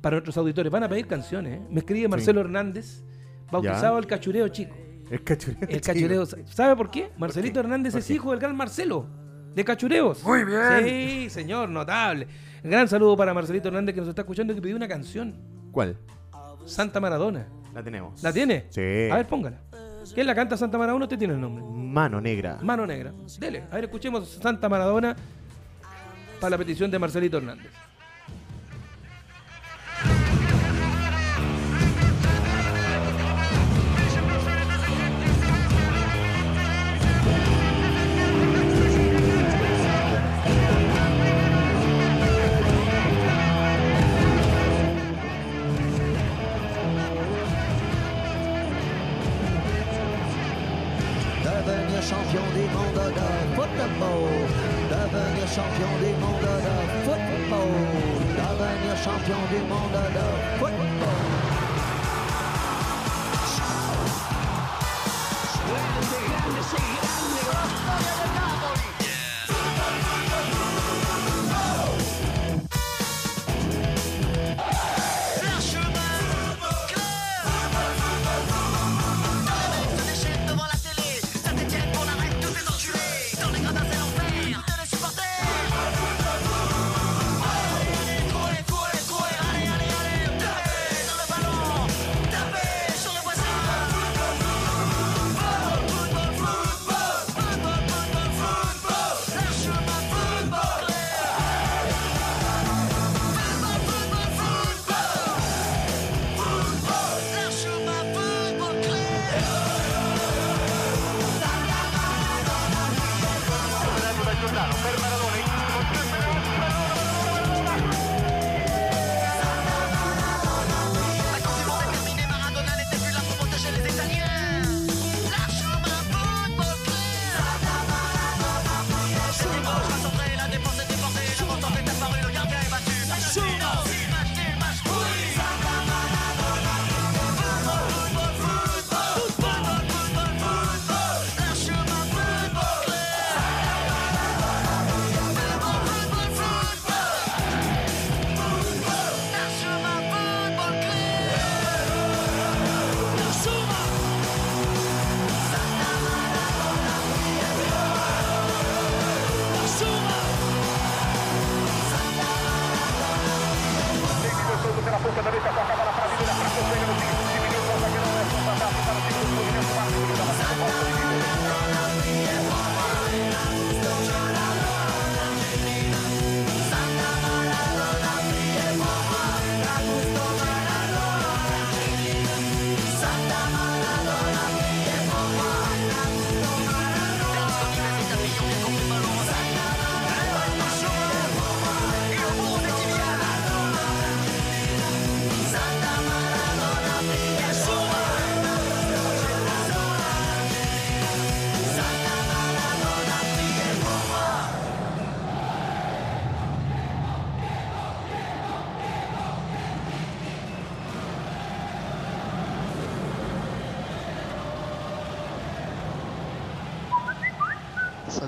[0.00, 0.72] para nuestros auditores.
[0.72, 1.60] Van a pedir canciones.
[1.60, 1.62] ¿eh?
[1.70, 3.04] Me escribe Marcelo Hernández,
[3.50, 4.74] bautizado el cachureo chico.
[5.10, 5.58] El cachureo.
[5.62, 5.94] El chico.
[5.94, 6.26] cachureo.
[6.46, 7.10] ¿Sabe por qué?
[7.18, 9.06] Marcelito Hernández es hijo del gran Marcelo,
[9.54, 10.24] de Cachureos.
[10.24, 10.84] Muy bien.
[10.84, 12.26] Sí, señor, notable.
[12.64, 15.34] Gran saludo para Marcelito Hernández que nos está escuchando y que pidió una canción.
[15.70, 15.96] ¿Cuál?
[16.64, 17.46] Santa Maradona.
[17.74, 18.22] La tenemos.
[18.22, 18.66] ¿La tiene?
[18.70, 19.08] Sí.
[19.10, 19.60] A ver, póngala.
[20.14, 21.04] ¿Quién la canta Santa Maradona?
[21.04, 21.64] Usted tiene el nombre.
[21.64, 22.58] Mano negra.
[22.62, 23.12] Mano Negra.
[23.38, 23.64] Dele.
[23.70, 25.14] A ver, escuchemos Santa Maradona
[26.40, 27.70] para la petición de Marcelito Hernández.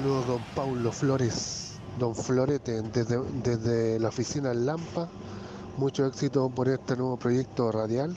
[0.05, 5.09] Saludos don Paulo Flores, don Florete, desde, desde la oficina Lampa.
[5.79, 8.15] Mucho éxito por este nuevo proyecto radial.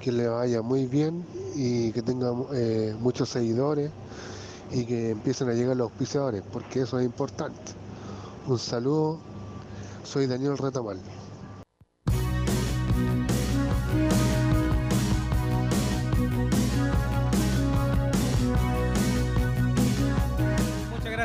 [0.00, 1.22] Que le vaya muy bien
[1.54, 3.90] y que tenga eh, muchos seguidores
[4.70, 7.60] y que empiecen a llegar los auspiciadores, porque eso es importante.
[8.46, 9.18] Un saludo,
[10.04, 10.98] soy Daniel Retamal.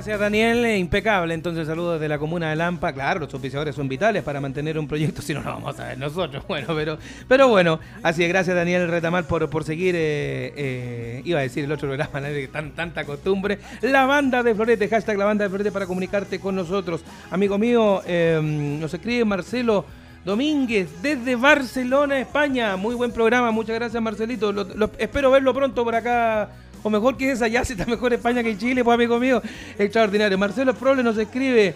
[0.07, 0.63] Gracias, Daniel.
[0.63, 1.33] Eh, Impecable.
[1.33, 2.93] Entonces, saludos desde la comuna de Lampa.
[2.93, 5.97] Claro, los auspiciadores son vitales para mantener un proyecto, si no lo vamos a ver
[5.97, 6.45] nosotros.
[6.47, 6.97] Bueno, pero,
[7.27, 8.29] pero bueno, así es.
[8.29, 9.95] Gracias, Daniel Retamal, por, por seguir.
[9.97, 12.21] eh, eh, iba a decir el otro programa.
[12.29, 13.59] De tan, tanta costumbre.
[13.81, 17.03] La banda de Florete, hashtag la banda de Florete para comunicarte con nosotros.
[17.29, 19.83] Amigo mío, eh, nos escribe Marcelo.
[20.23, 22.77] Domínguez, desde Barcelona, España.
[22.77, 24.53] Muy buen programa, muchas gracias Marcelito.
[24.97, 26.49] Espero verlo pronto por acá.
[26.87, 29.41] O mejor que es allá, si está mejor España que Chile, pues amigo mío.
[29.77, 30.37] Extraordinario.
[30.37, 31.75] Marcelo Proble nos escribe.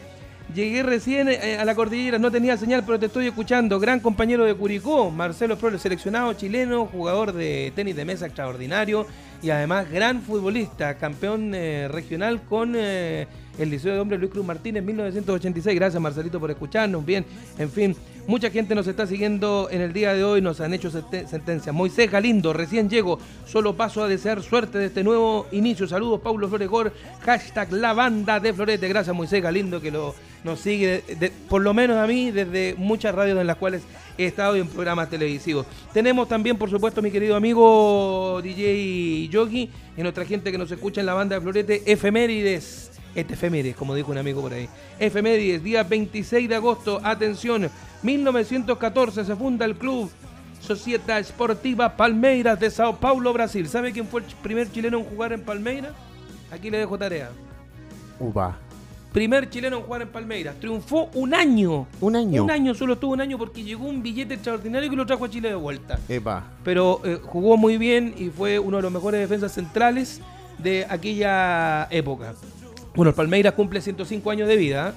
[0.56, 3.78] Llegué recién eh, a la cordillera, no tenía señal, pero te estoy escuchando.
[3.78, 9.06] Gran compañero de Curicó, Marcelo Proble, seleccionado chileno, jugador de tenis de mesa extraordinario
[9.44, 13.28] y además gran futbolista, campeón eh, regional con eh,
[13.62, 15.76] el Liceo de Hombres Luis Cruz Martínez 1986.
[15.76, 17.06] Gracias Marcelito por escucharnos.
[17.06, 17.26] Bien,
[17.58, 17.96] en fin,
[18.28, 21.72] mucha gente nos está siguiendo en el día de hoy, nos han hecho sente- sentencia.
[21.72, 25.88] Moisés Galindo, recién llego, solo paso a desear suerte de este nuevo inicio.
[25.88, 28.88] Saludos, Paulo Floregor, hashtag la banda de Florete.
[28.88, 31.04] Gracias Moisés Galindo que lo, nos sigue,
[31.50, 33.84] por lo menos a mí, desde muchas radios en las cuales
[34.18, 35.66] he estado y en programas televisivos.
[35.94, 41.00] Tenemos también, por supuesto, mi querido amigo DJ Yogi y nuestra gente que nos escucha
[41.02, 42.91] en la banda de Florete, efemérides.
[43.14, 44.70] Este efemérides, como dijo un amigo por ahí.
[45.00, 47.70] Efemérides, día 26 de agosto, atención,
[48.04, 50.10] 1914 se funda el club
[50.62, 53.68] Sociedad Esportiva Palmeiras de Sao Paulo, Brasil.
[53.68, 55.92] ¿Sabe quién fue el primer chileno en jugar en Palmeiras?
[56.52, 57.32] Aquí le dejo tarea.
[58.20, 58.58] Upa.
[59.12, 60.56] Primer chileno en jugar en Palmeiras.
[60.60, 61.88] Triunfó un año.
[62.00, 62.44] Un año.
[62.44, 65.30] Un año, solo estuvo un año porque llegó un billete extraordinario que lo trajo a
[65.30, 66.00] Chile de vuelta.
[66.08, 66.46] Epa.
[66.64, 70.22] Pero eh, jugó muy bien y fue uno de los mejores defensas centrales
[70.60, 72.36] de aquella época.
[72.96, 74.94] Bueno, el Palmeiras cumple 105 años de vida.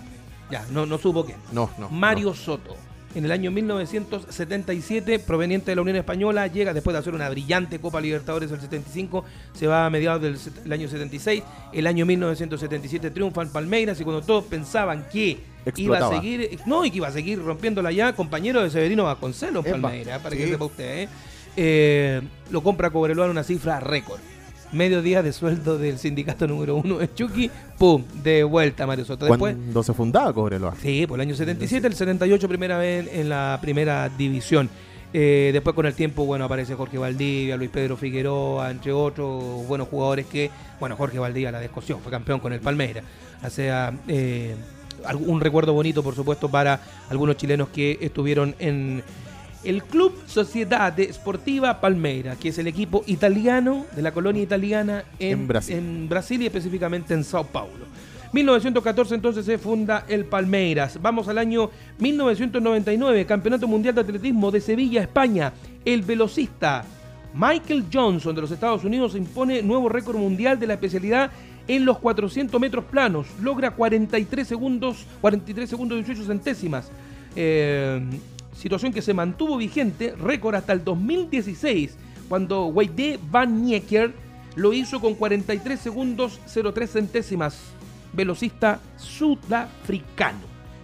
[0.50, 1.38] Ya, no, no supo quién.
[1.52, 1.88] No, no.
[1.88, 2.76] Mario Soto.
[3.14, 7.78] En el año 1977, proveniente de la Unión Española, llega después de hacer una brillante
[7.78, 11.44] Copa Libertadores del 75, se va a mediados del el año 76.
[11.72, 15.38] El año 1977 triunfa en Palmeiras y cuando todos pensaban que
[15.76, 19.64] iba a seguir, no, y que iba a seguir rompiéndola ya, compañero de Severino Vasconcelos
[19.64, 20.42] en Epa, Palmeiras, para sí.
[20.42, 21.08] que sepa usted, ¿eh?
[21.56, 24.18] Eh, lo compra Cobreloa en una cifra récord.
[24.74, 27.48] Medio día de sueldo del sindicato número uno de Chucky,
[27.78, 29.24] pum, de vuelta Mario Soto.
[29.24, 30.74] Después, Cuando se fundaba Cobreloa.
[30.82, 34.68] Sí, por el año 77, el 78 primera vez en la primera división.
[35.12, 39.86] Eh, después con el tiempo, bueno, aparece Jorge Valdivia, Luis Pedro Figueroa, entre otros buenos
[39.86, 43.04] jugadores que, bueno, Jorge Valdivia la descosió, fue campeón con el Palmeiras.
[43.44, 44.56] O sea, eh,
[45.20, 46.80] un recuerdo bonito, por supuesto, para
[47.10, 49.04] algunos chilenos que estuvieron en
[49.64, 55.04] el Club Sociedad de Esportiva Palmeira, que es el equipo italiano de la colonia italiana
[55.18, 55.76] en, En Brasil.
[55.76, 57.86] en Brasil y específicamente en Sao Paulo.
[58.32, 61.00] 1914 entonces se funda el Palmeiras.
[61.00, 65.52] Vamos al año 1999, Campeonato Mundial de Atletismo de Sevilla, España.
[65.84, 66.84] El velocista
[67.32, 71.30] Michael Johnson de los Estados Unidos impone nuevo récord mundial de la especialidad
[71.68, 73.28] en los 400 metros planos.
[73.40, 76.90] Logra 43 segundos, 43 segundos y 18 centésimas.
[77.36, 78.00] Eh,
[78.56, 81.96] situación que se mantuvo vigente, récord hasta el 2016,
[82.28, 84.12] cuando Weide Van Nieker
[84.56, 87.58] lo hizo con 43 segundos 03 centésimas,
[88.12, 90.40] velocista sudafricano.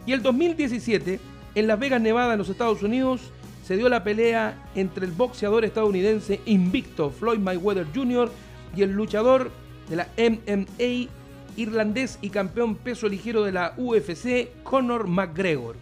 [0.06, 1.20] Y el 2017,
[1.54, 3.30] en Las Vegas, Nevada, en los Estados Unidos,
[3.64, 8.30] se dio la pelea entre el boxeador estadounidense invicto Floyd Mayweather Jr.
[8.74, 9.52] y el luchador
[9.88, 11.08] de la MMA
[11.56, 15.76] irlandés y campeón peso ligero de la UFC Conor McGregor.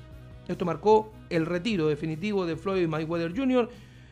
[0.48, 3.68] Esto marcó el retiro definitivo de Floyd Mayweather Jr.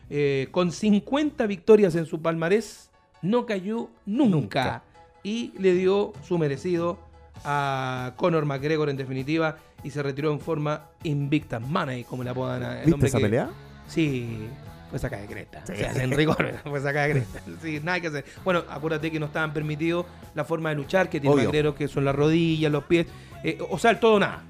[0.09, 2.89] eh, con 50 victorias en su palmarés.
[3.21, 4.83] No cayó nunca.
[5.23, 6.99] Y le dio su merecido
[7.43, 11.59] a Conor McGregor en definitiva y se retiró en forma invicta.
[11.59, 13.49] Money, como la apodan a- el ¿Viste esa que- pelea?
[13.87, 14.47] Sí,
[14.89, 15.63] fue sacada de cresta.
[15.65, 15.73] Sí.
[15.73, 17.41] O sea, en rigor, fue sacada de cresta.
[17.61, 18.25] Sí, nada que hacer.
[18.43, 21.35] Bueno, acuérdate que no estaban permitidos la forma de luchar que tiene.
[21.35, 23.07] McGregor, que son las rodillas, los pies.
[23.43, 24.43] eh, o sea, el todo nada.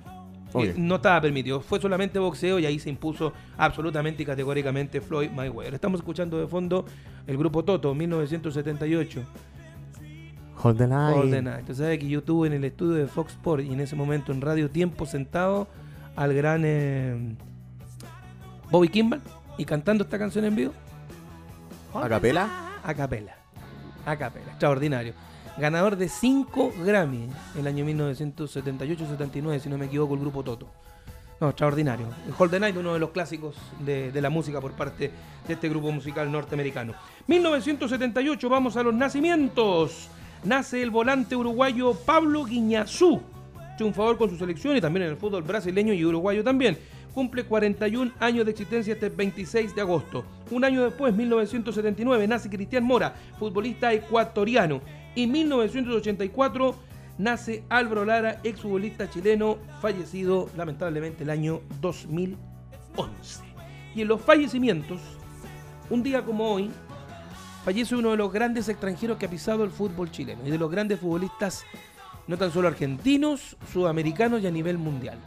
[0.78, 1.62] No estaba permitido.
[1.62, 5.74] Fue solamente boxeo y ahí se impuso absolutamente y categóricamente Floyd Mayweather.
[5.74, 6.86] Estamos escuchando de fondo
[7.28, 9.24] el grupo Toto, 1978.
[10.64, 11.14] Hold the line.
[11.14, 11.60] Golden Eye.
[11.60, 14.32] Usted sabe que yo estuve en el estudio de Fox Sports y en ese momento
[14.32, 15.68] en Radio Tiempo sentado
[16.16, 17.36] al gran eh,
[18.72, 19.22] Bobby Kimball
[19.58, 20.74] y cantando esta canción en vivo.
[21.94, 22.80] ¿A capela?
[22.84, 23.36] A capela.
[24.06, 24.48] A capela.
[24.48, 25.14] Extraordinario.
[25.58, 27.24] Ganador de 5 Grammy
[27.56, 30.68] en el año 1978-79, si no me equivoco, el grupo Toto.
[31.42, 32.08] No, extraordinario.
[32.38, 35.12] Hold the Night, uno de los clásicos de, de la música por parte
[35.48, 36.94] de este grupo musical norteamericano.
[37.26, 40.10] 1978, vamos a los nacimientos.
[40.44, 43.20] Nace el volante uruguayo Pablo Guiñazú,
[43.78, 46.78] triunfador con su selección y también en el fútbol brasileño y uruguayo también.
[47.16, 50.24] Cumple 41 años de existencia este 26 de agosto.
[50.52, 54.82] Un año después, 1979, nace Cristian Mora, futbolista ecuatoriano.
[55.18, 56.76] Y 1984
[57.18, 63.44] nace Álvaro Lara, exfutbolista chileno, fallecido lamentablemente el año 2011.
[63.96, 65.02] Y en los fallecimientos,
[65.90, 66.70] un día como hoy,
[67.66, 70.70] fallece uno de los grandes extranjeros que ha pisado el fútbol chileno y de los
[70.70, 71.66] grandes futbolistas,
[72.28, 75.18] no tan solo argentinos, sudamericanos y a nivel mundial.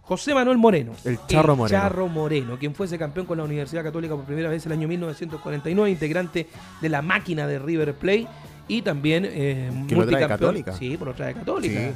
[0.00, 0.92] José Manuel Moreno.
[1.04, 1.78] El Charro Moreno.
[1.78, 5.90] Charro Moreno, quien fuese campeón con la Universidad Católica por primera vez el año 1949,
[5.90, 6.48] integrante
[6.80, 8.28] de la máquina de River Plate
[8.68, 10.26] y también eh, Que lo trae.
[10.28, 10.72] Católica.
[10.72, 11.80] Sí, por lo trae Católica.
[11.80, 11.92] Sí.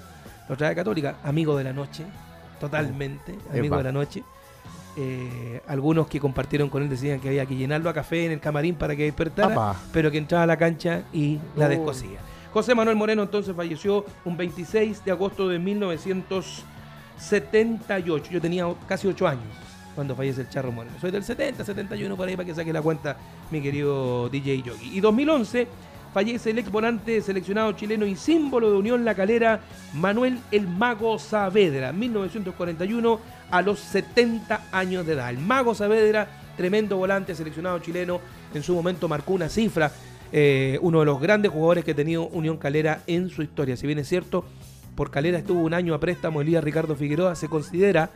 [0.48, 2.05] Lo trae Católica, amigo de la noche,
[2.60, 3.76] totalmente, amigo Epa.
[3.78, 4.22] de la noche.
[4.97, 8.40] Eh, algunos que compartieron con él decían que había que llenarlo a café en el
[8.40, 9.76] camarín para que despertara, Apa.
[9.92, 11.68] pero que entraba a la cancha y la Oh.
[11.68, 12.18] descosía.
[12.52, 18.30] José Manuel Moreno entonces falleció un 26 de agosto de 1978.
[18.32, 19.44] Yo tenía casi 8 años
[19.94, 20.97] cuando fallece el Charro Moreno.
[21.01, 23.16] Soy del 70, 71 por ahí para que saque la cuenta
[23.52, 24.97] mi querido DJ Yogi.
[24.97, 25.68] Y 2011
[26.12, 29.61] fallece el ex volante seleccionado chileno y símbolo de Unión La Calera,
[29.95, 33.20] Manuel el Mago Saavedra, 1941
[33.51, 35.31] a los 70 años de edad.
[35.31, 38.20] El Mago Saavedra, tremendo volante seleccionado chileno,
[38.55, 39.93] en su momento marcó una cifra,
[40.32, 43.77] eh, uno de los grandes jugadores que ha tenido Unión Calera en su historia.
[43.77, 44.45] Si bien es cierto,
[44.95, 48.11] por Calera estuvo un año a préstamo Elías Ricardo Figueroa, se considera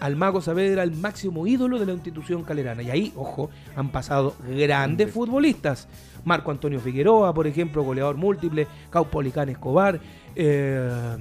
[0.00, 2.82] al Mago Saavedra el máximo ídolo de la institución calerana.
[2.82, 5.88] Y ahí, ojo, han pasado grandes futbolistas.
[6.24, 10.00] Marco Antonio Figueroa, por ejemplo, goleador múltiple, Caupolicán Escobar,
[10.34, 11.16] eh,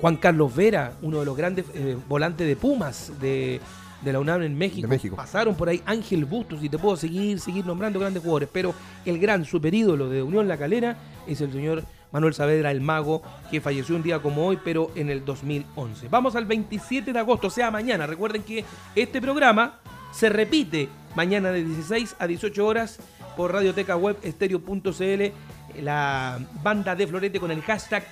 [0.00, 3.60] Juan Carlos Vera, uno de los grandes eh, volantes de Pumas de,
[4.02, 4.88] de la UNAM en México.
[4.88, 5.16] México.
[5.16, 8.74] Pasaron por ahí Ángel Bustos y te puedo seguir, seguir nombrando grandes jugadores, pero
[9.04, 10.96] el gran superídolo de Unión La Calera
[11.26, 15.10] es el señor Manuel Saavedra, el mago, que falleció un día como hoy, pero en
[15.10, 16.08] el 2011.
[16.08, 18.06] Vamos al 27 de agosto, o sea, mañana.
[18.06, 18.64] Recuerden que
[18.94, 19.78] este programa
[20.12, 22.98] se repite mañana de 16 a 18 horas
[23.36, 28.04] por Radioteca Web Estéreo.cl, la banda de Florete con el hashtag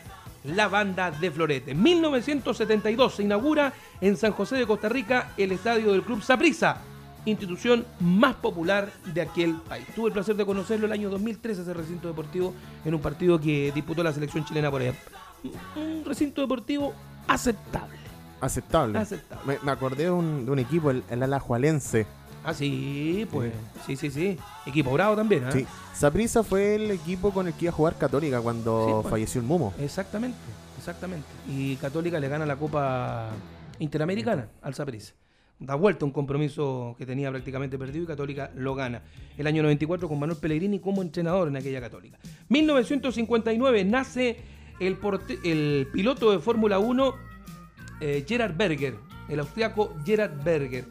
[0.45, 1.75] La Banda de Florete.
[1.75, 6.81] 1972 se inaugura en San José de Costa Rica el estadio del Club Saprissa,
[7.25, 9.87] institución más popular de aquel país.
[9.95, 12.55] Tuve el placer de conocerlo el año 2013, ese recinto deportivo,
[12.85, 14.95] en un partido que disputó la selección chilena por allá.
[15.77, 16.95] Un recinto deportivo
[17.27, 17.97] aceptable.
[18.41, 18.99] Aceptable.
[18.99, 19.45] Aceptable.
[19.47, 22.07] Me, me acordé de un, de un equipo, el, el Alajualense.
[22.45, 23.53] Ah, sí, pues.
[23.85, 24.39] Sí, sí, sí.
[24.65, 25.53] Equipo bravo también, ¿ah?
[25.53, 25.67] Sí.
[25.93, 29.11] Saprissa fue el equipo con el que iba a jugar Católica cuando Sí, pues.
[29.11, 29.75] falleció el Mumo.
[29.79, 30.39] Exactamente,
[30.79, 31.27] exactamente.
[31.49, 33.29] Y Católica le gana la Copa
[33.81, 35.15] Interamericana al Saprissa.
[35.61, 39.03] Da vuelta un compromiso que tenía prácticamente perdido y Católica lo gana.
[39.37, 42.19] El año 94 con Manuel Pellegrini como entrenador en aquella Católica.
[42.49, 44.37] 1959 nace
[44.79, 47.15] el, piloto de Fórmula 1
[48.01, 48.95] eh, Gerard Berger,
[49.29, 50.85] el austriaco Gerard Berger.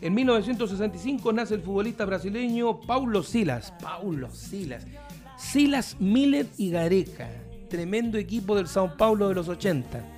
[0.00, 3.74] En 1965 nace el futbolista brasileño Paulo Silas.
[3.82, 4.86] Paulo Silas.
[5.36, 7.28] Silas Miller y Gareca.
[7.68, 10.17] Tremendo equipo del Sao Paulo de los 80.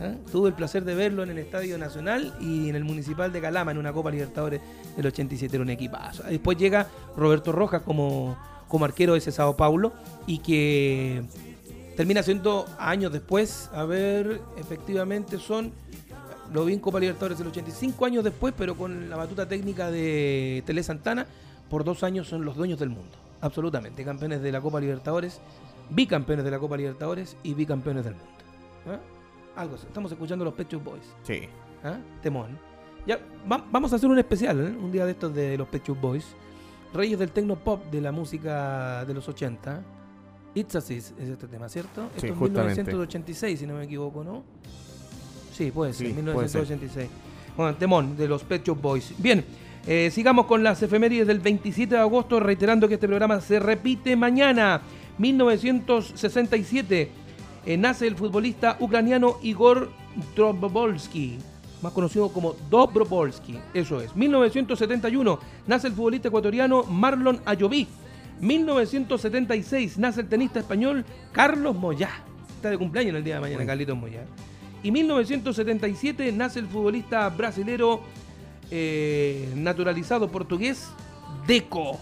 [0.00, 0.14] ¿Ah?
[0.30, 3.72] Tuve el placer de verlo en el Estadio Nacional y en el Municipal de Calama
[3.72, 4.60] en una Copa Libertadores
[4.96, 5.56] del 87.
[5.56, 6.22] Era un equipazo.
[6.24, 8.38] Después llega Roberto Rojas como,
[8.68, 9.92] como arquero de ese Sao Paulo
[10.26, 11.24] y que
[11.96, 15.72] termina siendo años después, a ver, efectivamente son,
[16.52, 20.62] lo vi en Copa Libertadores el 85 años después, pero con la batuta técnica de
[20.64, 21.26] Tele Santana,
[21.68, 25.40] por dos años son los dueños del mundo, absolutamente, campeones de la Copa Libertadores,
[25.90, 28.30] bicampeones de la Copa Libertadores y bicampeones del mundo.
[28.86, 29.17] ¿Ah?
[29.58, 29.86] Algo así.
[29.86, 31.02] estamos escuchando los Pet Shop Boys.
[31.22, 31.40] Sí.
[31.84, 31.98] ¿Ah?
[32.22, 32.58] Temón.
[33.06, 33.18] Ya,
[33.50, 34.76] va- vamos a hacer un especial, ¿eh?
[34.76, 36.26] un día de estos de los Pet Shop Boys.
[36.94, 39.82] Reyes del Tecno Pop de la música de los 80.
[40.54, 42.04] It's a Sis es este tema, ¿cierto?
[42.06, 42.82] Esto Sí, es justamente.
[42.82, 44.42] 1986, si no me equivoco, ¿no?
[45.52, 47.08] Sí, puede ser, Sí, puede 1986.
[47.56, 49.12] Bueno, temón de los Pet Shop Boys.
[49.18, 49.44] Bien,
[49.86, 54.14] eh, sigamos con las efemérides del 27 de agosto, reiterando que este programa se repite
[54.16, 54.80] mañana.
[55.18, 57.10] 1967 eh,
[57.76, 59.90] nace el futbolista ucraniano Igor
[60.34, 61.38] Dobrovolsky,
[61.82, 64.14] más conocido como Dobrovolsky, eso es.
[64.16, 67.86] 1971 nace el futbolista ecuatoriano Marlon Ayoví.
[68.40, 72.10] 1976 nace el tenista español Carlos Moyá.
[72.56, 74.24] Está de cumpleaños el día de mañana, Carlitos Moyá.
[74.82, 78.00] Y 1977 nace el futbolista brasilero
[78.70, 80.88] eh, naturalizado portugués
[81.46, 81.98] Deco.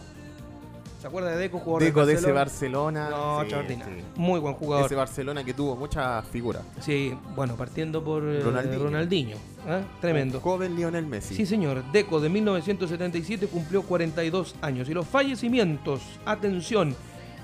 [1.07, 1.61] ¿Se acuerda de Deco?
[1.61, 3.09] Jugador Deco de ese Barcelona.
[3.11, 3.95] No, Sí, extraordinario.
[4.03, 4.21] sí.
[4.21, 4.87] Muy buen jugador.
[4.87, 6.63] Ese Barcelona que tuvo muchas figuras.
[6.81, 8.83] Sí, bueno, partiendo por eh, Ronaldinho.
[8.83, 9.37] Ronaldinho.
[9.69, 9.83] ¿ah?
[10.01, 10.39] Tremendo.
[10.39, 11.37] Un joven Lionel Messi.
[11.37, 11.85] Sí, señor.
[11.93, 14.89] Deco de 1977 cumplió 42 años.
[14.89, 16.97] Y los fallecimientos, atención.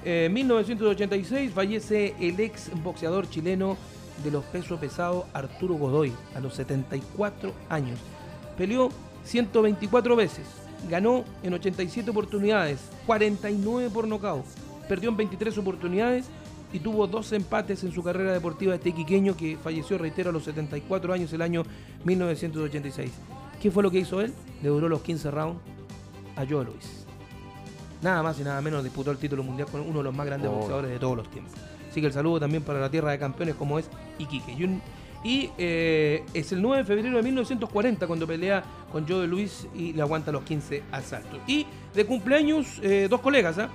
[0.05, 3.77] eh, 1986 fallece el ex boxeador chileno
[4.25, 8.01] de los pesos pesados Arturo Godoy a los 74 años.
[8.59, 8.89] Peleó
[9.23, 10.47] 124 veces,
[10.91, 14.45] ganó en 87 oportunidades, 49 por nocaut,
[14.89, 16.27] perdió en 23 oportunidades
[16.73, 20.45] y tuvo dos empates en su carrera deportiva este iquiqueño que falleció, reitero, a los
[20.45, 21.63] 74 años el año
[22.05, 23.11] 1986.
[23.61, 24.33] ¿Qué fue lo que hizo él?
[24.63, 25.61] Le duró los 15 rounds
[26.37, 27.05] a Joe Luis.
[28.03, 30.51] Nada más y nada menos disputó el título mundial con uno de los más grandes
[30.51, 30.55] Oh.
[30.57, 31.53] boxeadores de todos los tiempos.
[31.89, 33.89] Así que el saludo también para la tierra de campeones como es
[34.19, 34.53] Iquique.
[34.53, 34.83] Y, un-
[35.25, 39.93] y, eh, es el 9 de febrero de 1940 cuando pelea con Joe Luis y
[39.93, 41.39] le aguanta los 15 asaltos.
[41.47, 43.59] Y de cumpleaños, eh, dos colegas.
[43.59, 43.69] ¿ah?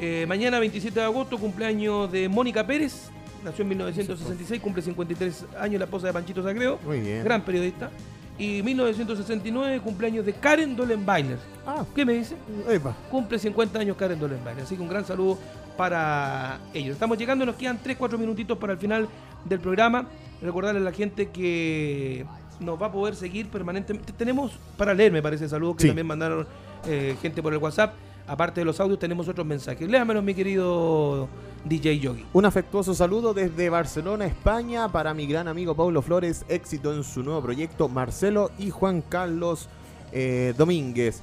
[0.00, 3.10] Eh, mañana 27 de agosto, cumpleaños de Mónica Pérez.
[3.44, 6.78] Nació en 1966, cumple 53 años la esposa de Panchito Sagreo.
[6.84, 7.22] Muy bien.
[7.22, 7.90] Gran periodista.
[8.38, 11.38] Y 1969, cumpleaños de Karen Dolenbailer.
[11.66, 11.84] Ah.
[11.94, 12.36] ¿Qué me dice?
[12.68, 12.96] Epa.
[13.10, 14.64] Cumple 50 años Karen Dolenbailer.
[14.64, 15.38] Así que un gran saludo
[15.78, 16.92] para ellos.
[16.94, 19.08] Estamos llegando, nos quedan 3-4 minutitos para el final
[19.44, 20.06] del programa.
[20.42, 22.26] Recordarle a la gente que
[22.60, 24.12] nos va a poder seguir permanentemente.
[24.12, 25.88] Tenemos para leer, me parece, saludos que Sí.
[25.88, 26.46] también mandaron
[26.86, 27.94] eh, gente por el WhatsApp.
[28.26, 29.88] Aparte de los audios, tenemos otros mensajes.
[29.88, 31.28] Léamelos, mi querido
[31.64, 32.26] DJ Yogi.
[32.32, 36.44] Un afectuoso saludo desde Barcelona, España, para mi gran amigo Pablo Flores.
[36.48, 39.68] Éxito en su nuevo proyecto, Marcelo y Juan Carlos
[40.12, 41.22] eh, Domínguez.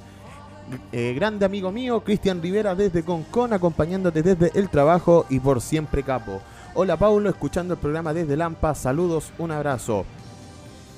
[0.91, 6.03] Eh, grande amigo mío, Cristian Rivera desde Concón, acompañándote desde el trabajo y por siempre
[6.03, 6.41] capo.
[6.73, 8.73] Hola Paulo, escuchando el programa desde Lampa.
[8.73, 10.05] Saludos, un abrazo.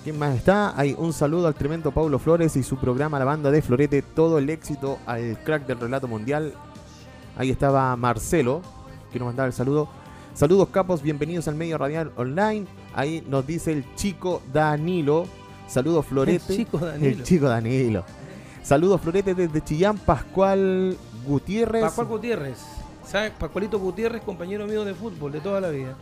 [0.03, 0.73] ¿Quién más está?
[0.80, 4.02] Hay un saludo al tremendo Paulo Flores y su programa La Banda de Florete.
[4.02, 6.53] Todo el éxito al crack del relato mundial.
[7.38, 8.61] Ahí estaba Marcelo,
[9.11, 9.89] que nos mandaba el saludo.
[10.34, 12.68] Saludos capos, bienvenidos al medio radial online.
[12.95, 15.26] Ahí nos dice el chico Danilo.
[15.68, 16.53] Saludos Florete.
[16.53, 17.07] El chico Danilo.
[17.10, 18.06] El chico Danilo.
[18.68, 21.84] Saludos Florete desde Chillán, Pascual Gutiérrez.
[21.84, 22.57] Pascual Gutiérrez.
[23.06, 23.31] ¿Sabes?
[23.39, 25.95] Pascualito Gutiérrez, compañero mío de fútbol de toda la vida.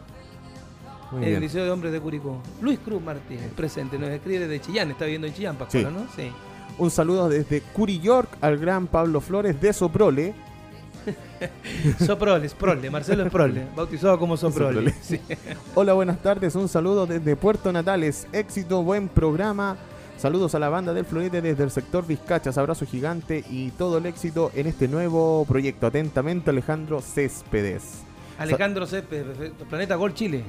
[1.12, 1.42] Muy el bien.
[1.42, 2.42] Liceo de Hombres de Curicó.
[2.64, 4.00] Luis Cruz Martínez, presente.
[4.00, 4.90] Nos escribe desde Chillán.
[4.90, 5.92] Está viviendo en Chillán, Pascual, Sí.
[5.94, 6.08] ¿no?
[6.16, 6.32] Sí.
[6.80, 10.34] Un saludo desde Curi York al gran Pablo Flores de Soprole.
[12.04, 12.90] Soprole, es Prole.
[12.90, 13.68] Marcelo Prole.
[13.76, 14.92] Bautizado como Soprole.
[14.92, 14.96] Soprole.
[15.04, 15.22] Sí.
[15.76, 16.56] Hola, buenas tardes.
[16.56, 18.26] Un saludo desde Puerto Natales.
[18.32, 19.78] Éxito, buen programa.
[20.26, 22.58] Saludos a la banda del Florete desde el sector Vizcachas.
[22.58, 25.86] Abrazo gigante y todo el éxito en este nuevo proyecto.
[25.86, 28.00] Atentamente, Alejandro Céspedes.
[28.40, 29.66] Alejandro Céspedes, perfecto.
[29.66, 30.44] Planeta Gol Chile.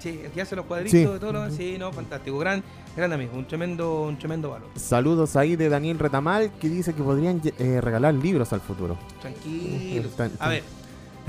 [0.00, 1.06] Sí, el que hace los cuadritos Sí.
[1.06, 2.36] de todo lo Sí, no, fantástico.
[2.36, 2.64] Gran,
[2.96, 3.30] gran amigo.
[3.38, 4.68] Un tremendo, un tremendo valor.
[4.74, 8.98] Saludos ahí de Daniel Retamal que dice que podrían eh, regalar libros al futuro.
[9.20, 10.08] Tranquilo.
[10.40, 10.64] A ver,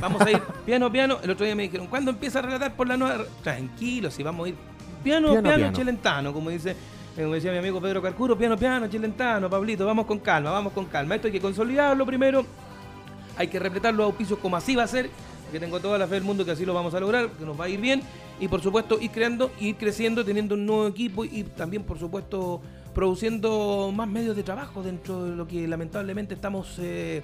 [0.02, 1.20] vamos a ir piano, piano.
[1.22, 3.24] El otro día me dijeron, ¿cuándo empieza a relatar por la nueva?
[3.44, 4.56] Tranquilo, si vamos a ir
[5.04, 5.78] piano, Piano, piano, piano.
[5.78, 6.76] chelentano, como dice,
[7.16, 10.86] como decía mi amigo Pedro Carcuro, piano, piano, chelentano, Pablito, vamos con calma, vamos con
[10.86, 11.16] calma.
[11.16, 12.46] Esto hay que consolidarlo primero,
[13.38, 15.10] hay que repletar los auspicios como así va a ser,
[15.52, 17.60] que tengo toda la fe del mundo que así lo vamos a lograr, que nos
[17.60, 18.02] va a ir bien,
[18.40, 22.62] y por supuesto ir creando, ir creciendo, teniendo un nuevo equipo y también por supuesto
[22.94, 27.22] produciendo más medios de trabajo dentro de lo que lamentablemente estamos eh,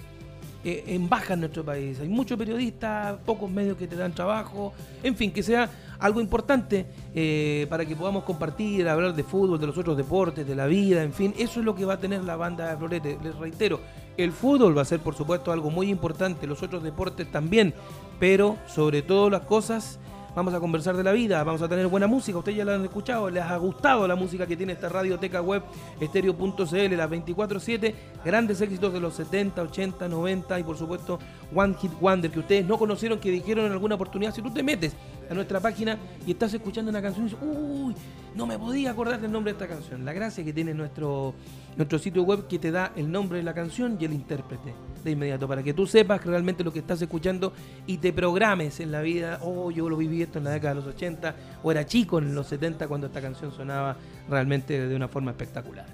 [0.63, 1.99] eh, en baja en nuestro país.
[1.99, 6.85] Hay muchos periodistas, pocos medios que te dan trabajo, en fin, que sea algo importante
[7.13, 11.03] eh, para que podamos compartir, hablar de fútbol, de los otros deportes, de la vida,
[11.03, 13.17] en fin, eso es lo que va a tener la banda de Florete.
[13.23, 13.79] Les reitero,
[14.17, 17.73] el fútbol va a ser por supuesto algo muy importante, los otros deportes también,
[18.19, 19.99] pero sobre todo las cosas
[20.35, 22.83] vamos a conversar de la vida, vamos a tener buena música, ustedes ya la han
[22.83, 25.63] escuchado, les ha gustado la música que tiene esta radioteca web
[25.99, 27.93] estéreo.cl, las 24-7,
[28.23, 31.19] grandes éxitos de los 70, 80, 90 y por supuesto
[31.53, 34.61] One Hit Wonder que ustedes no conocieron, que dijeron en alguna oportunidad, si tú te
[34.61, 34.93] metes
[35.29, 35.97] a nuestra página
[36.27, 37.95] y estás escuchando una canción y dices, uy,
[38.35, 40.03] no me podía acordar del nombre de esta canción.
[40.03, 41.33] La gracia que tiene nuestro,
[41.77, 45.11] nuestro sitio web que te da el nombre de la canción y el intérprete de
[45.11, 47.53] inmediato, para que tú sepas realmente lo que estás escuchando
[47.85, 50.81] y te programes en la vida, oh, yo lo viví esto en la década de
[50.81, 53.95] los 80, o era chico en los 70 cuando esta canción sonaba
[54.29, 55.85] realmente de una forma espectacular.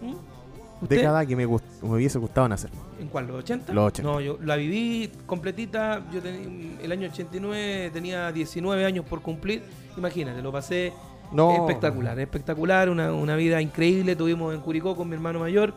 [0.00, 0.14] ¿Mm?
[0.80, 0.96] ¿Usted?
[0.96, 2.70] Década que me, gust- me hubiese gustado nacer.
[3.00, 3.26] ¿En cuál?
[3.26, 3.72] ¿Los 80?
[3.72, 4.08] Los 80.
[4.10, 6.02] No, yo la viví completita.
[6.12, 9.62] Yo el año 89 tenía 19 años por cumplir.
[9.96, 10.92] Imagínate, lo pasé
[11.32, 11.52] No.
[11.66, 12.88] espectacular, espectacular.
[12.90, 14.14] Una, una vida increíble.
[14.14, 15.74] Tuvimos en Curicó con mi hermano mayor,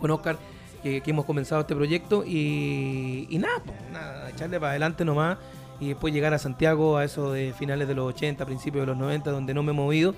[0.00, 0.38] con Oscar,
[0.84, 2.22] que, que hemos comenzado este proyecto.
[2.24, 5.36] Y, y nada, pues, nada, echarle para adelante nomás.
[5.80, 8.96] Y después llegar a Santiago a eso de finales de los 80, principios de los
[8.96, 10.14] 90, donde no me he movido.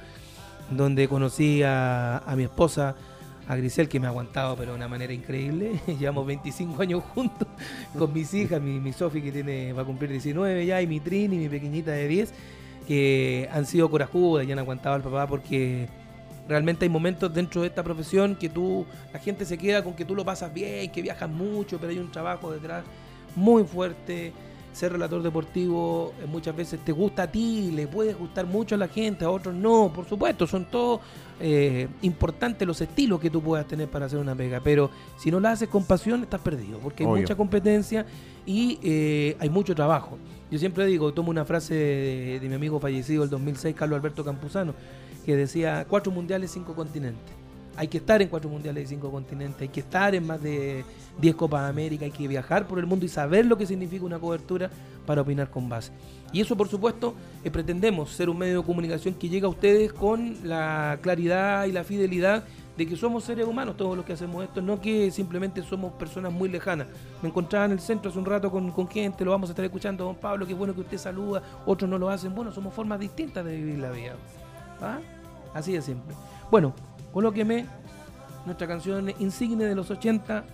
[0.71, 2.95] Donde conocí a, mi esposa
[3.49, 5.81] a Grisel que me ha aguantado pero de una manera increíble.
[5.99, 7.49] Llevamos 25 años juntos
[7.99, 11.01] con mis hijas, mi, mi Sofi que tiene va a cumplir 19 ya y mi
[11.01, 12.33] Trini, mi pequeñita de 10,
[12.87, 15.89] que han sido corajudas y han aguantado al papá porque
[16.49, 20.05] realmente hay momentos dentro de esta profesión que tú la gente se queda con que
[20.05, 22.85] tú lo pasas bien, que viajas mucho, pero hay un trabajo detrás
[23.37, 24.33] muy fuerte.
[24.73, 28.79] Ser relator deportivo eh, muchas veces te gusta a ti, le puede gustar mucho a
[28.79, 31.01] la gente, a otros no, por supuesto, son todos
[31.41, 35.41] eh, importantes los estilos que tú puedas tener para hacer una pega, pero si no
[35.41, 38.07] la haces con pasión estás perdido, porque hay mucha competencia
[38.47, 40.19] y eh, hay mucho trabajo.
[40.51, 44.25] Yo siempre digo, tomo una frase de, de mi amigo fallecido el 2006, Carlos Alberto
[44.25, 44.75] Campuzano,
[45.25, 47.40] que decía, cuatro mundiales, cinco continentes.
[47.77, 50.85] Hay que estar en cuatro mundiales y cinco continentes, hay que estar en más de
[51.21, 54.19] 10 Copas América, hay que viajar por el mundo y saber lo que significa una
[54.19, 54.71] cobertura
[55.07, 55.93] para opinar con base.
[56.33, 59.93] Y eso, por supuesto, eh, pretendemos ser un medio de comunicación que llegue a ustedes
[59.93, 62.45] con la claridad y la fidelidad
[62.77, 66.33] de que somos seres humanos todos los que hacemos esto, no que simplemente somos personas
[66.33, 66.87] muy lejanas.
[67.23, 70.05] Me encontraba en el centro hace un rato con, gente, lo vamos a estar escuchando,
[70.05, 72.35] don Pablo, qué bueno que usted saluda, otros no lo hacen.
[72.35, 74.15] Bueno, somos formas distintas de vivir la vida.
[74.81, 74.99] ¿Ah?
[75.53, 76.15] Así de simple.
[76.51, 76.73] Bueno,
[77.13, 77.67] colóqueme
[78.47, 80.45] nuestra canción insigne de los 80,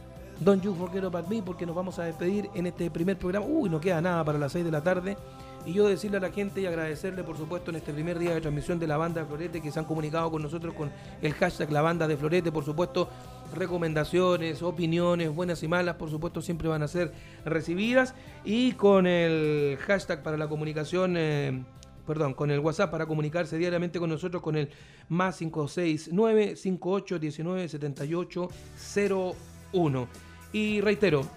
[0.40, 3.46] Don't You Forget About Me, porque nos vamos a despedir en este primer programa.
[3.46, 5.16] Uy, no queda nada para las 6 de la tarde.
[5.64, 8.40] Y yo decirle a la gente y agradecerle, por supuesto, en este primer día de
[8.40, 11.72] transmisión de la banda de Florete, que se han comunicado con nosotros con el hashtag
[11.72, 13.08] La Banda de Florete, por supuesto,
[13.52, 17.12] recomendaciones, opiniones, buenas y malas, por supuesto, siempre van a ser
[17.44, 18.14] recibidas.
[18.44, 21.64] Y con el hashtag para la comunicación, eh,
[22.06, 24.70] perdón, con el WhatsApp para comunicarse diariamente con nosotros con el
[25.08, 28.48] más 569 58 19 78
[29.72, 30.08] 01.
[30.52, 31.28] Y reitero,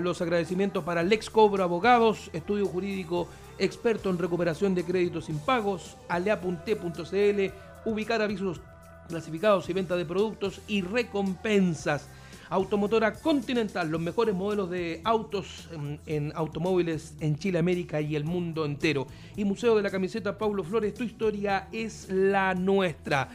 [0.00, 3.28] los agradecimientos para Lex Cobro Abogados, estudio jurídico
[3.58, 7.52] experto en recuperación de créditos impagos, alea.t.cl,
[7.84, 8.60] ubicar avisos
[9.08, 12.08] clasificados y venta de productos y recompensas.
[12.54, 18.22] Automotora Continental, los mejores modelos de autos en, en automóviles en Chile, América y el
[18.22, 19.08] mundo entero.
[19.34, 23.28] Y Museo de la Camiseta Paulo Flores, tu historia es la nuestra.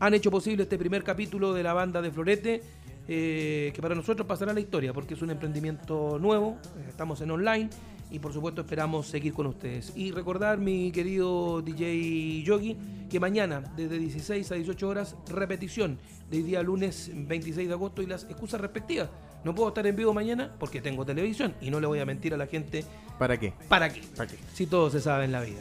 [0.00, 2.62] Han hecho posible este primer capítulo de la banda de Florete,
[3.08, 7.30] eh, que para nosotros pasará la historia, porque es un emprendimiento nuevo, eh, estamos en
[7.30, 7.70] online
[8.10, 9.94] y por supuesto esperamos seguir con ustedes.
[9.96, 12.76] Y recordar, mi querido DJ Yogi,
[13.10, 15.96] que mañana desde 16 a 18 horas, repetición
[16.32, 19.08] del día lunes 26 de agosto y las excusas respectivas.
[19.44, 22.32] No puedo estar en vivo mañana porque tengo televisión y no le voy a mentir
[22.34, 22.84] a la gente.
[23.18, 23.52] ¿Para qué?
[23.68, 24.00] ¿Para qué?
[24.16, 24.36] ¿Para qué?
[24.54, 25.60] Si todo se sabe en la vida.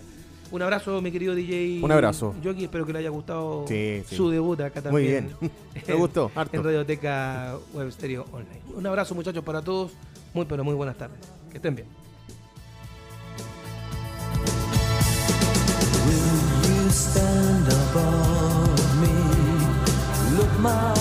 [0.51, 1.81] Un abrazo, mi querido DJ.
[1.83, 2.35] Un abrazo.
[2.41, 4.15] Yogi, espero que le haya gustado Sí, sí.
[4.15, 5.35] su debut acá Muy también.
[5.39, 5.51] bien.
[5.87, 6.57] Me gustó, harto.
[6.57, 8.61] En Radioteca Web Stereo Online.
[8.75, 9.91] Un abrazo, muchachos, para todos.
[10.33, 11.19] Muy, pero muy buenas tardes.
[11.49, 11.87] Que estén bien.
[16.63, 18.11] you stand above me.
[18.11, 18.20] Look
[20.61, 21.00] my